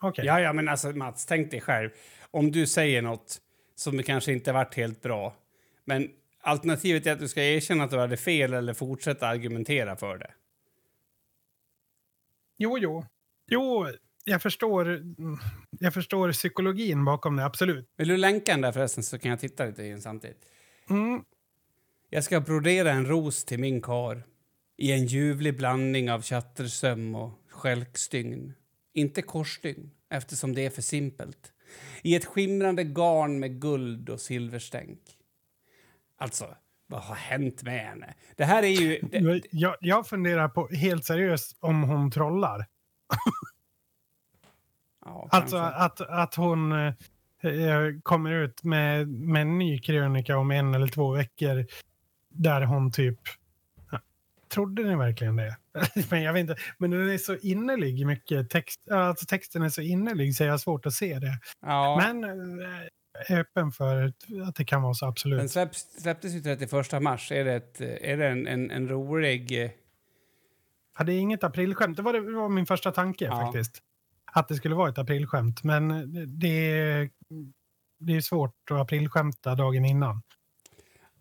Okej. 0.03 0.25
Ja, 0.25 0.39
ja, 0.39 0.53
men 0.53 0.69
alltså 0.69 0.89
Mats, 0.89 1.25
tänk 1.25 1.51
dig 1.51 1.61
själv. 1.61 1.89
Om 2.31 2.51
du 2.51 2.67
säger 2.67 3.01
något 3.01 3.41
som 3.75 4.03
kanske 4.03 4.33
inte 4.33 4.51
varit 4.51 4.75
helt 4.75 5.01
bra, 5.01 5.35
men 5.85 6.09
alternativet 6.41 7.07
är 7.07 7.11
att 7.11 7.19
du 7.19 7.27
ska 7.27 7.43
erkänna 7.43 7.83
att 7.83 7.91
du 7.91 7.97
hade 7.97 8.17
fel 8.17 8.53
eller 8.53 8.73
fortsätta 8.73 9.27
argumentera 9.27 9.95
för 9.95 10.17
det. 10.17 10.31
Jo, 12.57 12.77
jo. 12.77 13.05
Jo, 13.47 13.87
jag 14.23 14.41
förstår, 14.41 15.01
jag 15.79 15.93
förstår 15.93 16.31
psykologin 16.31 17.05
bakom 17.05 17.35
det, 17.35 17.45
absolut. 17.45 17.89
Vill 17.97 18.07
du 18.07 18.17
länka 18.17 18.51
den 18.51 18.61
där 18.61 18.71
förresten 18.71 19.03
så 19.03 19.19
kan 19.19 19.31
jag 19.31 19.39
titta 19.39 19.65
lite 19.65 19.83
i 19.83 19.89
den 19.89 20.01
samtidigt. 20.01 20.45
Mm. 20.89 21.23
Jag 22.13 22.23
ska 22.23 22.39
brodera 22.39 22.91
en 22.91 23.05
ros 23.05 23.45
till 23.45 23.59
min 23.59 23.81
kar 23.81 24.23
i 24.77 24.91
en 24.91 25.05
ljuvlig 25.05 25.57
blandning 25.57 26.11
av 26.11 26.21
chattersöm 26.21 27.15
och 27.15 27.31
stjälkstygn. 27.49 28.53
Inte 28.93 29.21
korsstygn, 29.21 29.91
eftersom 30.09 30.55
det 30.55 30.65
är 30.65 30.69
för 30.69 30.81
simpelt. 30.81 31.53
I 32.01 32.15
ett 32.15 32.25
skimrande 32.25 32.83
garn 32.83 33.39
med 33.39 33.61
guld 33.61 34.09
och 34.09 34.21
silverstänk. 34.21 34.99
Alltså, 36.17 36.55
vad 36.87 37.01
har 37.01 37.15
hänt 37.15 37.63
med 37.63 37.79
henne? 37.79 38.13
Det 38.35 38.45
här 38.45 38.63
är 38.63 38.81
ju... 38.81 38.99
Det, 39.01 39.41
Jag, 39.51 39.75
jag 39.79 40.07
funderar 40.07 40.49
på, 40.49 40.67
helt 40.67 41.05
seriöst, 41.05 41.57
om 41.59 41.83
hon 41.83 42.11
trollar. 42.11 42.65
ja, 45.05 45.27
Alltså 45.31 45.57
att, 45.57 46.01
att 46.01 46.35
hon 46.35 46.71
eh, 46.71 46.93
eh, 47.41 47.99
kommer 48.03 48.31
ut 48.31 48.63
med, 48.63 49.07
med 49.07 49.41
en 49.41 49.57
ny 49.57 49.79
krönika 49.79 50.37
om 50.37 50.51
en 50.51 50.73
eller 50.73 50.87
två 50.87 51.11
veckor 51.11 51.65
där 52.33 52.61
hon 52.61 52.91
typ... 52.91 53.19
Trodde 54.53 54.83
ni 54.83 54.95
verkligen 54.95 55.35
det? 55.35 55.57
men 56.11 56.21
jag 56.23 56.33
vet 56.33 56.39
inte. 56.41 56.55
Men 56.77 56.91
den 56.91 57.09
är 57.09 57.17
så 57.17 57.35
innerlig 57.37 58.05
mycket. 58.07 58.49
Text, 58.49 58.91
alltså 58.91 59.25
texten 59.25 59.61
är 59.61 59.69
så 59.69 59.81
innerlig 59.81 60.35
så 60.35 60.43
jag 60.43 60.51
har 60.51 60.57
svårt 60.57 60.85
att 60.85 60.93
se 60.93 61.19
det. 61.19 61.39
ja. 61.61 62.01
Men 62.13 62.23
eh, 62.61 62.67
är 63.29 63.39
öppen 63.39 63.71
för 63.71 64.13
att 64.47 64.55
det 64.55 64.65
kan 64.65 64.81
vara 64.81 64.93
så, 64.93 65.05
Den 65.05 65.09
absolut. 65.11 65.51
släpps, 65.51 66.01
släpptes 66.01 66.31
ju 66.33 66.41
31 66.41 67.01
mars. 67.01 67.31
Är 67.31 67.45
det, 67.45 67.53
ett, 67.53 67.81
är 67.81 68.17
det 68.17 68.27
en, 68.27 68.47
en, 68.47 68.71
en 68.71 68.87
rolig... 68.89 69.63
eh, 69.63 69.71
Ja, 70.97 71.03
det 71.03 71.13
är 71.13 71.19
inget 71.19 71.43
aprilskämt. 71.43 71.97
Det 71.97 72.03
var, 72.03 72.13
det 72.13 72.21
var 72.35 72.49
min 72.49 72.65
första 72.65 72.91
tanke 72.91 73.25
Ja. 73.25 73.39
faktiskt. 73.41 73.81
Att 74.33 74.47
det 74.47 74.55
skulle 74.55 74.75
vara 74.75 74.89
ett 74.89 74.97
aprilskämt. 74.97 75.63
Men 75.63 75.87
det 76.39 76.71
är, 76.71 77.09
det 77.99 78.15
är 78.15 78.21
svårt 78.21 78.55
att 78.71 78.77
aprilskämta 78.77 79.55
dagen 79.55 79.85
innan. 79.85 80.21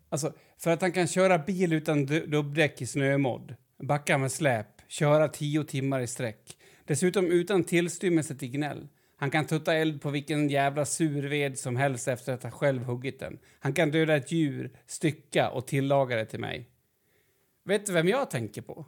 Alltså, 0.09 0.33
för 0.63 0.71
att 0.71 0.81
han 0.81 0.91
kan 0.91 1.07
köra 1.07 1.37
bil 1.37 1.73
utan 1.73 2.05
du- 2.05 2.25
dubbdäck 2.25 2.81
i 2.81 2.87
snömodd, 2.87 3.55
backa 3.83 4.17
med 4.17 4.31
släp, 4.31 4.67
köra 4.87 5.27
tio 5.27 5.63
timmar 5.63 5.99
i 5.99 6.07
sträck. 6.07 6.57
Dessutom 6.85 7.25
utan 7.25 7.63
tillstymmelse 7.63 8.35
till 8.35 8.51
gnäll. 8.51 8.87
Han 9.17 9.31
kan 9.31 9.45
tutta 9.45 9.73
eld 9.75 10.01
på 10.01 10.09
vilken 10.09 10.49
jävla 10.49 10.85
surved 10.85 11.59
som 11.59 11.75
helst 11.75 12.07
efter 12.07 12.33
att 12.33 12.43
ha 12.43 12.51
själv 12.51 12.83
huggit 12.83 13.19
den. 13.19 13.39
Han 13.59 13.73
kan 13.73 13.91
döda 13.91 14.15
ett 14.15 14.31
djur, 14.31 14.71
stycka 14.87 15.49
och 15.49 15.67
tillaga 15.67 16.15
det 16.15 16.25
till 16.25 16.39
mig. 16.39 16.69
Vet 17.65 17.85
du 17.85 17.93
vem 17.93 18.07
jag 18.07 18.29
tänker 18.31 18.61
på? 18.61 18.85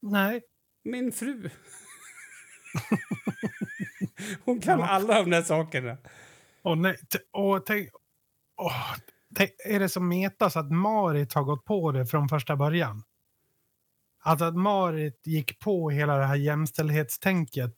Nej, 0.00 0.42
Min 0.84 1.12
fru. 1.12 1.50
Hon 4.44 4.60
kan 4.60 4.82
alla 4.82 5.14
de 5.22 5.30
där 5.30 5.42
sakerna. 5.42 5.96
Och, 6.62 6.78
nej, 6.78 6.96
t- 6.96 7.18
och 7.30 7.66
tänk, 7.66 7.88
åh, 8.56 8.94
tänk, 8.96 9.14
är 9.64 9.78
det 9.80 9.88
som 9.88 10.08
metas 10.08 10.56
att 10.56 10.70
Marit 10.70 11.32
har 11.34 11.42
gått 11.42 11.64
på 11.64 11.92
det 11.92 12.06
från 12.06 12.28
första 12.28 12.56
början? 12.56 13.02
Alltså 14.22 14.44
att 14.44 14.56
Marit 14.56 15.26
gick 15.26 15.58
på 15.58 15.90
hela 15.90 16.16
det 16.16 16.24
här 16.26 16.36
jämställdhetstänket 16.36 17.74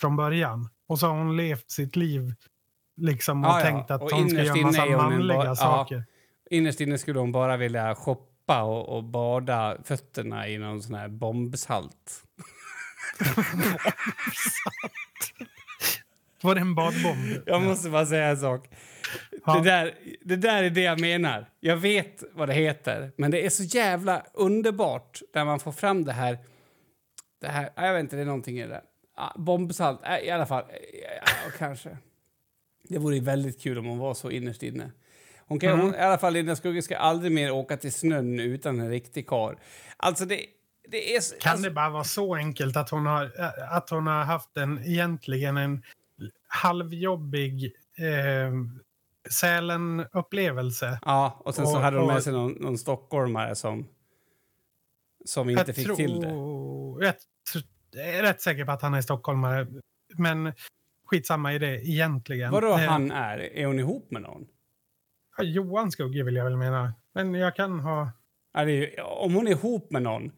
från 0.00 0.16
början. 0.16 0.68
Och 0.88 0.98
så 0.98 1.06
har 1.06 1.14
hon 1.18 1.36
levt 1.36 1.70
sitt 1.70 1.96
liv 1.96 2.34
liksom 2.96 3.44
och 3.44 3.50
Ja, 3.50 3.58
ja. 3.60 3.64
tänkt 3.66 3.90
att 3.90 4.02
Och 4.02 4.10
hon 4.10 4.28
ska 4.30 4.42
göra 4.42 4.62
massa 4.62 4.86
manliga 4.86 5.38
ba- 5.38 5.44
ja. 5.44 5.56
saker. 5.56 6.04
Innerst 6.50 6.80
inne 6.80 6.98
skulle 6.98 7.18
hon 7.18 7.32
bara 7.32 7.56
vilja 7.56 7.94
shoppa 7.94 8.62
och, 8.62 8.96
och 8.96 9.04
bada 9.04 9.76
fötterna 9.84 10.48
i 10.48 10.58
någon 10.58 10.82
sån 10.82 10.94
här 10.94 11.08
bombsalt. 11.08 12.22
Var 16.42 16.54
det 16.54 16.60
en 16.60 16.74
badbomb? 16.74 17.42
Jag 17.46 17.62
måste 17.62 17.90
bara 17.90 18.06
säga 18.06 18.26
en 18.28 18.36
sak. 18.36 18.68
Ja. 19.46 19.54
Det, 19.54 19.62
där, 19.70 19.94
det 20.22 20.36
där 20.36 20.62
är 20.62 20.70
det 20.70 20.80
jag 20.82 21.00
menar. 21.00 21.46
Jag 21.60 21.76
vet 21.76 22.22
vad 22.32 22.48
det 22.48 22.54
heter, 22.54 23.12
men 23.16 23.30
det 23.30 23.46
är 23.46 23.50
så 23.50 23.62
jävla 23.62 24.26
underbart 24.34 25.20
när 25.34 25.44
man 25.44 25.60
får 25.60 25.72
fram 25.72 26.04
det 26.04 26.12
här. 26.12 26.38
Det 27.40 27.48
här 27.48 27.70
jag 27.76 27.92
vet 27.92 28.00
inte, 28.00 28.16
det 28.16 28.22
är 28.22 28.26
någonting 28.26 28.58
i 28.58 28.62
det 28.62 28.68
där. 28.68 28.82
Ah, 29.16 29.32
bombsalt, 29.38 30.00
i 30.22 30.30
alla 30.30 30.46
fall. 30.46 30.64
Ja, 31.26 31.32
kanske. 31.58 31.96
Det 32.88 32.98
vore 32.98 33.20
väldigt 33.20 33.62
kul 33.62 33.78
om 33.78 33.86
hon 33.86 33.98
var 33.98 34.14
så 34.14 34.30
innerst 34.30 34.62
inne. 34.62 34.90
Hon 35.46 35.58
kan, 35.60 35.70
Mm. 35.72 35.84
hon, 35.86 35.94
I 35.94 35.98
alla 35.98 36.18
fall, 36.18 36.32
Linda 36.32 36.56
Skugge 36.56 36.82
ska 36.82 36.96
aldrig 36.96 37.32
mer 37.32 37.50
åka 37.50 37.76
till 37.76 37.92
snön 37.92 38.40
utan 38.40 38.80
en 38.80 38.90
riktig 38.90 39.28
kar. 39.28 39.58
Alltså, 39.96 40.24
det, 40.24 40.40
det 40.88 41.16
är... 41.16 41.20
så- 41.20 41.34
Kan 41.40 41.50
alltså, 41.52 41.64
det 41.68 41.74
bara 41.74 41.90
vara 41.90 42.04
så 42.04 42.34
enkelt 42.34 42.76
att 42.76 42.90
hon 42.90 43.06
har, 43.06 43.24
äh, 43.40 43.72
att 43.76 43.90
hon 43.90 44.06
har 44.06 44.24
haft 44.24 44.56
en, 44.56 44.84
egentligen 44.84 45.56
en 45.56 45.82
halvjobbig 46.48 47.64
eh, 47.98 48.52
Sälen-upplevelse? 49.30 50.98
Ja, 51.04 51.42
och 51.44 51.54
sen 51.54 51.66
så 51.66 51.76
Och- 51.76 51.82
hade 51.82 51.96
de 51.96 52.06
med 52.06 52.22
sig 52.22 52.32
någon, 52.32 52.52
någon 52.52 52.78
stockholmare 52.78 53.54
som, 53.54 53.88
som 55.24 55.50
inte 55.50 55.72
fick 55.72 55.96
till 55.96 56.20
det. 56.20 56.28
Jag, 57.00 57.14
är 58.16 58.22
rätt 58.22 58.40
säker 58.40 58.64
på 58.64 58.72
att 58.72 58.82
han 58.82 58.94
är 58.94 59.00
stockholmare. 59.02 59.66
Men 60.18 60.52
skitsamma 61.06 61.52
i 61.54 61.58
det 61.58 61.88
egentligen. 61.88 62.52
Vadå 62.52 62.68
Eh, 62.68 62.76
han 62.78 63.10
är? 63.10 63.38
Är 63.38 63.66
hon 63.66 63.78
ihop 63.78 64.10
med 64.10 64.22
någon? 64.22 64.46
ja, 65.38 65.44
Johan 65.44 65.90
Skugge 65.90 66.22
vill 66.22 66.36
jag 66.36 66.44
väl 66.44 66.56
mena. 66.56 66.94
Men 67.14 67.34
jag 67.34 67.56
kan 67.56 67.80
ha... 67.80 68.10
Ja, 68.54 68.64
ju, 68.64 69.00
om 69.02 69.34
hon 69.34 69.46
är 69.46 69.50
ihop 69.50 69.90
med 69.90 70.02
någon 70.02 70.32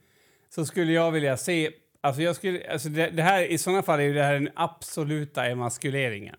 så 0.49 0.67
skulle 0.67 0.93
jag 0.93 1.11
vilja 1.11 1.37
se... 1.37 1.71
Alltså 2.01 2.23
jag 2.23 2.37
skulle, 2.37 2.73
alltså 2.73 2.89
det, 2.89 3.11
det 3.11 3.23
här, 3.23 3.43
I 3.43 3.59
såna 3.59 3.83
fall 3.83 4.01
är 4.01 4.15
det 4.15 4.23
här 4.23 4.35
den 4.35 4.49
absoluta 4.55 5.47
emaskuleringen. 5.47 6.37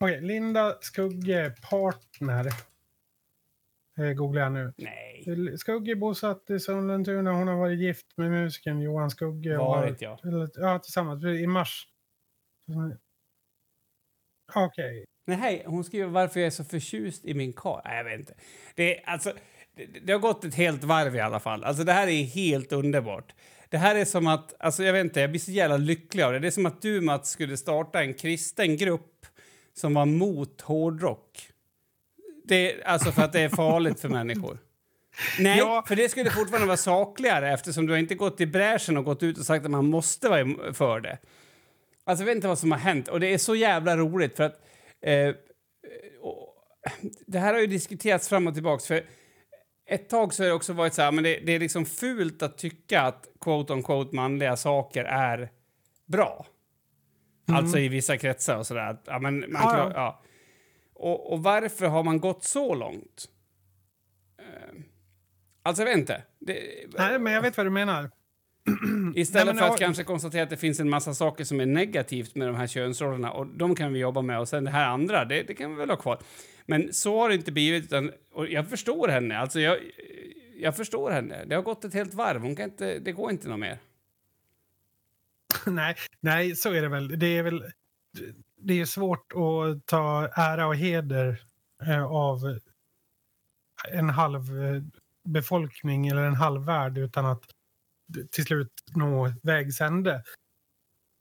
Okej, 0.00 0.20
Linda 0.20 0.78
Skugge, 0.80 1.54
partner. 1.70 2.46
Eh, 3.98 4.12
googlar 4.12 4.42
jag 4.42 4.52
nu. 4.52 4.72
Nej. 4.76 5.58
Skugge 5.58 5.96
bosatt 5.96 6.50
i 6.50 6.60
Sollentuna. 6.60 7.32
Hon 7.32 7.48
har 7.48 7.56
varit 7.56 7.78
gift 7.78 8.06
med 8.16 8.30
musikern 8.30 8.80
Johan 8.80 9.10
Skugge. 9.10 9.56
Varit, 9.56 10.02
ja. 10.02 10.18
Ja, 10.54 10.78
tillsammans. 10.78 11.24
I 11.24 11.46
mars. 11.46 11.86
Okej. 14.54 15.04
Nej, 15.26 15.62
hon 15.66 15.84
skriver 15.84 16.08
varför 16.08 16.40
jag 16.40 16.46
är 16.46 16.50
så 16.50 16.64
förtjust 16.64 17.24
i 17.24 17.34
min 17.34 17.52
karl. 17.52 17.80
Nej, 17.84 17.96
jag 17.96 18.04
vet 18.04 18.20
inte. 18.20 18.34
Det, 18.74 18.98
är, 18.98 19.08
alltså, 19.08 19.32
det, 19.76 19.86
det 19.86 20.12
har 20.12 20.20
gått 20.20 20.44
ett 20.44 20.54
helt 20.54 20.84
varv 20.84 21.16
i 21.16 21.20
alla 21.20 21.40
fall. 21.40 21.64
Alltså, 21.64 21.84
det 21.84 21.92
här 21.92 22.08
är 22.08 22.22
helt 22.22 22.72
underbart. 22.72 23.34
Det 23.68 23.78
här 23.78 23.94
är 23.94 24.04
som 24.04 24.26
att, 24.26 24.54
alltså 24.58 24.82
jag 24.82 24.92
vet 24.92 25.04
inte, 25.04 25.20
jag 25.20 25.30
blir 25.30 25.40
så 25.40 25.50
jävla 25.50 25.76
lycklig 25.76 26.22
av 26.22 26.32
det. 26.32 26.38
Det 26.38 26.46
är 26.46 26.50
som 26.50 26.66
att 26.66 26.82
du 26.82 27.00
Mats 27.00 27.30
skulle 27.30 27.56
starta 27.56 28.02
en 28.02 28.14
kristen 28.14 28.76
grupp 28.76 29.26
som 29.74 29.94
var 29.94 30.06
mot 30.06 30.60
hårdrock. 30.60 31.48
Det, 32.44 32.82
alltså 32.84 33.12
för 33.12 33.22
att 33.22 33.32
det 33.32 33.40
är 33.40 33.48
farligt 33.48 34.00
för 34.00 34.08
människor. 34.08 34.58
Nej, 35.38 35.58
Ja. 35.58 35.84
för 35.88 35.96
det 35.96 36.08
skulle 36.08 36.30
fortfarande 36.30 36.66
vara 36.66 36.76
sakligare 36.76 37.52
eftersom 37.52 37.86
du 37.86 37.92
har 37.92 37.98
inte 37.98 38.14
gått 38.14 38.40
i 38.40 38.46
bräschen 38.46 38.96
och 38.96 39.04
gått 39.04 39.22
ut 39.22 39.38
och 39.38 39.46
sagt 39.46 39.64
att 39.64 39.70
man 39.70 39.86
måste 39.86 40.28
vara 40.28 40.72
för 40.74 41.00
det. 41.00 41.18
Alltså, 42.04 42.22
jag 42.22 42.26
vet 42.26 42.36
inte 42.36 42.48
vad 42.48 42.58
som 42.58 42.72
har 42.72 42.78
hänt 42.78 43.08
och 43.08 43.20
det 43.20 43.26
är 43.34 43.38
så 43.38 43.54
jävla 43.56 43.96
roligt 43.96 44.36
för 44.36 44.44
att 44.44 44.60
eh, 45.02 45.34
och, 46.20 46.54
det 47.26 47.38
här 47.38 47.54
har 47.54 47.60
ju 47.60 47.66
diskuterats 47.66 48.28
fram 48.28 48.46
och 48.46 48.54
tillbaks 48.54 48.86
för 48.86 49.04
ett 49.86 50.08
tag 50.08 50.34
så 50.34 50.42
har 50.42 50.48
det 50.48 50.54
också 50.54 50.72
varit 50.72 50.94
så 50.94 51.02
här, 51.02 51.12
men 51.12 51.24
det, 51.24 51.40
det 51.46 51.52
är 51.52 51.60
liksom 51.60 51.86
fult 51.86 52.42
att 52.42 52.58
tycka 52.58 53.00
att 53.00 53.28
quote 53.40 53.72
on 53.72 53.82
quote 53.82 54.16
manliga 54.16 54.56
saker 54.56 55.04
är 55.04 55.50
bra. 56.06 56.46
Alltså 57.46 57.78
i 57.78 57.88
vissa 57.88 58.16
kretsar 58.18 58.56
och 58.58 58.66
sådär. 58.66 58.96
Ja, 59.04 59.18
men 59.18 59.40
man 59.40 59.50
Ja, 59.52 59.70
klar, 59.70 59.92
ja. 59.94 60.22
Och, 60.94 61.32
och 61.32 61.42
varför 61.42 61.86
har 61.86 62.02
man 62.02 62.20
gått 62.20 62.44
så 62.44 62.74
långt? 62.74 63.28
Eh, 64.38 64.80
Alltså, 65.62 65.82
jag 65.82 65.86
vet 65.90 65.98
inte. 65.98 66.22
Det, 66.38 66.58
Nej, 66.98 67.18
men 67.18 67.32
jag 67.32 67.42
vet 67.42 67.56
vad 67.56 67.66
du 67.66 67.70
menar. 67.70 68.10
Istället 69.14 69.54
Nej, 69.54 69.62
för 69.64 69.64
att 69.64 69.70
jag- 69.70 69.86
kanske 69.86 70.04
konstatera 70.04 70.42
att 70.42 70.50
det 70.50 70.56
finns 70.56 70.80
en 70.80 70.90
massa 70.90 71.14
saker 71.14 71.44
som 71.44 71.60
är 71.60 71.66
negativt 71.66 72.34
med 72.34 72.48
de 72.48 72.56
här 72.56 72.66
könsrollerna 72.66 73.30
och 73.32 73.46
de 73.46 73.74
kan 73.74 73.92
vi 73.92 73.98
jobba 73.98 74.22
med 74.22 74.38
och 74.40 74.48
sen 74.48 74.64
det 74.64 74.70
här 74.70 74.88
andra, 74.88 75.24
det, 75.24 75.42
det 75.42 75.54
kan 75.54 75.70
vi 75.70 75.76
väl 75.76 75.90
ha 75.90 75.96
kvar. 75.96 76.18
Men 76.66 76.92
så 76.92 77.20
har 77.20 77.28
det 77.28 77.34
inte 77.34 77.52
blivit 77.52 77.84
utan, 77.84 78.12
och 78.32 78.48
jag 78.48 78.68
förstår 78.70 79.08
henne, 79.08 79.38
alltså 79.38 79.60
jag, 79.60 79.78
jag 80.56 80.76
förstår 80.76 81.10
henne. 81.10 81.44
Det 81.46 81.54
har 81.54 81.62
gått 81.62 81.84
ett 81.84 81.94
helt 81.94 82.14
varv, 82.14 82.40
hon 82.42 82.56
kan 82.56 82.64
inte, 82.64 82.98
det 82.98 83.12
går 83.12 83.30
inte 83.30 83.48
något 83.48 83.58
mer. 83.58 83.78
nej, 85.66 85.96
nej, 86.20 86.56
så 86.56 86.72
är 86.72 86.82
det 86.82 86.88
väl. 86.88 87.18
Det 87.18 87.38
är 87.38 87.42
väl 87.42 87.64
det 88.56 88.80
är 88.80 88.84
svårt 88.84 89.32
att 89.32 89.86
ta 89.86 90.28
ära 90.28 90.66
och 90.66 90.76
heder 90.76 91.42
eh, 91.86 92.04
av 92.04 92.58
en 93.92 94.10
halv 94.10 94.62
eh, 94.62 94.82
befolkning 95.24 96.06
eller 96.06 96.22
en 96.22 96.34
halv 96.34 96.64
värld 96.64 96.98
utan 96.98 97.26
att 97.26 97.42
till 98.30 98.44
slut 98.44 98.72
nå 98.94 99.32
vägs 99.42 99.80
ände. 99.80 100.22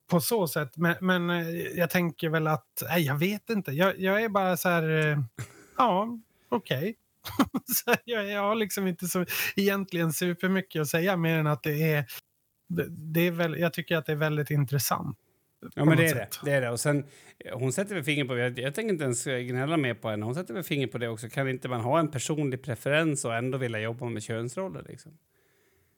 På 0.10 0.22
så 0.22 0.48
sätt. 0.48 0.78
Men, 0.78 0.96
men 1.02 1.30
eh, 1.30 1.50
jag 1.50 1.90
tänker 1.90 2.30
väl 2.30 2.48
att, 2.48 2.84
nej, 2.90 3.02
jag 3.02 3.16
vet 3.16 3.50
inte. 3.50 3.72
Jag, 3.72 4.00
jag 4.00 4.24
är 4.24 4.30
bara 4.30 4.58
så 4.58 4.70
här, 4.70 4.90
eh, 4.90 5.20
ja, 5.78 6.20
okej. 6.50 6.96
Okay. 7.54 7.96
jag, 8.06 8.30
jag 8.30 8.42
har 8.42 8.56
liksom 8.56 8.88
inte 8.88 9.08
så 9.08 9.26
egentligen 9.56 10.14
supermycket 10.14 10.82
att 10.82 10.88
säga 10.88 11.18
mer 11.18 11.38
än 11.38 11.48
att 11.48 11.64
det 11.64 11.94
är, 11.94 12.06
det, 12.76 12.86
det 12.90 13.28
är 13.28 13.32
väl, 13.32 13.60
jag 13.60 13.74
tycker 13.74 13.98
att 13.98 14.06
det 14.06 14.12
är 14.12 14.16
väldigt 14.16 14.52
intressant. 14.52 15.18
Ja, 15.76 15.86
men 15.86 15.98
det 15.98 16.08
är 16.08 16.16
det. 16.16 16.30
det 16.44 16.52
är 16.52 16.62
det. 16.62 16.70
Och 16.70 16.80
sen, 16.80 17.06
hon 17.54 17.74
sätter 17.74 17.96
väl 17.96 18.04
fingret 18.04 18.28
på, 18.28 18.38
jag, 18.38 18.60
jag 18.60 18.76
tänker 18.76 18.94
inte 18.94 19.04
ens 19.04 19.26
gnälla 19.26 19.78
mer 19.78 19.94
på 19.94 20.10
henne, 20.10 20.26
hon 20.26 20.36
sätter 20.36 20.54
väl 20.54 20.64
fingret 20.64 20.92
på 20.92 20.98
det 20.98 21.08
också. 21.08 21.30
Kan 21.30 21.50
inte 21.50 21.68
man 21.70 21.82
ha 21.82 22.00
en 22.00 22.12
personlig 22.12 22.64
preferens 22.64 23.26
och 23.26 23.36
ändå 23.36 23.58
vilja 23.58 23.80
jobba 23.80 24.06
med 24.06 24.24
könsroller 24.24 24.86
liksom? 24.90 25.18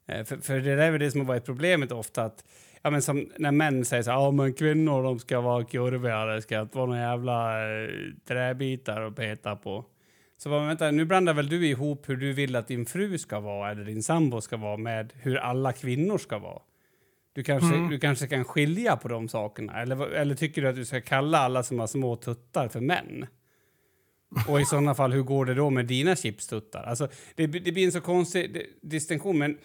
Eh, 0.08 0.24
För, 0.24 0.38
för 0.38 0.60
det 0.60 0.84
är 0.84 0.92
väl 0.92 1.00
det 1.00 1.12
som 1.12 1.22
har 1.22 1.28
varit 1.28 1.46
problemet 1.46 1.92
ofta 1.92 2.24
att 2.24 2.44
Ja, 2.86 2.92
men 2.92 3.02
som 3.02 3.30
när 3.38 3.52
män 3.52 3.86
säger 3.86 4.04
så 4.04 4.12
här, 4.12 4.18
ja 4.18 4.32
men 4.32 4.54
kvinnor 4.54 5.04
de 5.04 5.20
ska 5.20 5.42
vara 5.42 5.66
kurviga, 5.66 6.26
det 6.26 6.42
ska 6.42 6.62
inte 6.62 6.78
vara 6.78 6.86
några 6.88 7.02
jävla 7.02 7.62
eh, 7.84 7.90
träbitar 8.28 9.02
att 9.02 9.16
peta 9.16 9.56
på. 9.56 9.86
Så 10.38 10.50
vad, 10.50 10.68
vänta, 10.68 10.92
nu 10.92 11.06
blandar 11.06 11.34
väl 11.34 11.50
du 11.50 11.68
ihop 11.68 12.10
hur 12.10 12.16
du 12.16 12.34
vill 12.34 12.56
att 12.56 12.68
din 12.68 12.86
fru 12.86 13.18
ska 13.18 13.40
vara 13.40 13.72
eller 13.72 13.86
din 13.86 14.04
sambo 14.04 14.42
ska 14.42 14.58
vara 14.58 14.78
med 14.78 15.14
hur 15.16 15.36
alla 15.38 15.74
kvinnor 15.74 16.18
ska 16.18 16.38
vara. 16.40 16.62
Du 17.34 17.44
kanske, 17.44 17.76
Mm. 17.76 17.90
du 17.90 18.00
kanske 18.00 18.28
kan 18.28 18.46
skilja 18.46 18.96
på 18.98 19.08
de 19.08 19.28
sakerna? 19.30 19.82
Eller, 19.82 20.08
eller 20.10 20.36
tycker 20.36 20.62
du 20.62 20.68
att 20.68 20.76
du 20.76 20.86
ska 20.86 21.02
kalla 21.02 21.38
alla 21.38 21.64
som 21.64 21.80
har 21.80 21.88
små 21.88 22.16
tuttar 22.16 22.68
för 22.68 22.80
män? 22.80 23.26
Och 24.48 24.62
i 24.62 24.66
sådana 24.66 24.96
fall, 24.96 25.12
hur 25.14 25.22
går 25.24 25.46
det 25.46 25.54
då 25.54 25.70
med 25.70 25.86
dina 25.86 26.16
chipstuttar? 26.16 26.84
Alltså, 26.84 27.08
det, 27.36 27.48
det 27.48 27.72
blir 27.72 27.86
en 27.86 27.92
så 27.92 28.02
konstig 28.02 28.54
di- 28.54 28.68
distinktion, 28.82 29.38
men 29.38 29.58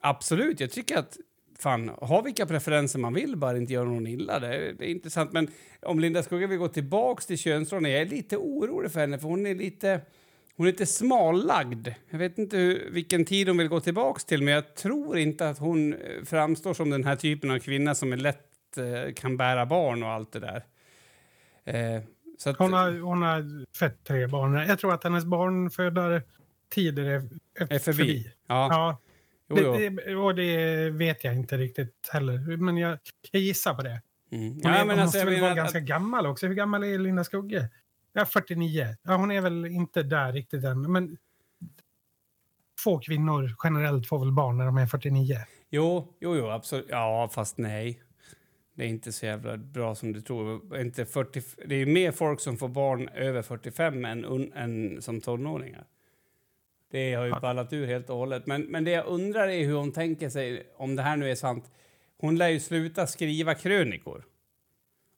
absolut, 0.00 0.60
jag 0.60 0.70
tycker 0.70 0.98
att 0.98 1.16
fan, 1.60 1.88
ha 1.88 2.20
vilka 2.22 2.46
preferenser 2.46 2.98
man 2.98 3.14
vill, 3.14 3.36
bara 3.36 3.56
inte 3.56 3.72
göra 3.72 3.84
någon 3.84 4.06
illa. 4.06 4.38
Det, 4.40 4.46
är- 4.46 4.72
det 4.72 4.84
är 4.84 4.90
intressant, 4.90 5.32
men 5.32 5.48
om 5.82 6.00
Linda 6.00 6.22
Skugga 6.22 6.46
vill 6.46 6.58
gå 6.58 6.68
tillbaks 6.68 7.26
till 7.26 7.38
könsrollen, 7.38 7.90
jag 7.90 8.00
är 8.00 8.06
lite 8.06 8.36
orolig 8.36 8.92
för 8.92 9.00
henne, 9.00 9.18
för 9.18 9.28
hon 9.28 9.46
är 9.46 9.54
lite... 9.54 10.00
Hon 10.56 10.66
är 10.66 10.72
lite 10.72 10.86
smallagd. 10.86 11.88
Jag 12.10 12.18
vet 12.18 12.38
inte 12.38 12.56
hur, 12.56 12.88
vilken 12.90 13.24
tid 13.24 13.48
hon 13.48 13.56
vill 13.58 13.68
gå 13.68 13.80
tillbaks 13.80 14.24
till, 14.24 14.42
men 14.42 14.54
jag 14.54 14.74
tror 14.74 15.18
inte 15.18 15.48
att 15.48 15.58
hon 15.58 15.92
eh, 15.94 15.98
framstår 16.24 16.74
som 16.74 16.90
den 16.90 17.04
här 17.04 17.16
typen 17.16 17.50
av 17.50 17.58
kvinna 17.58 17.94
som 17.94 18.12
är 18.12 18.16
lätt 18.16 18.78
eh, 18.78 19.12
kan 19.14 19.36
bära 19.36 19.66
barn 19.66 20.02
och 20.02 20.08
allt 20.08 20.32
det 20.32 20.40
där. 20.40 20.64
Eh, 21.64 22.02
att, 22.46 22.58
Hon 22.58 22.72
har, 22.72 22.92
hon 23.00 23.22
har 23.22 23.66
fött 23.76 24.04
tre 24.04 24.26
barn. 24.26 24.52
Jag 24.54 24.78
tror 24.78 24.94
att 24.94 25.04
hennes 25.04 25.24
barnfödartider 25.24 27.02
är, 27.04 27.22
är, 27.58 27.72
är 27.72 27.78
förbi. 27.78 28.32
Ja, 28.46 28.68
Ja, 28.70 28.98
jo, 29.50 29.56
jo. 29.80 29.90
det, 29.90 30.14
och 30.16 30.34
det 30.34 30.90
vet 30.90 31.24
jag 31.24 31.34
inte 31.34 31.56
riktigt 31.56 32.08
heller. 32.12 32.56
Men 32.56 32.76
jag, 32.76 32.98
jag 33.30 33.42
gissar 33.42 33.74
på 33.74 33.82
det. 33.82 34.02
Mm. 34.32 34.48
Hon, 34.52 34.60
Ja, 34.62 34.70
är, 34.70 34.84
men 34.84 34.90
hon 34.90 35.02
alltså, 35.02 35.18
måste 35.18 35.30
väl 35.30 35.40
vara 35.40 35.50
att- 35.50 35.56
ganska 35.56 35.80
gammal 35.80 36.26
också. 36.26 36.46
Hur 36.46 36.54
gammal 36.54 36.84
är 36.84 36.98
Linda 36.98 37.24
Skugge? 37.24 37.68
Ja, 38.12 38.24
49. 38.24 38.96
Ja, 39.02 39.16
hon 39.16 39.30
är 39.30 39.40
väl 39.40 39.66
inte 39.66 40.02
där 40.02 40.32
riktigt 40.32 40.64
än. 40.64 40.92
Men 40.92 41.16
få 42.84 42.98
kvinnor 42.98 43.54
generellt 43.64 44.06
får 44.08 44.18
väl 44.18 44.32
barn 44.32 44.58
när 44.58 44.64
de 44.66 44.78
är 44.78 44.86
49. 44.86 45.36
Jo, 45.70 46.14
jo, 46.20 46.36
jo, 46.36 46.46
absolut. 46.50 46.86
Ja, 46.88 47.28
fast 47.32 47.58
nej. 47.58 48.02
Det 48.74 48.84
är 48.84 48.88
inte 48.88 49.12
så 49.12 49.26
jävla 49.26 49.56
bra 49.56 49.94
som 49.94 50.12
du 50.12 50.20
tror. 50.20 50.78
Inte 50.80 51.04
40, 51.06 51.42
det 51.66 51.74
är 51.74 51.86
mer 51.86 52.12
folk 52.12 52.40
som 52.40 52.56
får 52.56 52.68
barn 52.68 53.08
över 53.08 53.42
45 53.42 54.04
än, 54.04 54.24
un, 54.24 54.52
än 54.52 55.02
som 55.02 55.20
tonåringar. 55.20 55.84
Det 56.90 57.14
har 57.14 57.24
ju 57.24 57.32
ballat 57.40 57.72
ur 57.72 57.86
helt 57.86 58.10
och 58.10 58.16
hållet. 58.16 58.46
Men, 58.46 58.62
men 58.62 58.84
det 58.84 58.90
jag 58.90 59.06
undrar 59.06 59.48
är 59.48 59.64
hur 59.64 59.74
hon 59.74 59.92
tänker 59.92 60.28
sig, 60.28 60.70
om 60.76 60.96
det 60.96 61.02
här 61.02 61.16
nu 61.16 61.30
är 61.30 61.34
sant. 61.34 61.70
Hon 62.18 62.36
lär 62.36 62.48
ju 62.48 62.60
sluta 62.60 63.06
skriva 63.06 63.54
krönikor. 63.54 64.24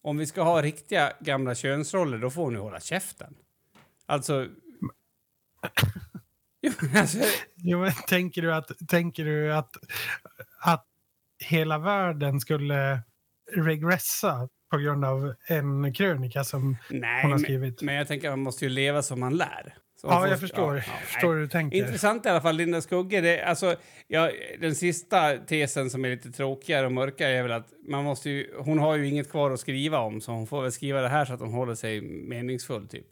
Om 0.03 0.19
vi 0.19 0.27
ska 0.27 0.43
ha 0.43 0.63
riktiga 0.63 1.13
gamla 1.21 1.55
könsroller, 1.55 2.19
då 2.19 2.31
får 2.31 2.43
hon 2.43 2.53
ju 2.53 2.59
hålla 2.59 2.81
käften. 2.81 3.35
Alltså... 4.07 4.49
Jo, 6.65 6.73
alltså 6.97 7.19
Jo, 7.57 7.81
men 7.81 7.93
tänker 8.09 8.43
du 8.43 8.55
att, 8.55 8.89
tänker 8.89 9.25
du 9.25 9.55
att, 9.55 9.77
att 10.61 10.87
hela 11.39 11.79
världen 11.79 12.41
skulle 12.41 13.03
regressa 13.53 14.49
på 14.71 14.79
grund 14.79 15.05
av 15.05 15.35
en 15.47 15.95
krönika 15.95 16.45
som 16.45 16.77
nej, 16.91 17.23
hon 17.23 17.31
har 17.31 17.39
men, 17.39 17.45
skrivit? 17.45 17.83
men 17.83 17.95
jag 17.95 18.09
tänker 18.09 18.29
att 18.29 18.33
man 18.33 18.43
måste 18.43 18.65
ju 18.65 18.69
leva 18.69 19.03
som 19.03 19.21
man 19.21 19.37
lär. 19.37 19.75
Ja, 20.03 20.29
jag 20.29 20.41
förstår, 20.41 20.77
ja, 20.77 20.83
ja, 20.87 20.93
förstår 21.07 21.35
hur 21.35 21.41
du 21.41 21.49
tänker. 21.49 21.79
Intressant 21.79 22.27
i 22.27 22.29
alla 22.29 22.41
fall, 22.41 22.57
Linda 22.57 22.81
Skugge. 22.81 23.21
Det, 23.21 23.43
alltså, 23.43 23.77
ja, 24.09 24.31
den 24.61 24.75
sista 24.75 25.37
tesen 25.39 25.91
som 25.91 26.05
är 26.05 26.11
lite 26.11 26.31
tråkigare 26.33 26.87
och 26.87 26.93
mörkare 26.93 27.33
är 27.33 27.43
väl 27.43 27.53
att 27.53 27.73
man 27.89 28.05
måste 28.05 28.31
ju, 28.31 28.55
hon 28.59 28.79
har 28.79 28.97
ju 28.97 29.07
inget 29.09 29.31
kvar 29.31 29.51
att 29.51 29.61
skriva 29.61 29.99
om 29.99 30.21
så 30.21 30.33
hon 30.33 30.47
får 30.47 30.63
väl 30.63 30.73
skriva 30.73 31.01
det 31.01 31.09
här 31.09 31.25
så 31.25 31.35
att 31.35 31.41
hon 31.41 31.53
håller 31.53 31.75
sig 31.75 32.01
meningsfull 32.01 32.89
typ. 32.89 33.07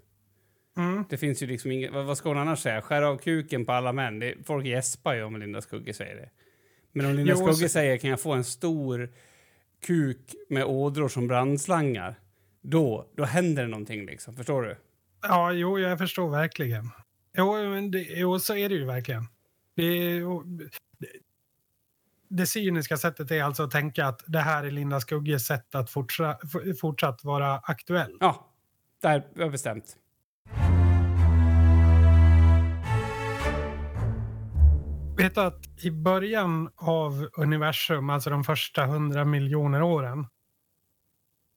Mm. 0.77 1.05
Det 1.11 1.17
finns 1.17 1.43
ju 1.43 1.47
liksom 1.47 1.71
inget, 1.71 1.93
vad, 1.93 2.05
vad 2.05 2.19
ska 2.19 2.29
hon 2.29 2.39
annars 2.39 2.59
säga? 2.59 2.83
Skära 2.83 3.09
av 3.09 3.19
kuken 3.19 3.67
på 3.67 3.73
alla 3.73 3.93
män. 3.93 4.19
Det, 4.19 4.35
folk 4.47 4.67
gäspar 4.67 5.15
ju 5.15 5.23
om 5.23 5.37
Linda 5.37 5.61
Skugge 5.61 5.95
säger 5.95 6.17
det. 6.17 6.31
Men 6.93 7.07
om 7.07 7.15
Linda 7.15 7.33
Jo, 7.33 7.37
Skugge 7.37 7.55
så- 7.55 7.69
säger 7.69 7.97
kan 7.97 8.11
jag 8.11 8.21
få 8.21 8.33
en 8.33 8.45
stor 8.45 9.09
kuk 9.87 10.35
med 10.49 10.65
ådror 10.65 11.09
som 11.09 11.29
brandslangar? 11.29 12.15
Då, 12.63 13.11
då 13.17 13.25
händer 13.25 13.63
det 13.63 13.69
någonting 13.69 14.07
liksom, 14.07 14.35
förstår 14.37 14.63
du? 14.63 14.77
Ja, 15.23 15.53
jo, 15.53 15.79
jag 15.79 15.99
förstår 15.99 16.31
verkligen. 16.31 16.91
Jo, 17.37 17.71
men 17.71 17.91
det, 17.91 17.99
jo 18.03 18.39
så 18.39 18.57
är 18.57 18.69
det 18.69 18.75
ju 18.75 18.85
verkligen. 18.85 19.27
Det, 19.77 19.83
är- 19.83 20.45
det, 20.99 21.07
det 22.29 22.47
cyniska 22.47 22.97
sättet 22.97 23.31
är 23.31 23.43
alltså 23.43 23.63
att 23.63 23.71
tänka 23.71 24.07
att 24.07 24.23
det 24.27 24.39
här 24.41 24.65
är 24.65 24.71
Linda 24.71 25.01
Skugges 25.01 25.47
sätt 25.47 25.75
att 25.75 25.91
fortsa, 25.91 26.39
fortsatt 26.81 27.25
vara 27.25 27.59
aktuell. 27.59 28.17
Ja, 28.21 28.53
har 29.03 29.23
jag 29.35 29.51
bestämt. 29.53 29.97
Vet 35.17 35.35
du 35.35 35.41
att 35.41 35.85
i 35.85 35.91
början 35.91 36.71
av 36.77 37.29
universum, 37.37 38.11
alltså 38.11 38.31
de 38.31 38.45
första 38.45 38.87
hundra 38.87 39.25
miljoner 39.25 39.83
åren, 39.83 40.27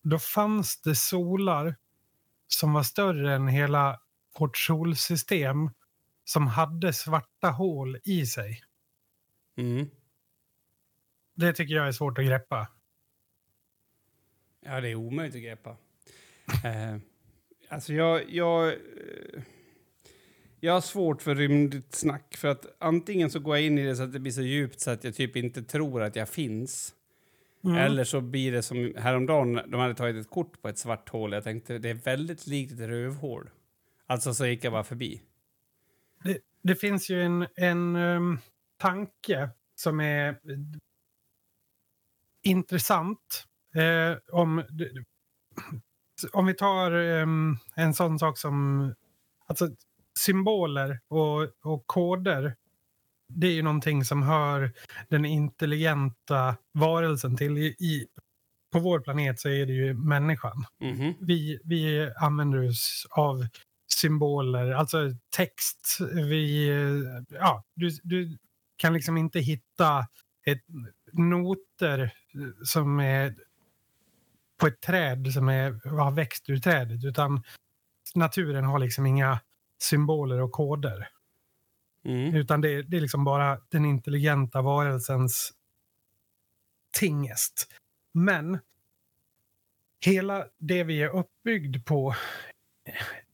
då 0.04 0.20
fanns 0.20 0.82
det 0.82 0.96
solar 0.96 1.76
som 2.48 2.74
var 2.74 2.84
större 2.84 3.36
än 3.36 3.48
hela 3.48 4.00
vårt 4.40 4.58
solsystem 4.58 5.70
som 6.24 6.48
hade 6.48 6.94
svarta 6.94 7.50
hål 7.50 7.98
i 8.04 8.26
sig. 8.26 8.62
Mm. 9.58 9.90
Det 11.36 11.54
tycker 11.54 11.76
jag 11.76 11.88
är 11.88 11.92
svårt 11.92 12.18
att 12.18 12.26
greppa. 12.26 12.68
Ja, 14.66 14.82
det 14.82 14.90
är 14.90 14.96
omöjligt 14.96 15.36
att 15.36 15.42
greppa. 15.42 15.70
eh, 16.64 16.98
alltså, 17.70 17.94
jag, 17.94 18.30
jag, 18.30 18.68
eh, 18.68 19.44
jag 20.60 20.74
har 20.74 20.82
svårt 20.82 21.22
för 21.22 21.36
rymdigt 21.36 21.96
snack. 21.96 22.36
För 22.38 22.48
att 22.48 22.66
antingen 22.80 23.30
så 23.30 23.40
går 23.40 23.56
jag 23.56 23.66
in 23.66 23.78
i 23.78 23.84
det 23.84 23.96
så 23.96 24.04
att 24.04 24.14
det 24.14 24.20
blir 24.20 24.32
så 24.32 24.42
djupt 24.42 24.80
så 24.80 24.92
att 24.92 25.04
jag 25.04 25.16
typ 25.16 25.36
inte 25.36 25.64
tror 25.64 26.04
att 26.04 26.16
jag 26.16 26.30
finns. 26.30 26.96
Mm. 27.64 27.78
Eller 27.78 28.04
så 28.04 28.22
blir 28.22 28.52
det 28.52 28.62
som 28.64 28.94
häromdagen, 28.98 29.60
de 29.68 29.80
hade 29.80 29.96
tagit 29.96 30.16
ett 30.26 30.30
kort 30.32 30.62
på 30.62 30.70
ett 30.70 30.78
svart 30.78 31.10
hål. 31.10 31.34
Jag 31.34 31.44
tänkte 31.44 31.78
det 31.78 31.90
är 31.90 31.94
väldigt 31.94 32.48
likt 32.48 32.72
ett 32.74 32.80
rövhål. 32.80 33.50
Alltså 34.08 34.34
så 34.34 34.46
gick 34.46 34.64
jag 34.64 34.74
bara 34.74 34.84
förbi. 34.84 35.22
Det- 36.24 36.40
det 36.64 36.76
finns 36.76 37.10
ju 37.10 37.22
en, 37.22 37.48
en 37.56 37.96
um, 37.96 38.40
tanke 38.78 39.50
som 39.76 40.00
är 40.00 40.40
intressant. 42.42 43.46
Eh, 43.76 44.18
om, 44.32 44.64
om 46.34 46.46
vi 46.46 46.54
tar 46.54 46.92
um, 46.94 47.58
en 47.76 47.94
sån 47.94 48.20
sak 48.20 48.38
som 48.38 48.94
alltså, 49.46 49.70
symboler 50.20 51.00
och, 51.08 51.42
och 51.64 51.84
koder. 51.88 52.56
Det 53.36 53.48
är 53.48 53.52
ju 53.52 53.62
någonting 53.62 54.06
som 54.06 54.24
hör 54.24 54.72
den 55.10 55.26
intelligenta 55.26 56.56
varelsen 56.74 57.38
till. 57.38 57.58
I, 57.58 57.66
i 57.66 58.08
på 58.72 58.80
vår 58.80 59.00
planet 59.00 59.40
så 59.40 59.50
är 59.50 59.66
det 59.66 59.74
ju 59.74 59.94
människan. 59.94 60.66
Mm 60.82 60.96
-hmm. 60.96 61.16
Vi, 61.20 61.60
vi 61.64 62.12
använder 62.16 62.70
oss 62.70 63.08
av 63.10 63.48
symboler, 63.94 64.72
alltså 64.72 64.98
text. 65.36 65.98
Vi, 66.30 66.68
ja, 67.30 67.64
du, 67.76 67.90
du 68.04 68.38
kan 68.78 68.94
liksom 68.94 69.18
inte 69.18 69.40
hitta 69.40 70.08
ett, 70.46 70.64
noter 71.12 72.14
som 72.64 73.00
är 73.00 73.36
på 74.60 74.68
ett 74.68 74.82
träd 74.82 75.34
som 75.34 75.50
är, 75.50 75.90
har 75.90 76.12
växt 76.12 76.50
ur 76.50 76.58
trädet. 76.58 77.04
Utan 77.04 77.44
naturen 78.16 78.64
har 78.64 78.80
liksom 78.80 79.06
inga 79.06 79.40
symboler 79.82 80.42
och 80.42 80.52
koder. 80.52 81.10
Mm. 82.06 82.36
Utan 82.36 82.62
det, 82.62 82.82
det 82.82 82.98
är 82.98 83.02
liksom 83.02 83.24
bara 83.24 83.60
den 83.70 83.86
intelligenta 83.86 84.62
varelsens 84.62 85.54
tingest. 86.92 87.74
Men 88.12 88.60
hela 90.00 90.48
det 90.58 90.84
vi 90.84 91.02
är 91.02 91.16
uppbyggd 91.16 91.86
på 91.86 92.16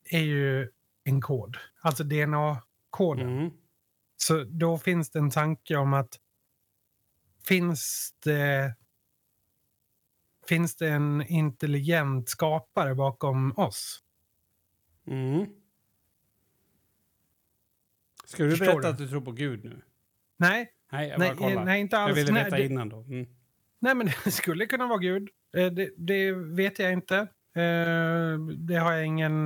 är 0.09 0.21
ju 0.21 0.69
en 1.03 1.21
kod. 1.21 1.57
Alltså 1.81 2.03
DNA-koden. 2.03 3.37
Mm. 3.39 3.51
Så 4.17 4.43
då 4.43 4.77
finns 4.77 5.09
det 5.09 5.19
en 5.19 5.31
tanke 5.31 5.75
om 5.75 5.93
att 5.93 6.19
finns 7.47 8.13
det 8.19 8.75
finns 10.47 10.75
det 10.75 10.89
en 10.89 11.21
intelligent 11.21 12.29
skapare 12.29 12.95
bakom 12.95 13.57
oss? 13.57 14.03
Mm. 15.07 15.45
Ska 18.29 18.43
du 18.43 18.49
Förstår 18.49 18.65
berätta 18.65 18.81
du? 18.81 18.87
att 18.87 18.97
du 18.97 19.07
tror 19.07 19.21
på 19.21 19.31
Gud 19.31 19.63
nu? 19.65 19.81
Nej, 20.39 20.69
Nej, 20.91 21.09
jag 21.09 21.19
nej, 21.19 21.35
kollar. 21.35 21.65
nej 21.65 21.81
inte 21.81 21.97
alls. 21.97 22.09
jag 22.09 22.15
ville 22.15 22.31
nej, 22.33 22.43
veta 22.43 22.55
det, 22.57 22.65
innan 22.65 22.89
då. 22.89 22.97
Mm. 23.01 23.25
nej, 23.79 23.95
men 23.95 24.09
det 24.23 24.31
skulle 24.31 24.65
kunna 24.65 24.87
vara 24.87 24.97
Gud. 24.99 25.29
Eh, 25.57 25.65
Det, 25.65 25.89
det 25.97 26.31
vet 26.31 26.79
jag 26.79 26.93
inte. 26.93 27.17
Eh, 27.55 28.39
Det 28.57 28.75
har 28.75 28.93
jag 28.93 29.05
ingen... 29.05 29.45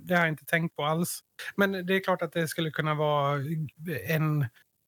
Det 0.00 0.14
har 0.14 0.20
jag 0.20 0.28
inte 0.28 0.44
tänkt 0.44 0.76
på 0.76 0.84
alls. 0.84 1.20
Men 1.56 1.86
det 1.86 1.94
är 1.96 2.00
klart 2.04 2.22
att 2.22 2.32
det 2.32 2.48
skulle 2.48 2.70
kunna 2.70 2.94
vara 2.94 3.40
en, 4.08 4.46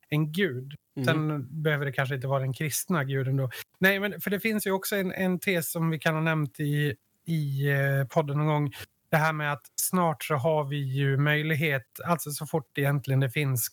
en 0.08 0.32
gud. 0.32 0.74
Mm. 0.96 1.06
Sen 1.06 1.46
behöver 1.62 1.84
det 1.86 1.92
kanske 1.92 2.14
inte 2.14 2.26
vara 2.26 2.40
den 2.40 2.52
kristna 2.52 3.04
guden 3.04 3.36
då. 3.36 3.50
Nej, 3.78 4.00
men 4.00 4.20
för 4.20 4.30
det 4.30 4.40
finns 4.40 4.66
ju 4.66 4.70
också 4.70 4.96
en, 4.96 5.12
en 5.12 5.38
tes 5.38 5.70
som 5.72 5.90
vi 5.90 5.98
kan 5.98 6.14
ha 6.14 6.20
nämnt 6.20 6.60
i, 6.60 6.94
i 7.26 7.70
eh, 7.70 8.06
podden 8.08 8.36
någon 8.38 8.46
gång. 8.46 8.72
Det 9.10 9.16
här 9.16 9.32
med 9.32 9.52
att 9.52 9.66
snart 9.76 10.24
så 10.24 10.34
har 10.34 10.64
vi 10.64 10.76
ju 10.76 11.16
möjlighet, 11.16 12.00
alltså 12.04 12.30
så 12.30 12.46
fort 12.46 12.78
egentligen 12.78 13.20
det 13.20 13.30
finns 13.30 13.68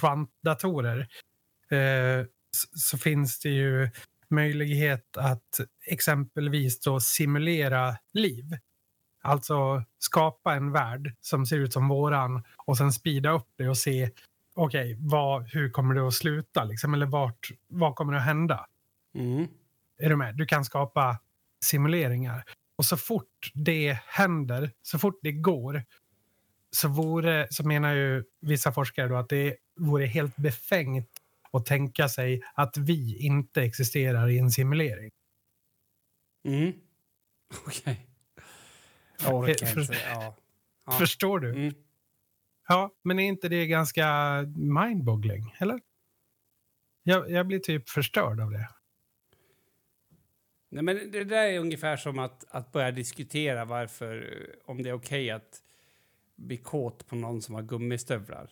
kvantdatorer, 0.00 0.98
eh, 1.70 2.26
så, 2.50 2.78
så 2.78 2.98
finns 2.98 3.40
det 3.40 3.48
ju 3.48 3.90
möjlighet 4.28 5.16
att 5.16 5.60
exempelvis 5.86 6.80
då 6.80 7.00
simulera 7.00 7.96
liv. 8.12 8.44
Alltså 9.22 9.84
skapa 9.98 10.54
en 10.54 10.72
värld 10.72 11.14
som 11.20 11.46
ser 11.46 11.56
ut 11.56 11.72
som 11.72 11.88
våran 11.88 12.42
och 12.66 12.76
sen 12.78 12.92
speeda 12.92 13.30
upp 13.30 13.48
det 13.56 13.68
och 13.68 13.78
se 13.78 14.10
okej, 14.54 14.96
vad, 14.98 15.48
hur 15.48 15.70
kommer 15.70 15.94
det 15.94 16.06
att 16.06 16.14
sluta 16.14 16.64
liksom? 16.64 16.94
Eller 16.94 17.06
vart, 17.06 17.50
vad 17.68 17.94
kommer 17.94 18.12
det 18.12 18.18
att 18.18 18.24
hända? 18.24 18.66
Mm. 19.14 19.48
Är 19.98 20.08
du 20.08 20.16
med? 20.16 20.36
Du 20.36 20.46
kan 20.46 20.64
skapa 20.64 21.18
simuleringar. 21.64 22.44
Och 22.76 22.84
så 22.84 22.96
fort 22.96 23.50
det 23.54 23.98
händer, 24.06 24.70
så 24.82 24.98
fort 24.98 25.18
det 25.22 25.32
går, 25.32 25.84
så, 26.70 26.88
vore, 26.88 27.46
så 27.50 27.66
menar 27.66 27.94
ju 27.94 28.24
vissa 28.40 28.72
forskare 28.72 29.08
då 29.08 29.16
att 29.16 29.28
det 29.28 29.56
vore 29.76 30.06
helt 30.06 30.36
befängt 30.36 31.08
att 31.52 31.66
tänka 31.66 32.08
sig 32.08 32.42
att 32.54 32.76
vi 32.76 33.16
inte 33.18 33.62
existerar 33.62 34.28
i 34.28 34.38
en 34.38 34.50
simulering. 34.50 35.10
Mm. 36.44 36.72
Okej. 37.66 38.06
Orkar 39.26 39.66
För- 39.66 39.80
inte. 39.80 39.94
Ja. 40.08 40.36
Ja. 40.86 40.92
Förstår 40.92 41.40
du? 41.40 41.50
Mm. 41.50 41.74
Ja, 42.68 42.90
men 43.02 43.18
är 43.18 43.24
inte 43.28 43.48
det 43.48 43.66
ganska 43.66 44.06
mindboggling, 44.56 45.54
eller? 45.58 45.80
Jag, 47.02 47.30
jag 47.30 47.46
blir 47.46 47.58
typ 47.58 47.88
förstörd 47.88 48.40
av 48.40 48.50
det. 48.50 48.68
Nej, 50.74 50.82
men 50.82 51.10
det 51.10 51.24
där 51.24 51.46
är 51.46 51.58
ungefär 51.58 51.96
som 51.96 52.18
att, 52.18 52.44
att 52.48 52.72
börja 52.72 52.90
diskutera 52.90 53.64
varför, 53.64 54.36
om 54.64 54.82
det 54.82 54.88
är 54.88 54.92
okej 54.92 55.30
att 55.30 55.62
bli 56.36 56.56
kåt 56.56 57.06
på 57.06 57.16
någon 57.16 57.42
som 57.42 57.54
har 57.54 57.62
gummistövlar. 57.62 58.50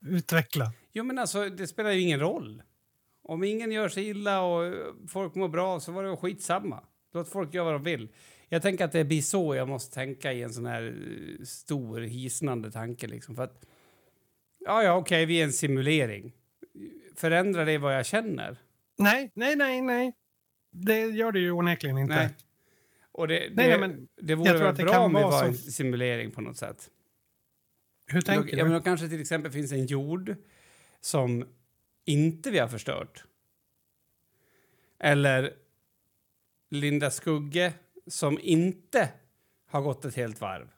Utveckla. 0.00 0.72
Jo, 0.92 1.04
men 1.04 1.18
alltså, 1.18 1.48
det 1.48 1.66
spelar 1.66 1.90
ju 1.90 2.00
ingen 2.00 2.20
roll. 2.20 2.62
Om 3.22 3.44
ingen 3.44 3.72
gör 3.72 3.88
sig 3.88 4.08
illa 4.08 4.42
och 4.42 4.74
folk 5.08 5.34
mår 5.34 5.48
bra 5.48 5.80
så 5.80 5.92
var 5.92 6.04
det 6.04 6.16
skitsamma. 6.16 6.84
Låt 7.12 7.28
folk 7.28 7.54
göra 7.54 7.64
vad 7.64 7.74
de 7.74 7.82
vill. 7.82 8.08
Jag 8.48 8.62
tänker 8.62 8.84
att 8.84 8.92
det 8.92 9.04
blir 9.04 9.22
så 9.22 9.54
jag 9.54 9.68
måste 9.68 9.94
tänka 9.94 10.32
i 10.32 10.42
en 10.42 10.52
sån 10.52 10.66
här 10.66 10.82
eh, 10.82 11.44
stor 11.44 12.00
hisnande 12.00 12.70
tanke. 12.70 13.06
Liksom. 13.06 13.36
För 13.36 13.42
att, 13.42 13.64
ja, 14.58 14.82
ja, 14.82 14.96
okej, 14.96 15.26
vi 15.26 15.40
är 15.40 15.44
en 15.44 15.52
simulering. 15.52 16.32
Förändrar 17.16 17.66
det 17.66 17.78
vad 17.78 17.96
jag 17.96 18.06
känner? 18.06 18.58
Nej, 18.98 19.30
nej, 19.34 19.56
nej, 19.56 19.80
nej. 19.80 20.12
Det 20.70 21.00
gör 21.00 21.32
det 21.32 21.38
ju 21.40 21.50
onekligen 21.52 21.98
inte. 21.98 22.14
Nej. 22.14 22.28
Och 23.12 23.28
det, 23.28 23.34
det, 23.48 23.54
Nej, 23.54 23.68
nej, 23.68 23.78
men 23.78 24.08
det 24.16 24.32
jag 24.32 24.36
vore 24.36 24.48
tror 24.50 24.58
väl 24.58 24.68
att 24.68 24.76
det 24.76 24.82
bra 24.82 24.92
kan 24.92 25.02
om 25.02 25.12
det 25.12 25.22
var 25.22 25.40
så- 25.40 25.46
en 25.46 25.54
simulering 25.54 26.30
på 26.30 26.40
något 26.40 26.56
sätt. 26.56 26.90
Hur 28.06 28.20
Då, 28.20 28.24
tänker 28.24 28.56
ja, 28.56 28.64
men 28.64 28.72
du? 28.72 28.78
då 28.78 28.84
kanske 28.84 29.08
till 29.08 29.20
exempel 29.20 29.52
finns 29.52 29.72
en 29.72 29.86
jord 29.86 30.36
som 31.00 31.48
inte 32.04 32.50
vi 32.50 32.58
har 32.58 32.68
förstört. 32.68 33.24
Eller 34.98 35.54
Linda 36.70 37.10
Skugge 37.10 37.72
som 38.06 38.38
inte 38.42 39.08
har 39.66 39.80
gått 39.82 40.04
ett 40.04 40.14
helt 40.14 40.40
varv. 40.40 40.68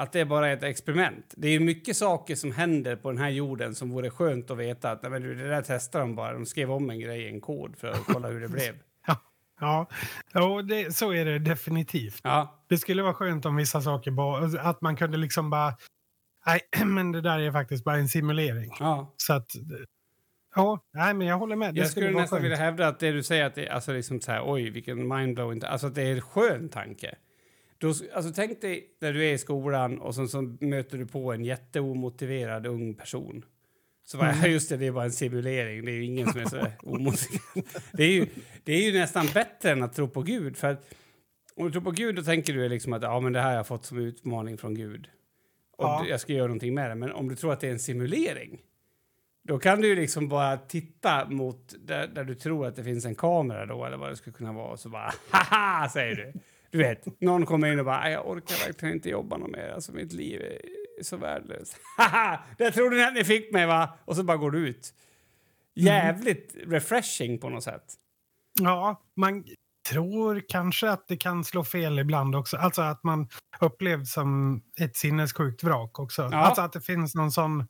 Att 0.00 0.12
det 0.12 0.20
är 0.20 0.24
bara 0.24 0.50
ett 0.50 0.62
experiment. 0.62 1.34
Det 1.36 1.48
är 1.48 1.60
mycket 1.60 1.96
saker 1.96 2.34
som 2.34 2.52
händer 2.52 2.96
på 2.96 3.10
den 3.10 3.18
här 3.20 3.28
jorden 3.28 3.74
som 3.74 3.90
vore 3.90 4.10
skönt 4.10 4.50
att 4.50 4.58
veta 4.58 4.90
att 4.90 5.02
nej, 5.02 5.10
men 5.10 5.22
du, 5.22 5.34
det 5.34 5.48
där 5.48 5.62
testar 5.66 6.00
de 6.00 6.14
bara. 6.14 6.32
De 6.32 6.46
skrev 6.46 6.72
om 6.72 6.90
en 6.90 7.00
grej 7.00 7.22
i 7.22 7.28
en 7.28 7.40
kod 7.40 7.76
för 7.78 7.88
att 7.88 8.04
kolla 8.06 8.28
hur 8.28 8.40
det 8.40 8.48
blev. 8.48 8.74
Ja, 9.62 9.86
ja 10.32 10.62
det, 10.62 10.96
så 10.96 11.12
är 11.12 11.24
det 11.24 11.38
definitivt. 11.38 12.20
Ja, 12.24 12.64
Det 12.68 12.78
skulle 12.78 13.02
vara 13.02 13.14
skönt 13.14 13.46
om 13.46 13.56
vissa 13.56 13.80
saker 13.80 14.10
bara, 14.10 14.60
att 14.60 14.80
man 14.80 14.96
kunde 14.96 15.16
liksom 15.16 15.50
bara, 15.50 15.76
nej, 16.46 16.60
men 16.86 17.12
det 17.12 17.20
där 17.20 17.38
är 17.38 17.52
faktiskt 17.52 17.84
bara 17.84 17.96
en 17.96 18.08
simulering. 18.08 18.70
ja. 18.80 19.14
Så 19.16 19.32
att, 19.32 19.50
ja, 20.54 20.78
nej, 20.94 21.14
men 21.14 21.26
jag 21.26 21.38
håller 21.38 21.56
med. 21.56 21.74
Det 21.74 21.78
Jag 21.80 21.90
skulle 21.90 22.06
skulle 22.06 22.20
nästan 22.20 22.36
skönt. 22.36 22.44
vilja 22.44 22.56
hävda 22.56 22.88
att 22.88 23.00
det 23.00 23.10
du 23.12 23.22
säger 23.22 23.44
att 23.44 23.54
det, 23.54 23.68
alltså 23.68 23.92
liksom 23.92 24.20
så 24.20 24.32
här, 24.32 24.42
oj 24.44 24.70
vilken 24.70 25.08
mindblowing, 25.08 25.60
alltså 25.64 25.86
att 25.86 25.94
det 25.94 26.02
är 26.02 26.14
en 26.14 26.20
skön 26.22 26.68
tanke. 26.68 27.14
Då, 27.80 27.88
alltså 27.88 28.32
tänk 28.34 28.60
dig 28.60 28.86
när 29.00 29.12
du 29.12 29.24
är 29.28 29.32
i 29.32 29.38
skolan 29.38 29.98
och 30.00 30.14
sen 30.14 30.28
så 30.28 30.42
möter 30.60 30.98
du 30.98 31.06
på 31.06 31.32
en 31.32 31.44
jätteomotiverad 31.44 32.66
ung 32.66 32.94
person. 32.94 33.44
Så 34.04 34.18
bara, 34.18 34.32
Mm. 34.32 34.50
just 34.52 34.68
det, 34.68 34.76
det 34.76 34.86
är 34.86 34.92
bara 34.92 35.04
en 35.04 35.12
simulering, 35.12 35.84
det 35.84 35.90
är 35.92 35.94
ju 35.94 36.04
ingen 36.04 36.32
som 36.32 36.40
är 36.40 36.44
så 36.44 36.66
omotiverad. 36.82 37.64
Det 37.92 38.04
är, 38.04 38.12
ju, 38.12 38.26
det 38.64 38.72
är 38.72 38.82
ju 38.92 38.98
nästan 38.98 39.26
bättre 39.34 39.70
än 39.70 39.82
att 39.82 39.94
tro 39.94 40.08
på 40.08 40.22
Gud. 40.22 40.56
För 40.56 40.68
att 40.68 40.94
om 41.56 41.66
du 41.66 41.72
tror 41.72 41.82
på 41.82 41.90
Gud 41.90 42.14
då 42.16 42.22
tänker 42.22 42.52
du 42.52 42.68
liksom 42.68 42.92
att 42.92 43.02
ja, 43.02 43.20
men 43.20 43.32
det 43.32 43.40
här 43.40 43.48
har 43.48 43.56
jag 43.56 43.66
fått 43.66 43.84
som 43.84 43.98
utmaning 43.98 44.58
från 44.58 44.74
Gud. 44.74 45.08
Och 45.76 45.84
Ja. 45.84 46.04
jag 46.08 46.20
ska 46.20 46.32
göra 46.32 46.46
någonting 46.46 46.74
med 46.74 46.90
det. 46.90 46.94
Men 46.94 47.12
om 47.12 47.28
du 47.28 47.36
tror 47.36 47.52
att 47.52 47.60
det 47.60 47.66
är 47.68 47.72
en 47.72 47.78
simulering 47.78 48.60
då 49.42 49.58
kan 49.58 49.80
du 49.80 49.88
ju 49.88 49.96
liksom 49.96 50.28
bara 50.28 50.56
titta 50.56 51.26
mot 51.30 51.74
där, 51.78 52.06
där 52.06 52.24
du 52.24 52.34
tror 52.34 52.66
att 52.66 52.76
det 52.76 52.84
finns 52.84 53.04
en 53.04 53.14
kamera 53.14 53.66
då 53.66 53.84
eller 53.84 53.96
vad 53.96 54.10
det 54.10 54.16
skulle 54.16 54.34
kunna 54.34 54.52
vara 54.52 54.68
och 54.72 54.80
så 54.80 54.88
bara 54.88 55.12
haha 55.30 55.88
säger 55.88 56.14
du. 56.14 56.32
Du 56.70 56.78
vet, 56.78 57.20
någon 57.20 57.46
kommer 57.46 57.72
in 57.72 57.78
och 57.78 57.84
bara 57.84 58.10
jag 58.10 58.28
orkar 58.28 58.66
verkligen 58.66 58.94
inte 58.94 59.08
jobba 59.08 59.36
något 59.36 59.50
mer, 59.50 59.68
alltså 59.68 59.92
mitt 59.92 60.12
liv 60.12 60.42
är 60.42 61.02
så 61.02 61.16
värdelöst. 61.16 61.76
Haha, 61.96 62.44
det 62.58 62.70
trodde 62.70 62.96
ni 62.96 63.02
att 63.02 63.14
ni 63.14 63.24
fick 63.24 63.52
mig 63.52 63.66
va? 63.66 63.98
Och 64.04 64.16
så 64.16 64.22
bara 64.22 64.36
går 64.36 64.50
du 64.50 64.68
ut. 64.68 64.94
Jävligt 65.74 66.56
refreshing 66.66 67.38
på 67.38 67.48
något 67.48 67.64
sätt. 67.64 67.84
Ja, 68.60 69.02
man 69.16 69.44
tror 69.88 70.42
kanske 70.48 70.90
att 70.90 71.08
det 71.08 71.16
kan 71.16 71.44
slå 71.44 71.64
fel 71.64 71.98
ibland 71.98 72.36
också. 72.36 72.56
Alltså 72.56 72.82
att 72.82 73.04
man 73.04 73.28
upplevs 73.60 74.12
som 74.12 74.60
ett 74.80 74.96
sinnessjukt 74.96 75.64
vrak 75.64 75.98
också. 75.98 76.22
Ja. 76.22 76.36
Alltså 76.36 76.62
att 76.62 76.72
det 76.72 76.80
finns 76.80 77.14
någon 77.14 77.32
sån... 77.32 77.66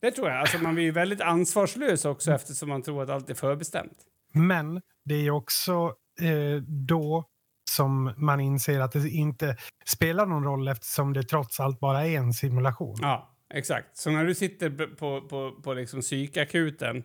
Det 0.00 0.10
tror 0.10 0.28
jag. 0.28 0.40
Alltså 0.40 0.58
man 0.58 0.74
blir 0.74 0.84
ju 0.84 0.90
väldigt 0.90 1.20
ansvarslös 1.20 2.04
också 2.04 2.32
eftersom 2.32 2.68
man 2.68 2.82
tror 2.82 3.02
att 3.02 3.10
allt 3.10 3.30
är 3.30 3.34
förbestämt. 3.34 3.98
Men 4.32 4.82
det 5.04 5.14
är 5.14 5.22
ju 5.22 5.30
också 5.30 5.94
eh, 6.20 6.62
då 6.62 7.24
som 7.68 8.12
man 8.16 8.40
inser 8.40 8.80
att 8.80 8.92
det 8.92 9.08
inte 9.10 9.56
spelar 9.86 10.26
någon 10.26 10.44
roll 10.44 10.68
eftersom 10.68 11.12
det 11.12 11.22
trots 11.22 11.60
allt 11.60 11.80
bara 11.80 12.06
är 12.06 12.18
en 12.18 12.32
simulation. 12.32 12.96
Ja, 13.00 13.30
exakt. 13.54 13.96
Så 13.96 14.10
när 14.10 14.24
du 14.24 14.34
sitter 14.34 14.70
på, 14.96 15.20
på, 15.20 15.52
på 15.62 15.74
liksom 15.74 16.00
psykakuten, 16.00 17.04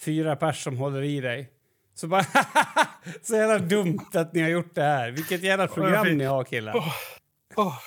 fyra 0.00 0.36
pers 0.36 0.62
som 0.64 0.76
håller 0.76 1.02
i 1.02 1.20
dig, 1.20 1.50
så 1.94 2.06
bara 2.08 2.24
så 3.22 3.34
jävla 3.36 3.58
dumt 3.58 4.00
att 4.14 4.32
ni 4.32 4.42
har 4.42 4.48
gjort 4.48 4.74
det 4.74 4.82
här. 4.82 5.10
Vilket 5.10 5.42
jävla 5.42 5.66
program 5.68 6.04
fick- 6.04 6.16
ni 6.16 6.24
har 6.24 6.44
killar. 6.44 6.76
Åh, 6.76 6.92
åh, 7.56 7.78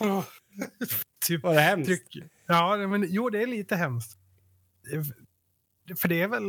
åh. 0.00 0.24
typ 1.26 1.42
Var 1.42 1.54
det 1.54 1.60
hemskt? 1.60 1.86
tryck. 1.86 2.24
Ja, 2.46 2.76
men 2.76 3.06
jo, 3.08 3.30
det 3.30 3.42
är 3.42 3.46
lite 3.46 3.76
hemskt. 3.76 4.18
För 6.00 6.08
det 6.08 6.22
är 6.22 6.28
väl 6.28 6.42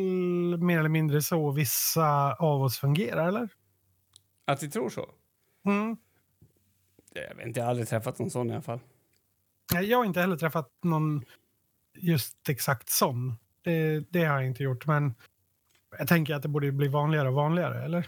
mer 0.64 0.80
eller 0.80 0.90
mindre 0.90 1.22
så 1.22 1.52
vissa 1.52 2.34
av 2.34 2.62
oss 2.62 2.80
fungerar, 2.80 3.28
eller? 3.28 3.50
Att 4.48 4.64
vi 4.64 4.70
tror 4.70 4.90
så? 4.90 5.10
Mm. 5.66 5.98
Jag 7.14 7.36
vet 7.36 7.48
inte, 7.48 7.60
jag 7.60 7.66
har 7.66 7.70
aldrig 7.70 7.88
träffat 7.88 8.20
någon 8.20 8.30
sån 8.32 8.50
i 8.50 8.54
alla 8.54 8.62
fall. 8.62 8.80
Jag 9.84 9.98
har 9.98 10.06
inte 10.06 10.22
heller 10.22 10.38
träffat 10.38 10.72
någon 10.84 11.26
just 11.98 12.50
exakt 12.50 12.90
sån. 12.90 13.34
Det, 13.62 14.00
det 14.10 14.26
har 14.26 14.36
jag 14.36 14.48
inte 14.48 14.64
gjort, 14.64 14.86
men 14.88 15.16
jag 15.98 16.08
tänker 16.08 16.34
att 16.36 16.42
det 16.42 16.48
borde 16.48 16.72
bli 16.72 16.88
vanligare 16.88 17.28
och 17.28 17.34
vanligare, 17.34 17.84
eller? 17.86 18.08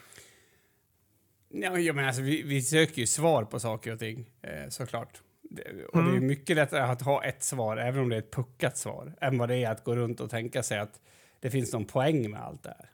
Ja, 1.50 1.94
men, 1.94 2.06
alltså, 2.06 2.22
vi, 2.22 2.42
vi 2.42 2.62
söker 2.62 3.00
ju 3.02 3.08
svar 3.08 3.46
på 3.46 3.60
saker 3.60 3.94
och 3.94 4.00
ting, 4.00 4.32
eh, 4.42 4.70
såklart. 4.70 5.22
Det, 5.42 5.86
och 5.86 6.04
det 6.04 6.10
är 6.10 6.14
Mm. 6.14 6.28
mycket 6.28 6.56
lättare 6.56 6.82
att 6.82 7.02
ha 7.02 7.24
ett 7.24 7.44
svar, 7.44 7.78
även 7.78 8.02
om 8.02 8.10
det 8.10 8.16
är 8.16 8.20
ett 8.20 8.32
puckat 8.34 8.78
svar, 8.78 9.14
än 9.22 9.38
vad 9.38 9.50
det 9.50 9.56
är 9.64 9.72
att 9.72 9.84
gå 9.84 9.96
runt 9.96 10.20
och 10.20 10.30
tänka 10.30 10.64
sig 10.64 10.80
att 10.80 11.00
det 11.40 11.52
finns 11.52 11.74
någon 11.74 11.86
poäng 11.86 12.32
med 12.32 12.42
allt 12.42 12.64
det 12.64 12.70
här. 12.70 12.90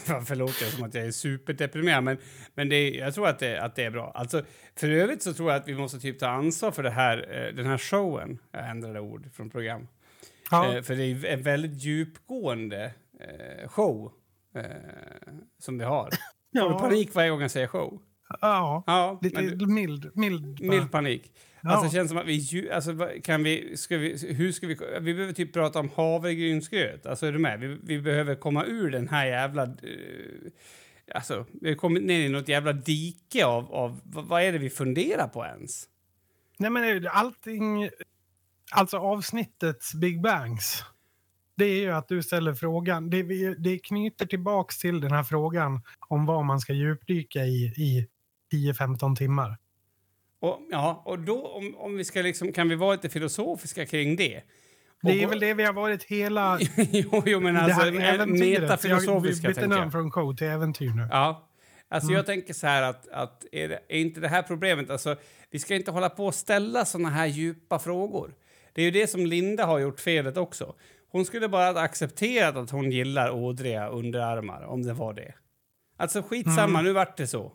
Varför 0.08 0.36
låter 0.36 0.64
jag 0.64 0.72
som 0.72 0.84
att 0.84 0.94
jag 0.94 1.06
är 1.06 1.10
superdeprimerad? 1.10 2.04
Men, 2.04 2.18
men 2.54 2.68
det 2.68 2.76
är, 2.76 2.98
jag 2.98 3.14
tror 3.14 3.28
att 3.28 3.38
det, 3.38 3.62
att 3.62 3.76
det 3.76 3.84
är 3.84 3.90
bra. 3.90 4.12
Alltså, 4.14 4.42
för 4.76 4.90
övrigt 4.90 5.22
så 5.22 5.34
tror 5.34 5.50
jag 5.50 5.60
att 5.60 5.68
vi 5.68 5.74
måste 5.74 6.00
typ 6.00 6.18
ta 6.18 6.28
ansvar 6.28 6.70
för 6.70 6.82
det 6.82 6.90
här, 6.90 7.46
eh, 7.46 7.54
den 7.54 7.66
här 7.66 7.78
showen. 7.78 8.38
Jag 8.50 8.70
ändrade 8.70 9.00
ord 9.00 9.28
från 9.32 9.50
program. 9.50 9.88
Ja, 10.50 10.74
Eh, 10.74 10.82
för 10.82 10.96
det 10.96 11.04
är 11.04 11.24
en 11.24 11.42
väldigt 11.42 11.84
djupgående 11.84 12.92
eh, 13.20 13.68
show 13.68 14.12
eh, 14.54 14.64
som 15.58 15.78
vi 15.78 15.84
har. 15.84 16.10
Får 16.60 16.68
du 16.68 16.74
ja, 16.74 16.78
panik 16.78 17.14
varje 17.14 17.30
gång 17.30 17.40
jag 17.40 17.50
säger 17.50 17.66
show? 17.66 18.02
Ja. 18.40 18.84
Ja, 18.86 19.18
lite 19.22 19.42
men, 19.42 19.74
mild. 19.74 20.10
Mild, 20.14 20.60
mild 20.60 20.92
panik. 20.92 21.32
Ja. 21.62 21.70
Alltså 21.70 21.90
känns 21.90 22.08
som 22.08 22.18
att 22.18 22.26
vi, 22.26 22.70
alltså 22.72 23.08
kan 23.22 23.42
vi, 23.42 23.76
ska 23.76 23.96
vi, 23.96 24.34
hur 24.34 24.52
ska 24.52 24.66
vi, 24.66 24.78
vi 25.00 25.14
behöver 25.14 25.32
typ 25.32 25.52
prata 25.52 25.80
om 25.80 25.90
havregrynsgröt. 25.96 27.06
Alltså 27.06 27.26
är 27.26 27.32
du 27.32 27.38
med? 27.38 27.60
Vi, 27.60 27.78
vi 27.82 28.00
behöver 28.00 28.34
komma 28.34 28.64
ur 28.64 28.90
den 28.90 29.08
här 29.08 29.26
jävla, 29.26 29.62
eh, 29.62 29.68
alltså 31.14 31.46
vi 31.60 31.68
har 31.68 31.76
kommit 31.76 32.02
ner 32.02 32.20
i 32.20 32.28
något 32.28 32.48
jävla 32.48 32.72
dike 32.72 33.46
av, 33.46 33.72
av 33.72 34.00
vad, 34.04 34.24
vad 34.24 34.42
är 34.42 34.52
det 34.52 34.58
vi 34.58 34.70
funderar 34.70 35.28
på 35.28 35.44
ens? 35.44 35.88
Nej, 36.58 36.70
men 36.70 37.08
allting... 37.12 37.88
Alltså 38.74 38.96
avsnittets 38.96 39.94
Big 39.94 40.22
Bangs. 40.22 40.84
Det 41.56 41.64
är 41.64 41.80
ju 41.80 41.90
att 41.90 42.08
du 42.08 42.22
ställer 42.22 42.54
frågan. 42.54 43.10
Det, 43.10 43.22
det 43.54 43.78
knyter 43.78 44.26
tillbaks 44.26 44.78
till 44.78 45.00
den 45.00 45.12
här 45.12 45.22
frågan 45.22 45.80
om 46.08 46.26
vad 46.26 46.44
man 46.44 46.60
ska 46.60 46.72
djupdyka 46.72 47.44
i 47.44 47.64
i 47.64 48.08
10-15 48.52 49.16
timmar. 49.16 49.56
Och, 50.40 50.60
ja, 50.70 51.02
och 51.06 51.18
då 51.18 51.46
om, 51.46 51.74
om 51.76 51.96
vi 51.96 52.04
ska 52.04 52.22
liksom, 52.22 52.52
kan 52.52 52.68
vi 52.68 52.74
vara 52.74 52.92
lite 52.92 53.08
filosofiska 53.08 53.86
kring 53.86 54.16
det? 54.16 54.42
Det 55.02 55.22
är 55.22 55.26
väl 55.28 55.40
det 55.40 55.54
vi 55.54 55.62
har 55.64 55.72
varit 55.72 56.02
hela 56.04 56.58
jo, 56.90 57.22
jo, 57.26 57.40
men 57.40 57.54
det 57.54 57.60
alltså 57.60 57.80
här 57.80 57.92
eh, 58.00 58.08
äventyret. 58.14 58.60
metafilosofiska 58.62 59.46
Jag 59.48 59.54
bytte 59.54 59.66
namn 59.66 59.90
från 59.92 60.10
show 60.10 60.36
till 60.36 60.46
äventyr 60.46 60.90
nu. 60.90 61.08
Ja. 61.10 61.48
Alltså 61.88 62.08
Mm. 62.08 62.16
jag 62.16 62.26
tänker 62.26 62.54
så 62.54 62.66
här 62.66 62.82
att, 62.82 63.08
att 63.08 63.44
är, 63.52 63.68
det, 63.68 63.80
är 63.88 63.98
inte 63.98 64.20
det 64.20 64.28
här 64.28 64.42
problemet, 64.42 64.90
alltså 64.90 65.16
vi 65.50 65.58
ska 65.58 65.74
inte 65.74 65.90
hålla 65.90 66.08
på 66.10 66.26
och 66.26 66.34
ställa 66.34 66.84
såna 66.84 67.10
här 67.10 67.26
djupa 67.26 67.78
frågor. 67.78 68.34
Det 68.72 68.80
är 68.80 68.84
ju 68.84 68.90
det 68.90 69.06
som 69.06 69.26
Linda 69.26 69.66
har 69.66 69.78
gjort 69.78 70.00
felet 70.00 70.36
också. 70.36 70.74
Hon 71.10 71.24
skulle 71.24 71.48
bara 71.48 71.72
ha 71.72 71.80
accepterat 71.80 72.56
att 72.56 72.70
hon 72.70 72.90
gillar 72.90 73.30
ådriga 73.30 73.88
underarmar, 73.88 74.62
om 74.62 74.82
det 74.82 74.92
var 74.92 75.12
det. 75.14 75.34
Alltså 75.96 76.22
skitsamma, 76.22 76.62
Mm. 76.78 76.84
nu 76.84 76.92
vart 76.92 77.16
det 77.16 77.26
så. 77.26 77.52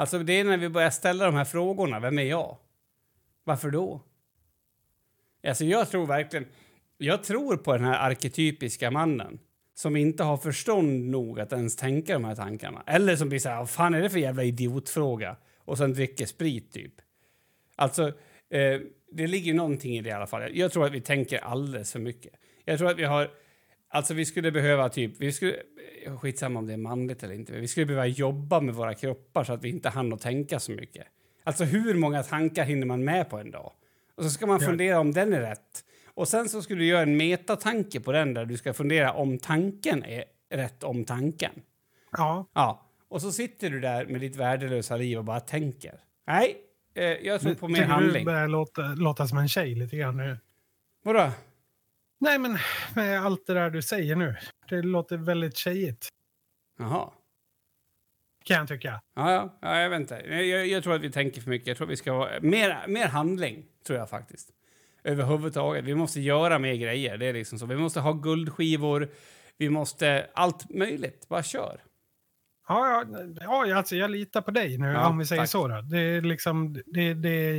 Alltså 0.00 0.18
det 0.18 0.32
är 0.32 0.44
när 0.44 0.56
vi 0.56 0.68
börjar 0.68 0.90
ställa 0.90 1.24
de 1.24 1.34
här 1.34 1.44
frågorna, 1.44 2.00
vem 2.00 2.18
är 2.18 2.22
jag? 2.22 2.56
Varför 3.44 3.70
då? 3.70 4.00
Alltså 5.46 5.64
jag 5.64 5.90
tror 5.90 6.06
verkligen, 6.06 6.46
jag 6.98 7.24
tror 7.24 7.56
på 7.56 7.72
den 7.72 7.84
här 7.84 8.10
arketypiska 8.10 8.90
mannen 8.90 9.38
som 9.74 9.96
inte 9.96 10.22
har 10.22 10.36
förstånd 10.36 11.10
nog 11.10 11.40
att 11.40 11.52
ens 11.52 11.76
tänka 11.76 12.12
de 12.12 12.24
här 12.24 12.34
tankarna. 12.34 12.82
Eller 12.86 13.16
som 13.16 13.28
blir 13.28 13.38
så 13.38 13.48
här, 13.48 13.56
vad 13.56 13.70
fan 13.70 13.94
är 13.94 14.02
det 14.02 14.10
för 14.10 14.18
jävla 14.18 14.44
idiotfråga? 14.44 15.36
Och 15.58 15.78
sen 15.78 15.92
dricker 15.92 16.26
sprit 16.26 16.72
typ. 16.72 16.94
Alltså, 17.76 18.08
eh, 18.50 18.80
det 19.12 19.26
ligger 19.26 19.54
någonting 19.54 19.96
i 19.96 20.00
det 20.00 20.08
i 20.08 20.12
alla 20.12 20.26
fall. 20.26 20.56
Jag 20.56 20.72
tror 20.72 20.86
att 20.86 20.92
vi 20.92 21.00
tänker 21.00 21.38
alldeles 21.38 21.92
för 21.92 22.00
mycket. 22.00 22.32
Jag 22.64 22.78
tror 22.78 22.90
att 22.90 22.98
vi 22.98 23.04
har, 23.04 23.30
alltså 23.90 24.14
vi 24.14 24.24
skulle 24.24 24.52
behöva 24.52 24.88
typ, 24.88 25.12
vi 25.20 25.32
skulle, 25.32 25.56
skitsamma 26.20 26.58
om 26.58 26.66
det 26.66 26.72
är 26.72 26.76
manligt 26.76 27.22
eller 27.22 27.34
inte, 27.34 27.52
vi 27.52 27.68
skulle 27.68 27.86
behöva 27.86 28.06
jobba 28.06 28.60
med 28.60 28.74
våra 28.74 28.94
kroppar 28.94 29.44
så 29.44 29.52
att 29.52 29.64
vi 29.64 29.68
inte 29.68 29.88
hann 29.88 30.12
att 30.12 30.20
tänka 30.20 30.60
så 30.60 30.72
mycket. 30.72 31.06
Alltså 31.44 31.64
hur 31.64 31.94
många 31.94 32.22
tankar 32.22 32.64
hinner 32.64 32.86
man 32.86 33.04
med 33.04 33.30
på 33.30 33.38
en 33.38 33.50
dag? 33.50 33.72
Och 34.14 34.24
så 34.24 34.30
ska 34.30 34.46
man 34.46 34.58
Ja. 34.60 34.66
fundera 34.68 35.00
om 35.00 35.12
den 35.12 35.32
är 35.32 35.40
rätt. 35.40 35.84
Och 36.14 36.28
sen 36.28 36.48
så 36.48 36.62
skulle 36.62 36.80
du 36.80 36.86
göra 36.86 37.02
en 37.02 37.16
metatanke 37.16 38.00
på 38.00 38.12
den 38.12 38.34
där 38.34 38.44
du 38.46 38.56
ska 38.56 38.72
fundera 38.74 39.12
om 39.12 39.38
tanken 39.38 40.04
är 40.04 40.24
rätt 40.50 40.82
om 40.82 41.04
tanken. 41.04 41.52
Ja, 42.12 42.46
Ja, 42.54 42.86
och 43.08 43.22
så 43.22 43.32
sitter 43.32 43.70
du 43.70 43.80
där 43.80 44.06
med 44.06 44.20
ditt 44.20 44.36
värdelösa 44.36 44.96
liv 44.96 45.18
och 45.18 45.24
bara 45.24 45.40
tänker. 45.40 46.00
Nej, 46.26 46.56
eh, 46.94 47.04
jag 47.04 47.40
tror 47.40 47.54
på 47.54 47.68
mer 47.68 47.74
tycker 47.74 47.88
du 47.88 47.92
handling. 47.94 48.24
börjar 48.24 48.48
låta, 48.48 48.82
låta 48.82 49.26
som 49.28 49.38
en 49.38 49.48
tjej 49.48 49.74
lite 49.74 49.96
grann 49.96 50.16
nu? 50.16 50.38
Vadå? 51.04 51.30
Nej, 52.20 52.38
men 52.38 52.58
med 52.94 53.24
allt 53.24 53.46
det 53.46 53.54
där 53.54 53.70
du 53.70 53.82
säger 53.82 54.16
nu. 54.16 54.36
Det 54.68 54.82
låter 54.82 55.16
väldigt 55.16 55.56
tjejigt, 55.56 56.08
Jaha. 56.78 57.10
kan 58.44 58.56
jag 58.56 58.68
tycka. 58.68 59.00
Ja, 59.16 59.32
ja, 59.32 59.58
ja, 59.60 59.80
jag 59.80 59.90
vet 59.90 60.00
inte. 60.00 60.14
Jag, 60.14 60.66
jag, 60.66 60.82
tror 60.82 60.94
att 60.94 61.00
vi 61.00 61.10
tänker 61.10 61.40
för 61.40 61.50
mycket. 61.50 61.68
Jag 61.68 61.76
tror 61.76 61.86
att 61.86 61.92
vi 61.92 61.96
ska 61.96 62.12
vara 62.12 62.40
mer, 62.40 62.86
mer 62.88 63.06
handling, 63.06 63.64
tror 63.86 63.98
jag 63.98 64.10
faktiskt. 64.10 64.50
Överhuvudtaget. 65.04 65.84
Vi 65.84 65.94
måste 65.94 66.20
göra 66.20 66.58
mer 66.58 66.74
grejer. 66.74 67.18
Det 67.18 67.26
är 67.26 67.32
liksom 67.32 67.58
så. 67.58 67.66
Vi 67.66 67.76
måste 67.76 68.00
ha 68.00 68.12
guldskivor. 68.12 69.08
Vi 69.56 69.70
måste... 69.70 70.30
Allt 70.34 70.70
möjligt. 70.70 71.28
Bara 71.28 71.42
kör. 71.42 71.80
Ja, 72.68 73.04
ja, 73.12 73.64
ja 73.66 73.76
alltså 73.76 73.96
jag 73.96 74.10
litar 74.10 74.40
på 74.40 74.50
dig 74.50 74.78
nu, 74.78 74.86
Ja, 74.86 75.08
om 75.08 75.18
vi 75.18 75.26
säger 75.26 75.42
tack. 75.42 75.50
så. 75.50 75.68
Då. 75.68 75.80
Det 75.80 75.98
är 75.98 76.20
liksom, 76.20 76.82
det, 76.86 77.14
det, 77.14 77.56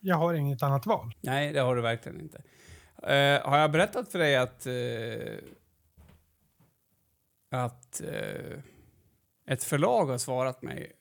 jag 0.00 0.16
har 0.16 0.34
inget 0.34 0.62
annat 0.62 0.86
val. 0.86 1.12
Nej, 1.20 1.52
det 1.52 1.60
har 1.60 1.76
du 1.76 1.82
verkligen 1.82 2.20
inte. 2.20 2.42
Eh, 3.02 3.48
har 3.50 3.58
jag 3.58 3.70
berättat 3.72 4.12
för 4.12 4.18
dig 4.18 4.36
att... 4.36 4.66
eh, 4.66 5.38
att 7.50 8.00
eh, 8.00 8.58
ett 9.46 9.64
förlag 9.64 10.06
har 10.06 10.18
svarat 10.18 10.62
mig 10.62 10.92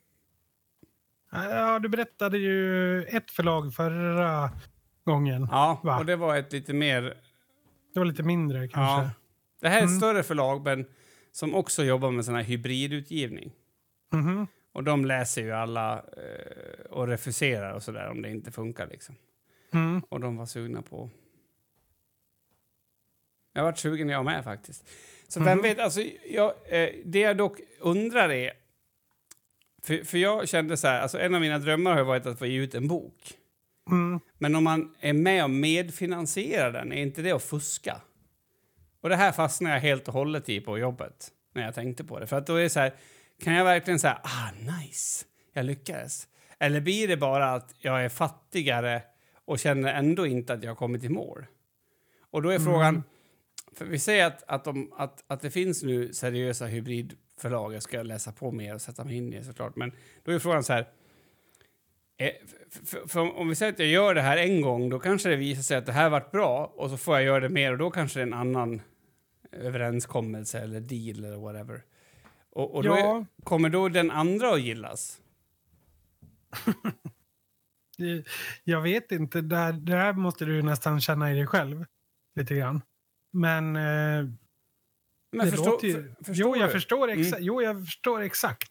Ja, 1.31 1.79
du 1.79 1.89
berättade 1.89 2.37
ju 2.37 3.03
ett 3.03 3.31
förlag 3.31 3.73
förra 3.73 4.49
gången. 5.03 5.47
Ja, 5.51 5.79
Va? 5.83 5.99
och 5.99 6.05
det 6.05 6.15
var 6.15 6.35
ett 6.37 6.53
lite 6.53 6.73
mer... 6.73 7.01
Det 7.93 7.99
var 7.99 8.05
lite 8.05 8.23
mindre 8.23 8.67
kanske. 8.67 9.03
Ja. 9.05 9.09
Det 9.61 9.69
här 9.69 9.75
är 9.77 9.83
ett 9.83 9.87
Mm. 9.87 9.97
större 9.99 10.23
förlag, 10.23 10.63
men 10.65 10.85
som 11.31 11.55
också 11.55 11.83
jobbar 11.83 12.11
med 12.11 12.25
sån 12.25 12.35
här 12.35 12.43
hybridutgivning. 12.43 13.51
Mhm. 14.13 14.47
Och 14.73 14.83
de 14.83 15.05
läser 15.05 15.41
ju 15.41 15.51
alla 15.51 15.93
eh, 15.97 16.85
och 16.89 17.07
refuserar 17.07 17.73
och 17.73 17.83
sådär 17.83 18.09
om 18.09 18.21
det 18.21 18.29
inte 18.29 18.51
funkar 18.51 18.87
liksom. 18.87 19.15
Mm. 19.73 20.01
Och 20.09 20.19
de 20.19 20.37
var 20.37 20.45
sugna 20.45 20.81
på... 20.81 21.09
Jag 23.53 23.63
varit 23.63 23.77
sugen 23.77 24.09
jag 24.09 24.25
med 24.25 24.43
faktiskt. 24.43 24.89
Så 25.27 25.39
vem 25.39 25.57
Mhm. 25.57 25.61
vet, 25.63 25.79
alltså 25.79 26.01
jag, 26.29 26.53
eh, 26.69 26.89
det 27.05 27.19
jag 27.19 27.37
dock 27.37 27.59
undrar 27.79 28.29
är... 28.31 28.51
För, 29.83 30.03
för 30.03 30.17
jag 30.17 30.49
kände 30.49 30.77
så 30.77 30.87
här, 30.87 31.01
alltså 31.01 31.19
en 31.19 31.35
av 31.35 31.41
mina 31.41 31.59
drömmar 31.59 31.93
har 31.95 32.03
varit 32.03 32.25
att 32.25 32.39
få 32.39 32.45
ge 32.45 32.59
ut 32.59 32.75
en 32.75 32.87
bok. 32.87 33.33
Mm. 33.89 34.19
Men 34.37 34.55
om 34.55 34.63
man 34.63 34.95
är 34.99 35.13
med 35.13 35.43
och 35.43 35.49
medfinansierar 35.49 36.71
den, 36.71 36.91
är 36.93 37.01
inte 37.01 37.21
det 37.21 37.31
att 37.31 37.43
fuska? 37.43 38.01
Och 39.01 39.09
det 39.09 39.15
här 39.15 39.31
fastnade 39.31 39.75
jag 39.75 39.81
helt 39.81 40.07
och 40.07 40.13
hållet 40.13 40.49
i 40.49 40.61
på 40.61 40.77
jobbet 40.77 41.31
när 41.53 41.65
jag 41.65 41.75
tänkte 41.75 42.03
på 42.03 42.19
det. 42.19 42.27
För 42.27 42.37
att 42.37 42.47
då 42.47 42.55
är 42.55 42.63
det 42.63 42.69
så 42.69 42.79
här, 42.79 42.93
kan 43.43 43.53
jag 43.53 43.65
verkligen 43.65 43.99
säga 43.99 44.21
ah 44.23 44.51
nice, 44.79 45.25
jag 45.53 45.65
lyckades? 45.65 46.27
Eller 46.59 46.81
blir 46.81 47.07
det 47.07 47.17
bara 47.17 47.53
att 47.53 47.75
jag 47.77 48.05
är 48.05 48.09
fattigare 48.09 49.01
och 49.45 49.59
känner 49.59 49.93
ändå 49.93 50.25
inte 50.25 50.53
att 50.53 50.63
jag 50.63 50.71
har 50.71 50.75
kommit 50.75 51.03
i 51.03 51.09
mål? 51.09 51.45
Och 52.31 52.41
då 52.41 52.49
är 52.49 52.59
frågan, 52.59 53.03
för 53.75 53.85
vi 53.85 53.99
säger 53.99 54.25
att, 54.27 54.43
att, 54.47 54.63
de, 54.63 54.93
att, 54.97 55.23
att 55.27 55.41
det 55.41 55.51
finns 55.51 55.83
nu 55.83 56.13
seriösa 56.13 56.65
hybridförlag, 56.65 57.73
jag 57.73 57.83
ska 57.83 58.03
läsa 58.03 58.31
på 58.31 58.51
mer 58.51 58.73
och 58.75 58.81
sätta 58.81 59.03
mig 59.03 59.15
in 59.15 59.33
i 59.33 59.37
det 59.37 59.43
såklart, 59.43 59.75
men 59.75 59.91
då 60.23 60.31
är 60.31 60.39
frågan 60.39 60.63
så 60.63 60.73
här, 60.73 60.87
Eh, 62.17 62.27
f- 62.27 62.79
f- 62.93 62.99
för 63.11 63.19
om 63.37 63.49
vi 63.49 63.55
säger 63.55 63.71
att 63.73 63.79
jag 63.79 63.87
gör 63.87 64.13
det 64.15 64.21
här 64.21 64.37
en 64.37 64.61
gång, 64.61 64.89
då 64.89 64.99
kanske 64.99 65.29
det 65.29 65.35
visar 65.35 65.61
sig 65.61 65.77
att 65.77 65.85
det 65.85 65.91
här 65.91 66.09
varit 66.09 66.31
bra 66.31 66.65
och 66.75 66.89
så 66.89 66.97
får 66.97 67.15
jag 67.15 67.23
göra 67.23 67.39
det 67.39 67.49
mer 67.49 67.71
och 67.71 67.77
då 67.77 67.91
kanske 67.91 68.19
det 68.19 68.23
är 68.23 68.27
en 68.27 68.33
annan 68.33 68.81
överenskommelse 69.51 70.59
eller 70.59 70.79
deal 70.79 71.25
eller 71.25 71.37
whatever. 71.37 71.83
Och, 72.49 72.75
och 72.75 72.83
då 72.83 72.89
Ja. 72.89 73.17
är, 73.17 73.25
kommer 73.43 73.69
då 73.69 73.89
den 73.89 74.11
andra 74.11 74.53
att 74.53 74.61
gillas? 74.61 75.21
Det- 77.97 78.25
Jag 78.63 78.81
vet 78.81 79.11
inte, 79.11 79.41
där, 79.41 79.73
där 79.73 80.13
måste 80.13 80.45
du 80.45 80.61
nästan 80.61 81.01
känna 81.01 81.31
i 81.31 81.35
dig 81.35 81.47
själv 81.47 81.85
lite 82.35 82.55
grann. 82.55 82.81
Men, 83.31 83.75
eh, 83.75 84.25
Men 85.31 85.49
förstå, 85.51 85.65
låter 85.69 85.87
ju... 85.87 85.93
för, 85.93 86.15
förstår 86.23 86.35
jo, 86.35 86.55
jag 86.55 86.69
du? 86.69 86.73
förstår 86.73 87.07
exa- 87.07 87.35
Mm. 87.35 87.43
jo, 87.43 87.61
jag 87.61 87.85
förstår 87.85 88.21
exakt. 88.21 88.69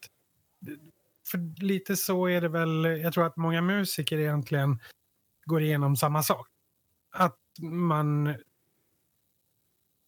För 1.31 1.63
lite 1.63 1.97
så 1.97 2.27
är 2.29 2.41
det 2.41 2.49
väl, 2.49 2.85
jag 2.85 3.13
tror 3.13 3.27
att 3.27 3.37
många 3.37 3.63
musiker 3.63 4.19
egentligen 4.19 4.81
går 5.45 5.63
igenom 5.63 5.97
samma 5.97 6.23
sak. 6.23 6.49
Att 7.13 7.39
man 7.63 8.35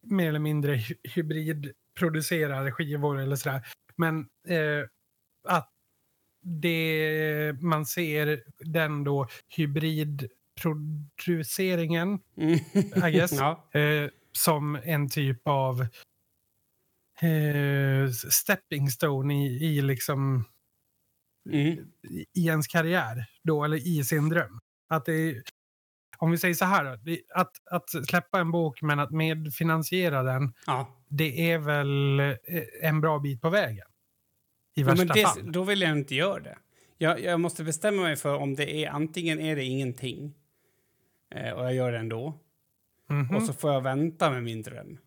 mer 0.03 0.29
eller 0.29 0.39
mindre 0.39 0.75
hy- 0.77 0.97
hybridproducerar 1.15 2.71
skivor 2.71 3.19
eller 3.21 3.37
sådär. 3.37 3.67
Men 3.97 4.19
eh, 4.49 4.85
att 5.49 5.69
det 6.45 7.57
man 7.61 7.87
ser 7.87 8.43
den 8.59 9.05
då 9.05 9.29
hybridproduceringen 9.57 12.21
Mm. 12.37 12.55
I 13.09 13.13
guess. 13.13 13.33
ja. 13.39 13.69
eh, 13.81 14.11
som 14.33 14.79
en 14.85 15.09
typ 15.09 15.49
av 15.49 15.81
eh, 17.21 18.11
stepping 18.31 18.91
stone 18.91 19.47
i, 19.47 19.65
i 19.65 19.83
liksom 19.83 20.45
Mm. 21.51 21.59
i 21.59 22.27
i 22.35 22.47
ens 22.47 22.67
karriär 22.67 23.27
då, 23.43 23.65
eller 23.65 23.77
i 23.89 24.05
sin 24.05 24.29
dröm. 24.29 24.59
Att 24.89 25.05
det 25.05 25.43
om 26.19 26.31
vi 26.31 26.39
säger 26.39 26.55
så 26.55 26.65
här, 26.65 26.85
då, 26.85 27.17
att, 27.35 27.51
att 27.71 28.07
släppa 28.09 28.41
en 28.41 28.51
bok 28.51 28.83
men 28.83 28.99
att 29.01 29.11
medfinansiera 29.11 30.23
den, 30.23 30.53
ja. 30.67 31.05
det 31.09 31.51
är 31.53 31.59
väl 31.59 32.21
eh, 32.21 32.37
en 32.83 33.01
bra 33.01 33.19
bit 33.19 33.41
på 33.41 33.51
vägen. 33.51 33.87
I 34.75 34.81
Ja, 34.81 34.87
värsta 34.87 35.05
men 35.05 35.17
det, 35.17 35.23
fall. 35.23 35.53
Då 35.53 35.65
vill 35.65 35.81
jag 35.81 35.91
inte 35.91 36.15
göra 36.15 36.41
det. 36.41 36.59
Jag, 36.99 37.21
jag 37.21 37.41
måste 37.41 37.65
bestämma 37.65 38.03
mig 38.03 38.17
för 38.17 38.37
om 38.37 38.55
det 38.55 38.85
är 38.85 38.91
antingen 38.91 39.41
är 39.41 39.57
det 39.57 39.65
ingenting 39.65 40.35
eh, 41.35 41.53
och 41.53 41.65
jag 41.65 41.75
gör 41.75 41.93
det 41.93 41.99
ändå 41.99 42.39
Mhm. 43.13 43.37
och 43.37 43.43
så 43.43 43.53
får 43.53 43.73
jag 43.73 43.81
vänta 43.81 44.31
med 44.31 44.43
min 44.43 44.63
dröm. 44.63 44.99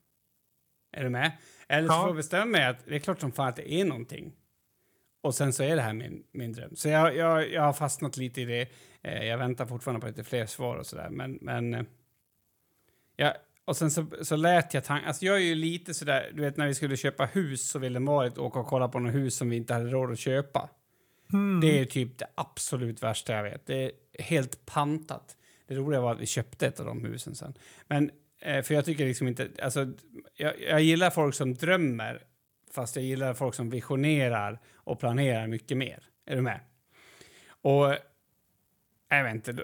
Är 0.91 1.03
du 1.03 1.09
med? 1.09 1.31
Eller 1.67 1.87
så 1.87 1.93
Ja. 1.93 1.99
får 1.99 2.09
jag 2.09 2.15
bestämma 2.15 2.45
mig 2.45 2.65
att 2.65 2.85
det 2.85 2.95
är 2.95 2.99
klart 2.99 3.19
som 3.19 3.31
fan 3.31 3.47
att 3.47 3.55
det 3.55 3.73
är 3.73 3.85
någonting. 3.85 4.33
Och 5.21 5.35
sen 5.35 5.53
så 5.53 5.63
är 5.63 5.75
det 5.75 5.81
här 5.81 5.93
min, 5.93 6.23
min 6.31 6.53
dröm. 6.53 6.75
Så 6.75 6.89
jag, 6.89 7.15
jag, 7.15 7.51
jag 7.51 7.61
har 7.61 7.73
fastnat 7.73 8.17
lite 8.17 8.41
i 8.41 8.45
det. 8.45 8.67
Eh, 9.01 9.23
jag 9.23 9.37
väntar 9.37 9.65
fortfarande 9.65 10.01
på 10.01 10.07
lite 10.07 10.23
fler 10.23 10.45
svar 10.45 10.75
och 10.75 10.85
sådär. 10.85 11.09
Men, 11.09 11.37
men 11.41 11.73
eh, 11.73 11.83
ja, 13.15 13.35
och 13.65 13.77
sen 13.77 13.91
så, 13.91 14.05
så 14.21 14.35
lät 14.35 14.73
jag 14.73 14.83
tanken... 14.83 15.07
Alltså 15.07 15.25
jag 15.25 15.35
är 15.35 15.39
ju 15.39 15.55
lite 15.55 15.93
sådär, 15.93 16.31
du 16.33 16.41
vet 16.41 16.57
när 16.57 16.67
vi 16.67 16.73
skulle 16.75 16.97
köpa 16.97 17.25
hus 17.25 17.69
så 17.69 17.79
ville 17.79 17.99
Marit 17.99 18.37
åka 18.37 18.59
och 18.59 18.67
kolla 18.67 18.87
på 18.87 18.99
något 18.99 19.13
hus 19.13 19.37
som 19.37 19.49
vi 19.49 19.55
inte 19.55 19.73
hade 19.73 19.89
råd 19.89 20.11
att 20.11 20.19
köpa. 20.19 20.69
Mm. 21.33 21.61
Det 21.61 21.79
är 21.79 21.85
typ 21.85 22.17
det 22.17 22.27
absolut 22.35 23.03
värsta 23.03 23.33
jag 23.33 23.43
vet. 23.43 23.65
Det 23.65 23.83
är 23.83 23.91
helt 24.23 24.65
pantat. 24.65 25.37
Det 25.67 25.75
roliga 25.75 26.01
var 26.01 26.11
att 26.11 26.19
vi 26.19 26.25
köpte 26.25 26.67
ett 26.67 26.79
av 26.79 26.85
de 26.85 27.05
husen 27.05 27.35
sen. 27.35 27.53
Men, 27.87 28.11
eh, 28.39 28.61
för 28.63 28.73
jag 28.73 28.85
tycker 28.85 29.05
liksom 29.05 29.27
inte... 29.27 29.49
Alltså, 29.61 29.87
jag, 30.37 30.61
jag 30.61 30.81
gillar 30.81 31.09
folk 31.09 31.35
som 31.35 31.53
drömmer, 31.53 32.23
fast 32.71 32.95
jag 32.95 33.05
gillar 33.05 33.33
folk 33.33 33.55
som 33.55 33.69
visionerar 33.69 34.59
och 34.73 34.99
planerar 34.99 35.47
mycket 35.47 35.77
mer. 35.77 36.03
Är 36.25 36.35
du 36.35 36.41
med? 36.41 36.59
Och... 37.61 37.95
Jag 39.09 39.23
vet 39.23 39.35
inte. 39.35 39.63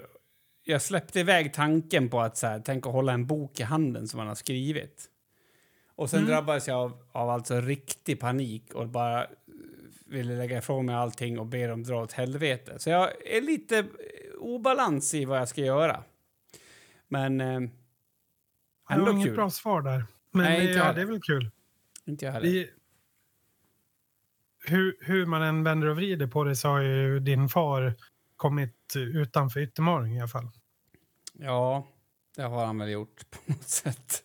Jag 0.64 0.82
släppte 0.82 1.20
iväg 1.20 1.54
tanken 1.54 2.08
på 2.08 2.20
att 2.20 2.36
så 2.36 2.46
här, 2.46 2.62
tänk 2.64 2.86
att 2.86 2.92
hålla 2.92 3.12
en 3.12 3.26
bok 3.26 3.60
i 3.60 3.62
handen 3.62 4.08
som 4.08 4.18
man 4.18 4.26
har 4.28 4.34
skrivit. 4.34 5.08
Och 5.94 6.10
sen 6.10 6.18
Mm. 6.18 6.30
drabbades 6.30 6.68
jag 6.68 6.76
av, 6.78 6.92
av 7.12 7.30
alltså 7.30 7.60
riktig 7.60 8.20
panik 8.20 8.74
och 8.74 8.88
bara 8.88 9.26
ville 10.06 10.34
lägga 10.36 10.58
ifrån 10.58 10.86
mig 10.86 10.94
allting 10.94 11.38
och 11.38 11.46
ber 11.46 11.68
dem 11.68 11.82
dra 11.82 12.02
åt 12.02 12.12
helvete. 12.12 12.78
Så 12.78 12.90
jag 12.90 13.26
är 13.26 13.40
lite 13.40 13.84
obalans 14.42 15.14
i 15.14 15.24
vad 15.24 15.38
jag 15.38 15.48
ska 15.48 15.60
göra. 15.60 16.04
Men 17.08 17.40
eh, 17.40 17.60
ändå 18.90 19.10
inget 19.12 19.26
kul. 19.26 19.34
bra 19.34 19.50
svar 19.50 19.82
där. 19.82 20.04
Men 20.30 20.44
Nej, 20.44 20.60
inte 20.60 20.78
jag 20.78 20.86
ja, 20.86 20.92
det 20.92 21.00
är 21.00 21.06
väl 21.06 21.22
kul. 21.22 21.50
Inte 22.04 22.24
jag 22.24 22.32
heller. 22.32 22.48
I, 22.48 22.70
hur, 24.64 24.96
hur 25.00 25.26
man 25.26 25.42
än 25.42 25.64
vänder 25.64 25.88
och 25.88 25.96
vrider 25.96 26.26
på 26.26 26.44
det 26.44 26.56
så 26.56 26.68
har 26.68 26.80
ju 26.80 27.20
din 27.20 27.48
far 27.48 27.94
kommit 28.36 28.94
utanför 28.96 29.60
yttermorgon 29.60 30.12
i 30.12 30.18
alla 30.18 30.28
fall. 30.28 30.48
Ja, 31.32 31.86
det 32.36 32.42
har 32.42 32.66
han 32.66 32.78
väl 32.78 32.90
gjort 32.90 33.22
på 33.30 33.38
något 33.52 33.68
sätt. 33.68 34.24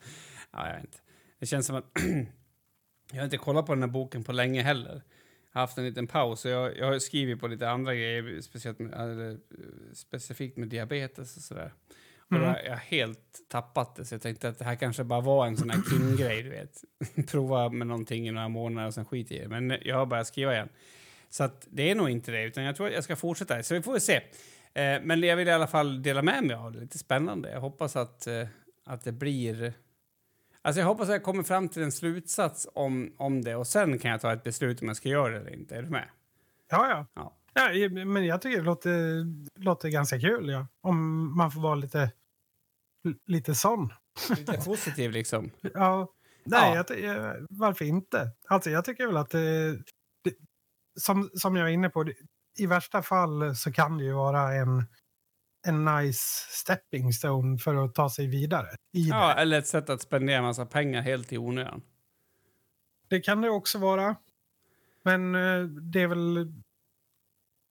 Ja, 0.52 0.68
jag 0.68 0.76
vet 0.76 0.84
inte. 0.84 0.98
Det 1.40 1.46
känns 1.46 1.66
som 1.66 1.76
att... 1.76 1.86
jag 3.12 3.18
har 3.18 3.24
inte 3.24 3.38
kollat 3.38 3.66
på 3.66 3.74
den 3.74 3.84
här 3.84 3.90
boken 3.90 4.24
på 4.24 4.32
länge 4.32 4.62
heller. 4.62 5.04
Har 5.58 5.62
haft 5.64 5.78
en 5.78 5.84
liten 5.86 6.08
paus 6.08 6.46
och 6.46 6.52
jag, 6.52 6.78
jag 6.78 6.86
har 6.86 7.00
skrivit 7.00 7.40
på 7.40 7.48
lite 7.48 7.70
andra 7.70 7.96
grejer, 7.96 8.42
speciellt 8.42 8.80
med, 8.80 9.30
eh, 9.32 9.38
specifikt 9.94 10.58
med 10.58 10.68
diabetes 10.68 11.38
och 11.38 11.44
sådär. 11.44 11.74
Och 12.20 12.32
Mm. 12.32 12.44
har 12.48 12.62
jag 12.66 12.78
helt 12.78 13.20
tappat 13.50 13.96
det, 13.96 14.06
så 14.06 14.14
jag 14.16 14.22
tänkte 14.22 14.50
att 14.50 14.60
det 14.60 14.66
här 14.66 14.76
kanske 14.76 15.04
bara 15.04 15.22
var 15.22 15.48
en 15.48 15.58
sån 15.58 15.70
här 15.70 15.82
Kim-grej, 15.90 16.44
du 16.44 16.50
vet. 16.50 16.84
Prova 17.32 17.70
med 17.70 17.88
någonting 17.88 18.28
i 18.28 18.32
några 18.32 18.50
månader 18.50 18.88
och 18.88 18.94
sen 18.94 19.06
skit 19.06 19.32
i 19.32 19.40
det. 19.40 19.48
Men 19.48 19.78
jag 19.82 19.96
har 19.96 20.06
börjat 20.06 20.28
skriva 20.28 20.54
igen. 20.54 20.70
Så 21.30 21.44
att 21.44 21.68
det 21.70 21.92
är 21.92 21.96
nog 21.96 22.10
inte 22.10 22.32
det, 22.32 22.44
utan 22.44 22.64
jag 22.64 22.76
tror 22.76 22.88
att 22.88 22.94
jag 22.94 23.04
ska 23.04 23.16
fortsätta. 23.16 23.64
Så 23.64 23.74
vi 23.74 23.82
får 23.82 23.92
väl 23.92 24.02
se. 24.02 24.16
Eh, 24.74 25.02
men 25.04 25.24
jag 25.24 25.36
vill 25.36 25.48
i 25.48 25.52
alla 25.52 25.68
fall 25.68 26.04
dela 26.04 26.22
med 26.22 26.44
mig 26.44 26.56
av 26.56 26.72
det. 26.72 26.80
Lite 26.80 26.98
spännande. 26.98 27.52
Jag 27.52 27.62
hoppas 27.62 27.96
att, 27.96 28.28
eh, 28.28 28.48
att 28.86 29.04
det 29.04 29.12
blir... 29.12 29.74
Alltså 30.68 30.80
jag 30.80 30.88
hoppas 30.88 31.08
att 31.08 31.14
jag 31.14 31.24
kommer 31.24 31.44
fram 31.44 31.70
till 31.70 31.84
en 31.84 31.92
slutsats 31.92 32.68
om, 32.74 33.14
om 33.18 33.42
det 33.42 33.56
och 33.56 33.68
sen 33.68 34.00
kan 34.00 34.12
jag 34.12 34.22
ta 34.22 34.34
ett 34.34 34.44
beslut 34.44 34.82
om 34.82 34.88
jag 34.88 34.98
ska 34.98 35.10
göra 35.10 35.34
det 35.34 35.40
eller 35.40 35.54
inte. 35.54 35.76
Är 35.76 35.82
du 35.82 35.90
med? 35.90 36.10
Ja, 36.70 36.90
ja. 36.90 37.32
Ja. 37.54 37.72
ja 37.74 37.90
men 37.90 38.26
jag 38.26 38.42
tycker 38.42 38.58
det 38.58 38.64
låter, 38.64 39.26
låter 39.60 39.90
ganska 39.90 40.20
kul. 40.20 40.50
Ja. 40.50 40.68
Om 40.82 41.38
man 41.38 41.52
får 41.52 41.62
vara 41.62 41.76
lite, 41.76 42.12
lite 43.28 43.56
sån. 43.56 43.94
Lite 44.30 44.58
positiv 44.66 45.12
liksom. 45.12 45.52
Ja. 45.74 46.14
Nej, 46.44 46.84
Ja. 46.88 46.96
Jag, 46.98 47.18
eh, 47.18 47.34
varför 47.50 47.86
inte? 47.86 48.32
Alltså, 48.48 48.70
jag 48.70 48.86
tycker 48.86 49.08
väl 49.08 49.18
att 49.18 49.30
det, 49.30 49.72
det, 50.24 50.34
som, 51.00 51.30
som 51.34 51.56
jag 51.56 51.68
är 51.68 51.74
inne 51.74 51.90
på, 51.90 52.04
det, 52.04 52.14
i 52.60 52.66
värsta 52.66 53.02
fall 53.02 53.56
så 53.56 53.72
kan 53.72 53.98
det 53.98 54.04
ju 54.04 54.14
vara 54.14 54.54
en, 54.54 54.84
en 55.68 55.86
nice 55.86 56.48
stepping 56.50 57.14
stone 57.14 57.58
för 57.58 57.76
att 57.76 57.96
ta 57.96 58.10
sig 58.10 58.28
vidare. 58.28 58.68
Ja, 58.92 59.28
det. 59.28 59.42
eller 59.42 59.60
ett 59.60 59.68
sätt 59.68 59.90
att 59.90 60.02
spendera 60.02 60.42
massa 60.42 60.66
pengar 60.66 61.02
helt 61.02 61.34
i 61.34 61.38
onödan. 61.38 61.82
det 63.08 63.20
kan 63.20 63.42
det 63.42 63.50
också 63.50 63.80
vara. 63.80 64.16
Men 65.04 65.36
eh, 65.36 65.64
det 65.64 66.02
är 66.02 66.08
väl 66.08 66.54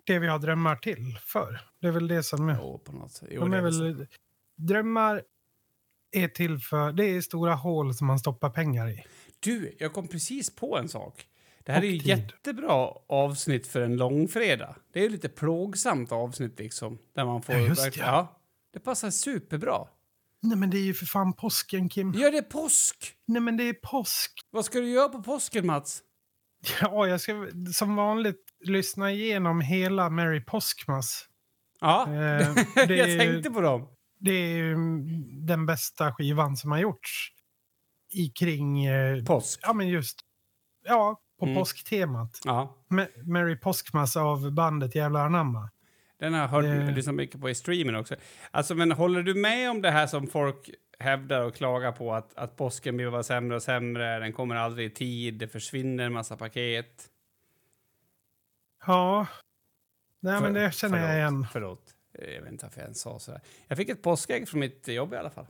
det 0.04 0.18
vi 0.18 0.26
har 0.26 0.38
drömmar 0.38 0.76
till 0.76 1.18
för. 1.22 1.60
Det 1.80 1.86
är 1.86 1.92
väl 1.92 2.08
det 2.08 2.22
som... 2.22 2.56
Jo, 2.60 2.78
på 2.78 2.92
något. 2.92 3.22
Jo, 3.30 3.40
de 3.40 3.52
är 3.52 3.60
väl, 3.60 4.06
drömmar 4.56 5.22
är 6.12 6.28
till 6.28 6.58
för... 6.58 6.92
Det 6.92 7.04
är 7.04 7.20
stora 7.20 7.54
hål 7.54 7.94
som 7.94 8.06
man 8.06 8.18
stoppar 8.18 8.50
pengar 8.50 8.88
i. 8.88 9.04
Du, 9.40 9.76
jag 9.78 9.92
kom 9.92 10.08
precis 10.08 10.56
på 10.56 10.78
en 10.78 10.88
sak. 10.88 11.26
Det 11.66 11.72
här 11.72 11.82
är 11.82 11.86
ju 11.86 11.98
tid. 11.98 12.06
jättebra 12.08 12.88
avsnitt 13.08 13.66
för 13.66 13.80
en 13.80 13.96
långfredag. 13.96 14.74
Det 14.92 14.98
är 14.98 15.02
ju 15.02 15.08
lite 15.08 15.28
plågsamt 15.28 16.12
avsnitt 16.12 16.58
liksom. 16.58 16.98
Där 17.14 17.24
man 17.24 17.42
får... 17.42 17.54
Ja, 17.54 17.60
just 17.60 17.84
verkligen- 17.86 18.08
ja. 18.08 18.40
Det 18.72 18.80
passar 18.80 19.10
superbra. 19.10 19.78
Nej, 20.42 20.58
men 20.58 20.70
det 20.70 20.76
är 20.78 20.82
ju 20.84 20.94
för 20.94 21.06
fan 21.06 21.32
påsken, 21.32 21.88
Kim. 21.88 22.14
Ja, 22.16 22.30
det 22.30 22.38
är 22.38 22.42
påsk! 22.42 23.14
Nej, 23.26 23.42
men 23.42 23.56
det 23.56 23.62
är 23.68 23.72
påsk. 23.72 24.32
Vad 24.50 24.64
ska 24.64 24.78
du 24.78 24.88
göra 24.90 25.08
på 25.08 25.22
påsken, 25.22 25.66
Mats? 25.66 26.02
Ja, 26.80 27.06
jag 27.06 27.20
ska 27.20 27.48
som 27.72 27.96
vanligt 27.96 28.44
lyssna 28.64 29.12
igenom 29.12 29.60
hela 29.60 30.10
Merry 30.10 30.40
Påskmas. 30.44 31.28
Ja, 31.80 32.06
Eh, 32.08 32.14
jag 32.76 32.88
det 32.88 33.00
är- 33.00 33.18
tänkte 33.18 33.50
på 33.50 33.60
dem. 33.60 33.88
Det 34.18 34.30
är 34.30 34.74
den 35.46 35.66
bästa 35.66 36.14
skivan 36.14 36.56
som 36.56 36.70
har 36.70 36.78
gjorts 36.78 37.32
i 38.12 38.28
kring... 38.28 38.84
Eh, 38.84 39.24
Påsk. 39.24 39.60
ja, 39.62 39.72
men 39.72 39.88
just... 39.88 40.20
Ja, 40.84 41.20
på 41.38 41.44
Mm. 41.46 41.56
påsktemat. 41.58 42.40
Ja. 42.44 42.76
Ma- 42.88 43.22
Merry 43.24 43.56
Påskmas 43.56 44.16
av 44.16 44.52
bandet 44.52 44.94
Jävlar 44.94 45.26
anamma. 45.26 45.70
Den 46.18 46.32
har 46.34 46.40
jag 46.40 46.48
hört 46.48 46.64
Eh. 46.64 46.90
lyssnat 46.94 47.14
mycket 47.14 47.40
på 47.40 47.50
i 47.50 47.54
streamen 47.54 47.96
också. 47.96 48.14
Alltså, 48.50 48.74
men 48.74 48.92
håller 48.92 49.22
du 49.22 49.34
med 49.34 49.70
om 49.70 49.82
det 49.82 49.90
här 49.90 50.06
som 50.06 50.26
folk 50.26 50.70
hävdar 50.98 51.40
och 51.42 51.54
klagar 51.54 51.92
på 51.92 52.14
att, 52.14 52.34
att 52.36 52.56
påsken 52.56 52.96
blir 52.96 53.22
sämre 53.22 53.56
och 53.56 53.62
sämre, 53.62 54.18
den 54.18 54.32
kommer 54.32 54.56
aldrig 54.56 54.86
i 54.86 54.94
tid, 54.94 55.34
det 55.34 55.48
försvinner 55.48 56.04
en 56.04 56.12
massa 56.12 56.36
paket? 56.36 57.10
Ja. 58.86 59.26
Nej, 60.20 60.40
men 60.40 60.54
För- 60.54 60.60
det 60.60 60.74
känner 60.74 60.98
jag 60.98 61.06
förlåt, 61.06 61.16
igen. 61.16 61.46
Förlåt. 61.52 61.94
Eh, 62.18 62.34
Jag 62.34 62.42
vet 62.42 62.52
inte 62.52 62.64
varför 62.64 62.80
jag 62.80 62.84
ens 62.84 63.00
sa 63.00 63.18
sådär. 63.18 63.40
Jag 63.68 63.78
fick 63.78 63.88
ett 63.88 64.02
påskägg 64.02 64.48
från 64.48 64.60
mitt 64.60 64.88
jobb 64.88 65.12
i 65.12 65.16
alla 65.16 65.30
fall. 65.30 65.46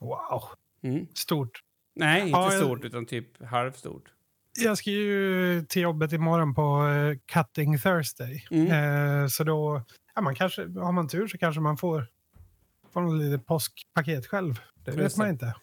Wow. 0.00 0.42
Mm. 0.82 1.06
Stort. 1.14 1.60
Nej, 1.94 2.20
inte 2.20 2.30
Ja, 2.30 2.52
jag- 2.52 2.62
stort, 2.62 2.84
utan 2.84 3.06
typ 3.06 3.42
halvstort. 3.44 4.13
Jag 4.56 4.78
ska 4.78 4.90
ju 4.90 5.62
till 5.68 5.82
jobbet 5.82 6.12
imorgon 6.12 6.54
på 6.54 6.86
eh, 6.88 7.18
Cutting 7.32 7.78
Thursday. 7.78 8.46
Mm. 8.50 9.22
Eh, 9.22 9.28
så 9.28 9.44
då, 9.44 9.82
ja, 10.14 10.20
man 10.20 10.34
kanske, 10.34 10.62
har 10.62 10.92
man 10.92 11.08
tur 11.08 11.26
så 11.26 11.38
kanske 11.38 11.60
man 11.60 11.76
får, 11.76 12.06
får 12.92 13.00
något 13.00 13.22
litet 13.22 13.46
påskpaket 13.46 14.26
själv. 14.26 14.60
Det 14.84 14.90
Just 14.90 14.98
vet 15.04 15.16
man 15.16 15.26
det. 15.26 15.32
inte. 15.32 15.54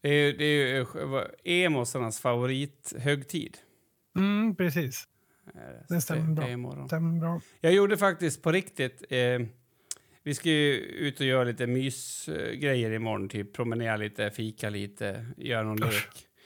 Det 0.00 0.08
är 0.08 0.26
ju, 0.26 0.32
det 0.36 0.44
är 0.44 0.74
ju 0.74 0.80
eh, 0.80 1.64
emosarnas 1.64 2.20
favorithögtid. 2.20 3.56
Mm, 4.16 4.56
precis. 4.56 5.04
Det 5.88 6.00
stämmer 6.00 6.34
bra. 6.34 6.48
imorgon. 6.48 6.88
Stämmer 6.88 7.20
bra. 7.20 7.40
Jag 7.60 7.72
gjorde 7.72 7.96
faktiskt 7.96 8.42
på 8.42 8.52
riktigt... 8.52 9.04
Eh, 9.10 9.40
vi 10.26 10.34
ska 10.34 10.48
ju 10.48 10.74
ut 10.76 11.20
och 11.20 11.26
göra 11.26 11.44
lite 11.44 11.66
mysgrejer 11.66 12.90
imorgon. 12.90 13.28
Typ 13.28 13.54
promenera 13.54 13.96
lite, 13.96 14.30
fika 14.30 14.70
lite, 14.70 15.26
göra 15.36 15.62
någon 15.62 15.76
lek. 15.76 15.92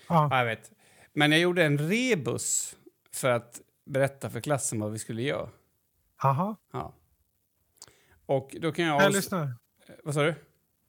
Ja. 0.08 0.28
Ja, 0.30 0.38
jag 0.38 0.44
vet. 0.44 0.70
Men 1.12 1.30
jag 1.32 1.40
gjorde 1.40 1.64
en 1.64 1.78
rebus 1.78 2.76
för 3.14 3.30
att 3.30 3.60
berätta 3.86 4.30
för 4.30 4.40
klassen 4.40 4.80
vad 4.80 4.92
vi 4.92 4.98
skulle 4.98 5.22
göra. 5.22 5.48
Aha. 6.24 6.56
Ja. 6.72 6.94
Och 8.26 8.56
då 8.60 8.72
kan 8.72 8.84
jag... 8.84 9.02
Jag 9.02 9.12
lyssnar. 9.12 9.52
Vad 10.04 10.14
sa 10.14 10.22
du? 10.22 10.34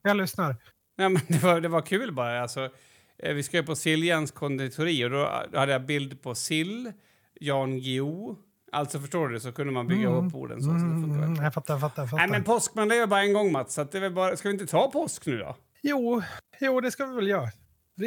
Jag 0.01 0.17
lyssnar. 0.17 0.55
Nej, 0.97 1.09
men 1.09 1.21
det, 1.27 1.43
var, 1.43 1.61
det 1.61 1.67
var 1.67 1.81
kul 1.81 2.11
bara. 2.13 2.41
Alltså, 2.41 2.69
eh, 3.17 3.33
vi 3.33 3.43
ska 3.43 3.57
ju 3.57 3.63
på 3.63 3.75
Siljans 3.75 4.31
konditori 4.31 5.05
och 5.05 5.09
då, 5.09 5.43
då 5.51 5.59
hade 5.59 5.71
jag 5.71 5.85
bild 5.85 6.21
på 6.21 6.35
sill, 6.35 6.91
Jan 7.39 7.71
Guillou. 7.79 8.35
Alltså 8.71 8.99
förstår 8.99 9.29
du, 9.29 9.39
så 9.39 9.51
kunde 9.51 9.73
man 9.73 9.87
bygga 9.87 10.09
Mm. 10.09 10.27
upp 10.27 10.35
orden 10.35 10.61
så. 10.61 10.67
så 10.67 10.73
det 10.73 10.79
Mm, 10.79 11.01
funkar. 11.03 11.23
mm, 11.27 11.43
jag 11.43 11.53
fattar, 11.53 11.73
jag 11.73 11.81
fattar. 11.81 12.01
Jag 12.01 12.09
fattar. 12.09 12.17
Nej, 12.27 12.29
men 12.31 12.43
påsk, 12.43 12.75
man 12.75 12.87
lever 12.87 13.07
bara 13.07 13.21
en 13.23 13.33
gång, 13.33 13.51
Mats. 13.51 13.73
Så 13.73 13.83
det 13.83 13.97
är 13.97 14.09
bara, 14.09 14.37
ska 14.37 14.47
vi 14.49 14.53
inte 14.53 14.67
ta 14.67 14.91
påsk 14.91 15.25
nu 15.25 15.37
då? 15.37 15.55
Jo, 15.81 16.21
jo, 16.59 16.81
det 16.81 16.91
ska 16.91 17.05
vi 17.05 17.15
väl 17.15 17.27
göra. 17.27 17.47
Det, 17.95 18.05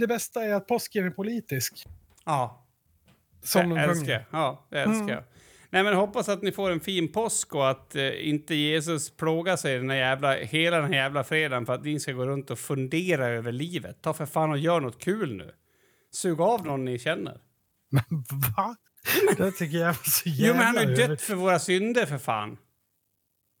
det 0.00 0.06
bästa 0.06 0.42
är 0.44 0.54
att 0.54 0.66
påsken 0.66 1.06
är 1.06 1.10
politisk. 1.10 1.84
Ja, 2.24 2.66
Som 3.42 3.70
jag 3.72 3.84
älskar. 3.90 4.26
Ja, 4.30 4.66
det 4.70 4.78
älskar 4.80 4.94
Mm. 5.02 5.08
jag. 5.08 5.22
Nej, 5.72 5.82
men 5.84 5.94
hoppas 5.94 6.28
att 6.28 6.42
ni 6.42 6.52
får 6.52 6.70
en 6.70 6.80
fin 6.80 7.12
påsk 7.12 7.54
och 7.54 7.70
att 7.70 7.96
eh, 7.96 8.28
inte 8.28 8.54
Jesus 8.54 9.16
plågar 9.16 9.56
sig 9.56 9.78
den 9.78 9.90
här 9.90 9.96
jävla, 9.96 10.34
hela 10.34 10.76
den 10.80 10.92
här 10.92 11.00
jävla 11.00 11.24
fredagen 11.24 11.66
för 11.66 11.72
att 11.74 11.84
ni 11.84 12.00
ska 12.00 12.12
gå 12.12 12.26
runt 12.26 12.50
och 12.50 12.58
fundera 12.58 13.26
över 13.26 13.52
livet. 13.52 14.02
Ta 14.02 14.12
för 14.12 14.26
fan 14.26 14.50
och 14.50 14.58
gör 14.58 14.80
något 14.80 14.98
kul 14.98 15.36
nu. 15.36 15.50
Sug 16.12 16.40
av 16.40 16.66
någon 16.66 16.84
ni 16.84 16.98
känner. 16.98 17.40
Men 17.90 18.24
va? 18.56 18.76
Det 19.36 19.52
tycker 19.52 19.78
jag 19.78 19.86
var 19.86 20.10
så 20.10 20.28
jävla... 20.28 20.46
Jo, 20.48 20.54
men 20.54 20.62
han 20.66 20.76
har 20.76 20.84
ju 20.84 21.06
dött 21.06 21.22
för 21.22 21.34
våra 21.34 21.58
synder 21.58 22.06
för 22.06 22.18
fan. 22.18 22.56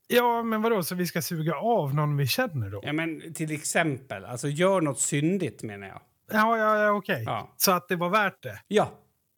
Ja, 0.08 0.42
men 0.42 0.62
vadå, 0.62 0.82
så 0.82 0.94
vi 0.94 1.06
ska 1.06 1.22
suga 1.22 1.54
av 1.56 1.94
någon 1.94 2.16
vi 2.16 2.26
känner 2.26 2.70
då? 2.70 2.80
Ja, 2.84 2.92
men 2.92 3.34
till 3.34 3.50
exempel. 3.52 4.24
Alltså, 4.24 4.48
gör 4.48 4.80
något 4.80 5.00
syndigt 5.00 5.62
menar 5.62 5.86
jag. 5.86 6.00
Ja, 6.32 6.58
ja, 6.58 6.78
ja 6.78 6.90
okej. 6.90 7.22
Ja. 7.26 7.54
Så 7.56 7.72
att 7.72 7.88
det 7.88 7.96
var 7.96 8.08
värt 8.08 8.42
det. 8.42 8.60
Ja. 8.68 8.90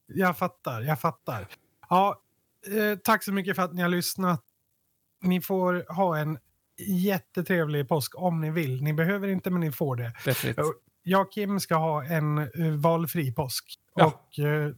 Jag 0.06 0.38
fattar, 0.38 0.82
jag 0.82 1.00
fattar. 1.00 1.46
Ja, 1.88 2.22
eh, 2.66 2.98
tack 2.98 3.24
så 3.24 3.32
mycket 3.32 3.56
för 3.56 3.62
att 3.62 3.74
ni 3.74 3.82
har 3.82 3.88
lyssnat. 3.88 4.44
Ni 5.22 5.40
får 5.40 5.94
ha 5.94 6.18
en 6.18 6.38
jättetrevlig 6.86 7.88
påsk 7.88 8.18
om 8.18 8.40
ni 8.40 8.50
vill. 8.50 8.82
Ni 8.82 8.92
behöver 8.92 9.28
inte, 9.28 9.50
men 9.50 9.60
ni 9.60 9.72
får 9.72 9.96
det. 9.96 10.12
Definitivt. 10.24 10.66
Jag 11.02 11.26
och 11.26 11.32
Kim 11.32 11.60
ska 11.60 11.74
ha 11.74 12.04
en 12.04 12.38
uh, 12.38 12.76
valfri 12.76 13.32
påsk. 13.32 13.64
Ja. 13.94 14.06
Och 14.06 14.38
eh, 14.38 14.70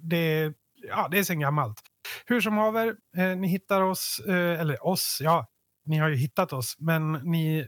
det, 0.00 0.52
ja, 0.88 1.08
det 1.10 1.18
är 1.18 1.24
sen 1.24 1.40
gammalt. 1.40 1.80
Hur 2.26 2.40
som 2.40 2.56
haver, 2.56 2.94
eh, 3.16 3.36
ni 3.36 3.48
hittar 3.48 3.80
oss, 3.80 4.20
eh, 4.28 4.60
eller 4.60 4.86
oss, 4.86 5.18
ja, 5.22 5.46
ni 5.84 5.98
har 5.98 6.08
ju 6.08 6.16
hittat 6.16 6.52
oss, 6.52 6.76
men 6.78 7.12
ni 7.12 7.66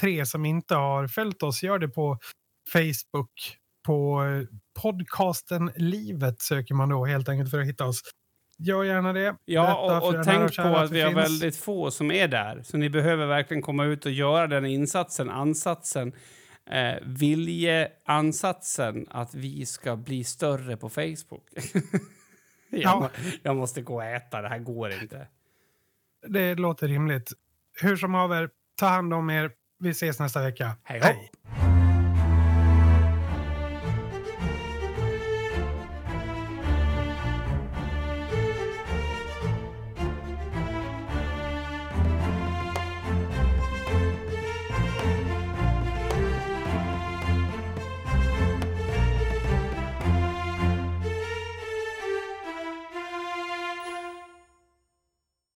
tre 0.00 0.26
som 0.26 0.44
inte 0.44 0.74
har 0.74 1.06
följt 1.06 1.42
oss, 1.42 1.62
gör 1.62 1.78
det 1.78 1.88
på 1.88 2.18
Facebook. 2.72 3.56
På 3.86 4.24
eh, 4.24 4.42
podcasten 4.82 5.70
Livet 5.76 6.40
söker 6.42 6.74
man 6.74 6.88
då 6.88 7.04
helt 7.04 7.28
enkelt 7.28 7.50
för 7.50 7.60
att 7.60 7.66
hitta 7.66 7.86
oss. 7.86 8.00
Gör 8.58 8.84
gärna 8.84 9.12
det. 9.12 9.36
Ja, 9.44 9.98
och, 10.00 10.08
och 10.08 10.14
tänk 10.24 10.56
på 10.56 10.62
att 10.62 10.90
vi 10.90 11.00
har 11.00 11.10
finns. 11.10 11.22
väldigt 11.24 11.56
få 11.56 11.90
som 11.90 12.10
är 12.10 12.28
där. 12.28 12.62
Så 12.62 12.76
ni 12.76 12.90
behöver 12.90 13.26
verkligen 13.26 13.62
komma 13.62 13.84
ut 13.84 14.06
och 14.06 14.12
göra 14.12 14.46
den 14.46 14.66
insatsen, 14.66 15.30
ansatsen, 15.30 16.12
eh, 16.70 16.94
viljeansatsen 17.02 19.06
att 19.10 19.34
vi 19.34 19.66
ska 19.66 19.96
bli 19.96 20.24
större 20.24 20.76
på 20.76 20.88
Facebook. 20.88 21.48
jag, 22.70 22.82
Ja. 22.82 23.10
jag 23.42 23.56
måste 23.56 23.82
gå 23.82 23.94
och 23.94 24.04
äta, 24.04 24.42
det 24.42 24.48
här 24.48 24.58
går 24.58 24.92
inte. 24.92 25.26
Det 26.28 26.54
låter 26.54 26.88
rimligt. 26.88 27.32
Hur 27.82 27.96
som 27.96 28.14
haver, 28.14 28.50
ta 28.76 28.86
hand 28.86 29.14
om 29.14 29.30
er. 29.30 29.50
Vi 29.78 29.90
ses 29.90 30.18
nästa 30.18 30.42
vecka. 30.42 30.72
Hej 30.82 31.00
hopp! 31.00 31.61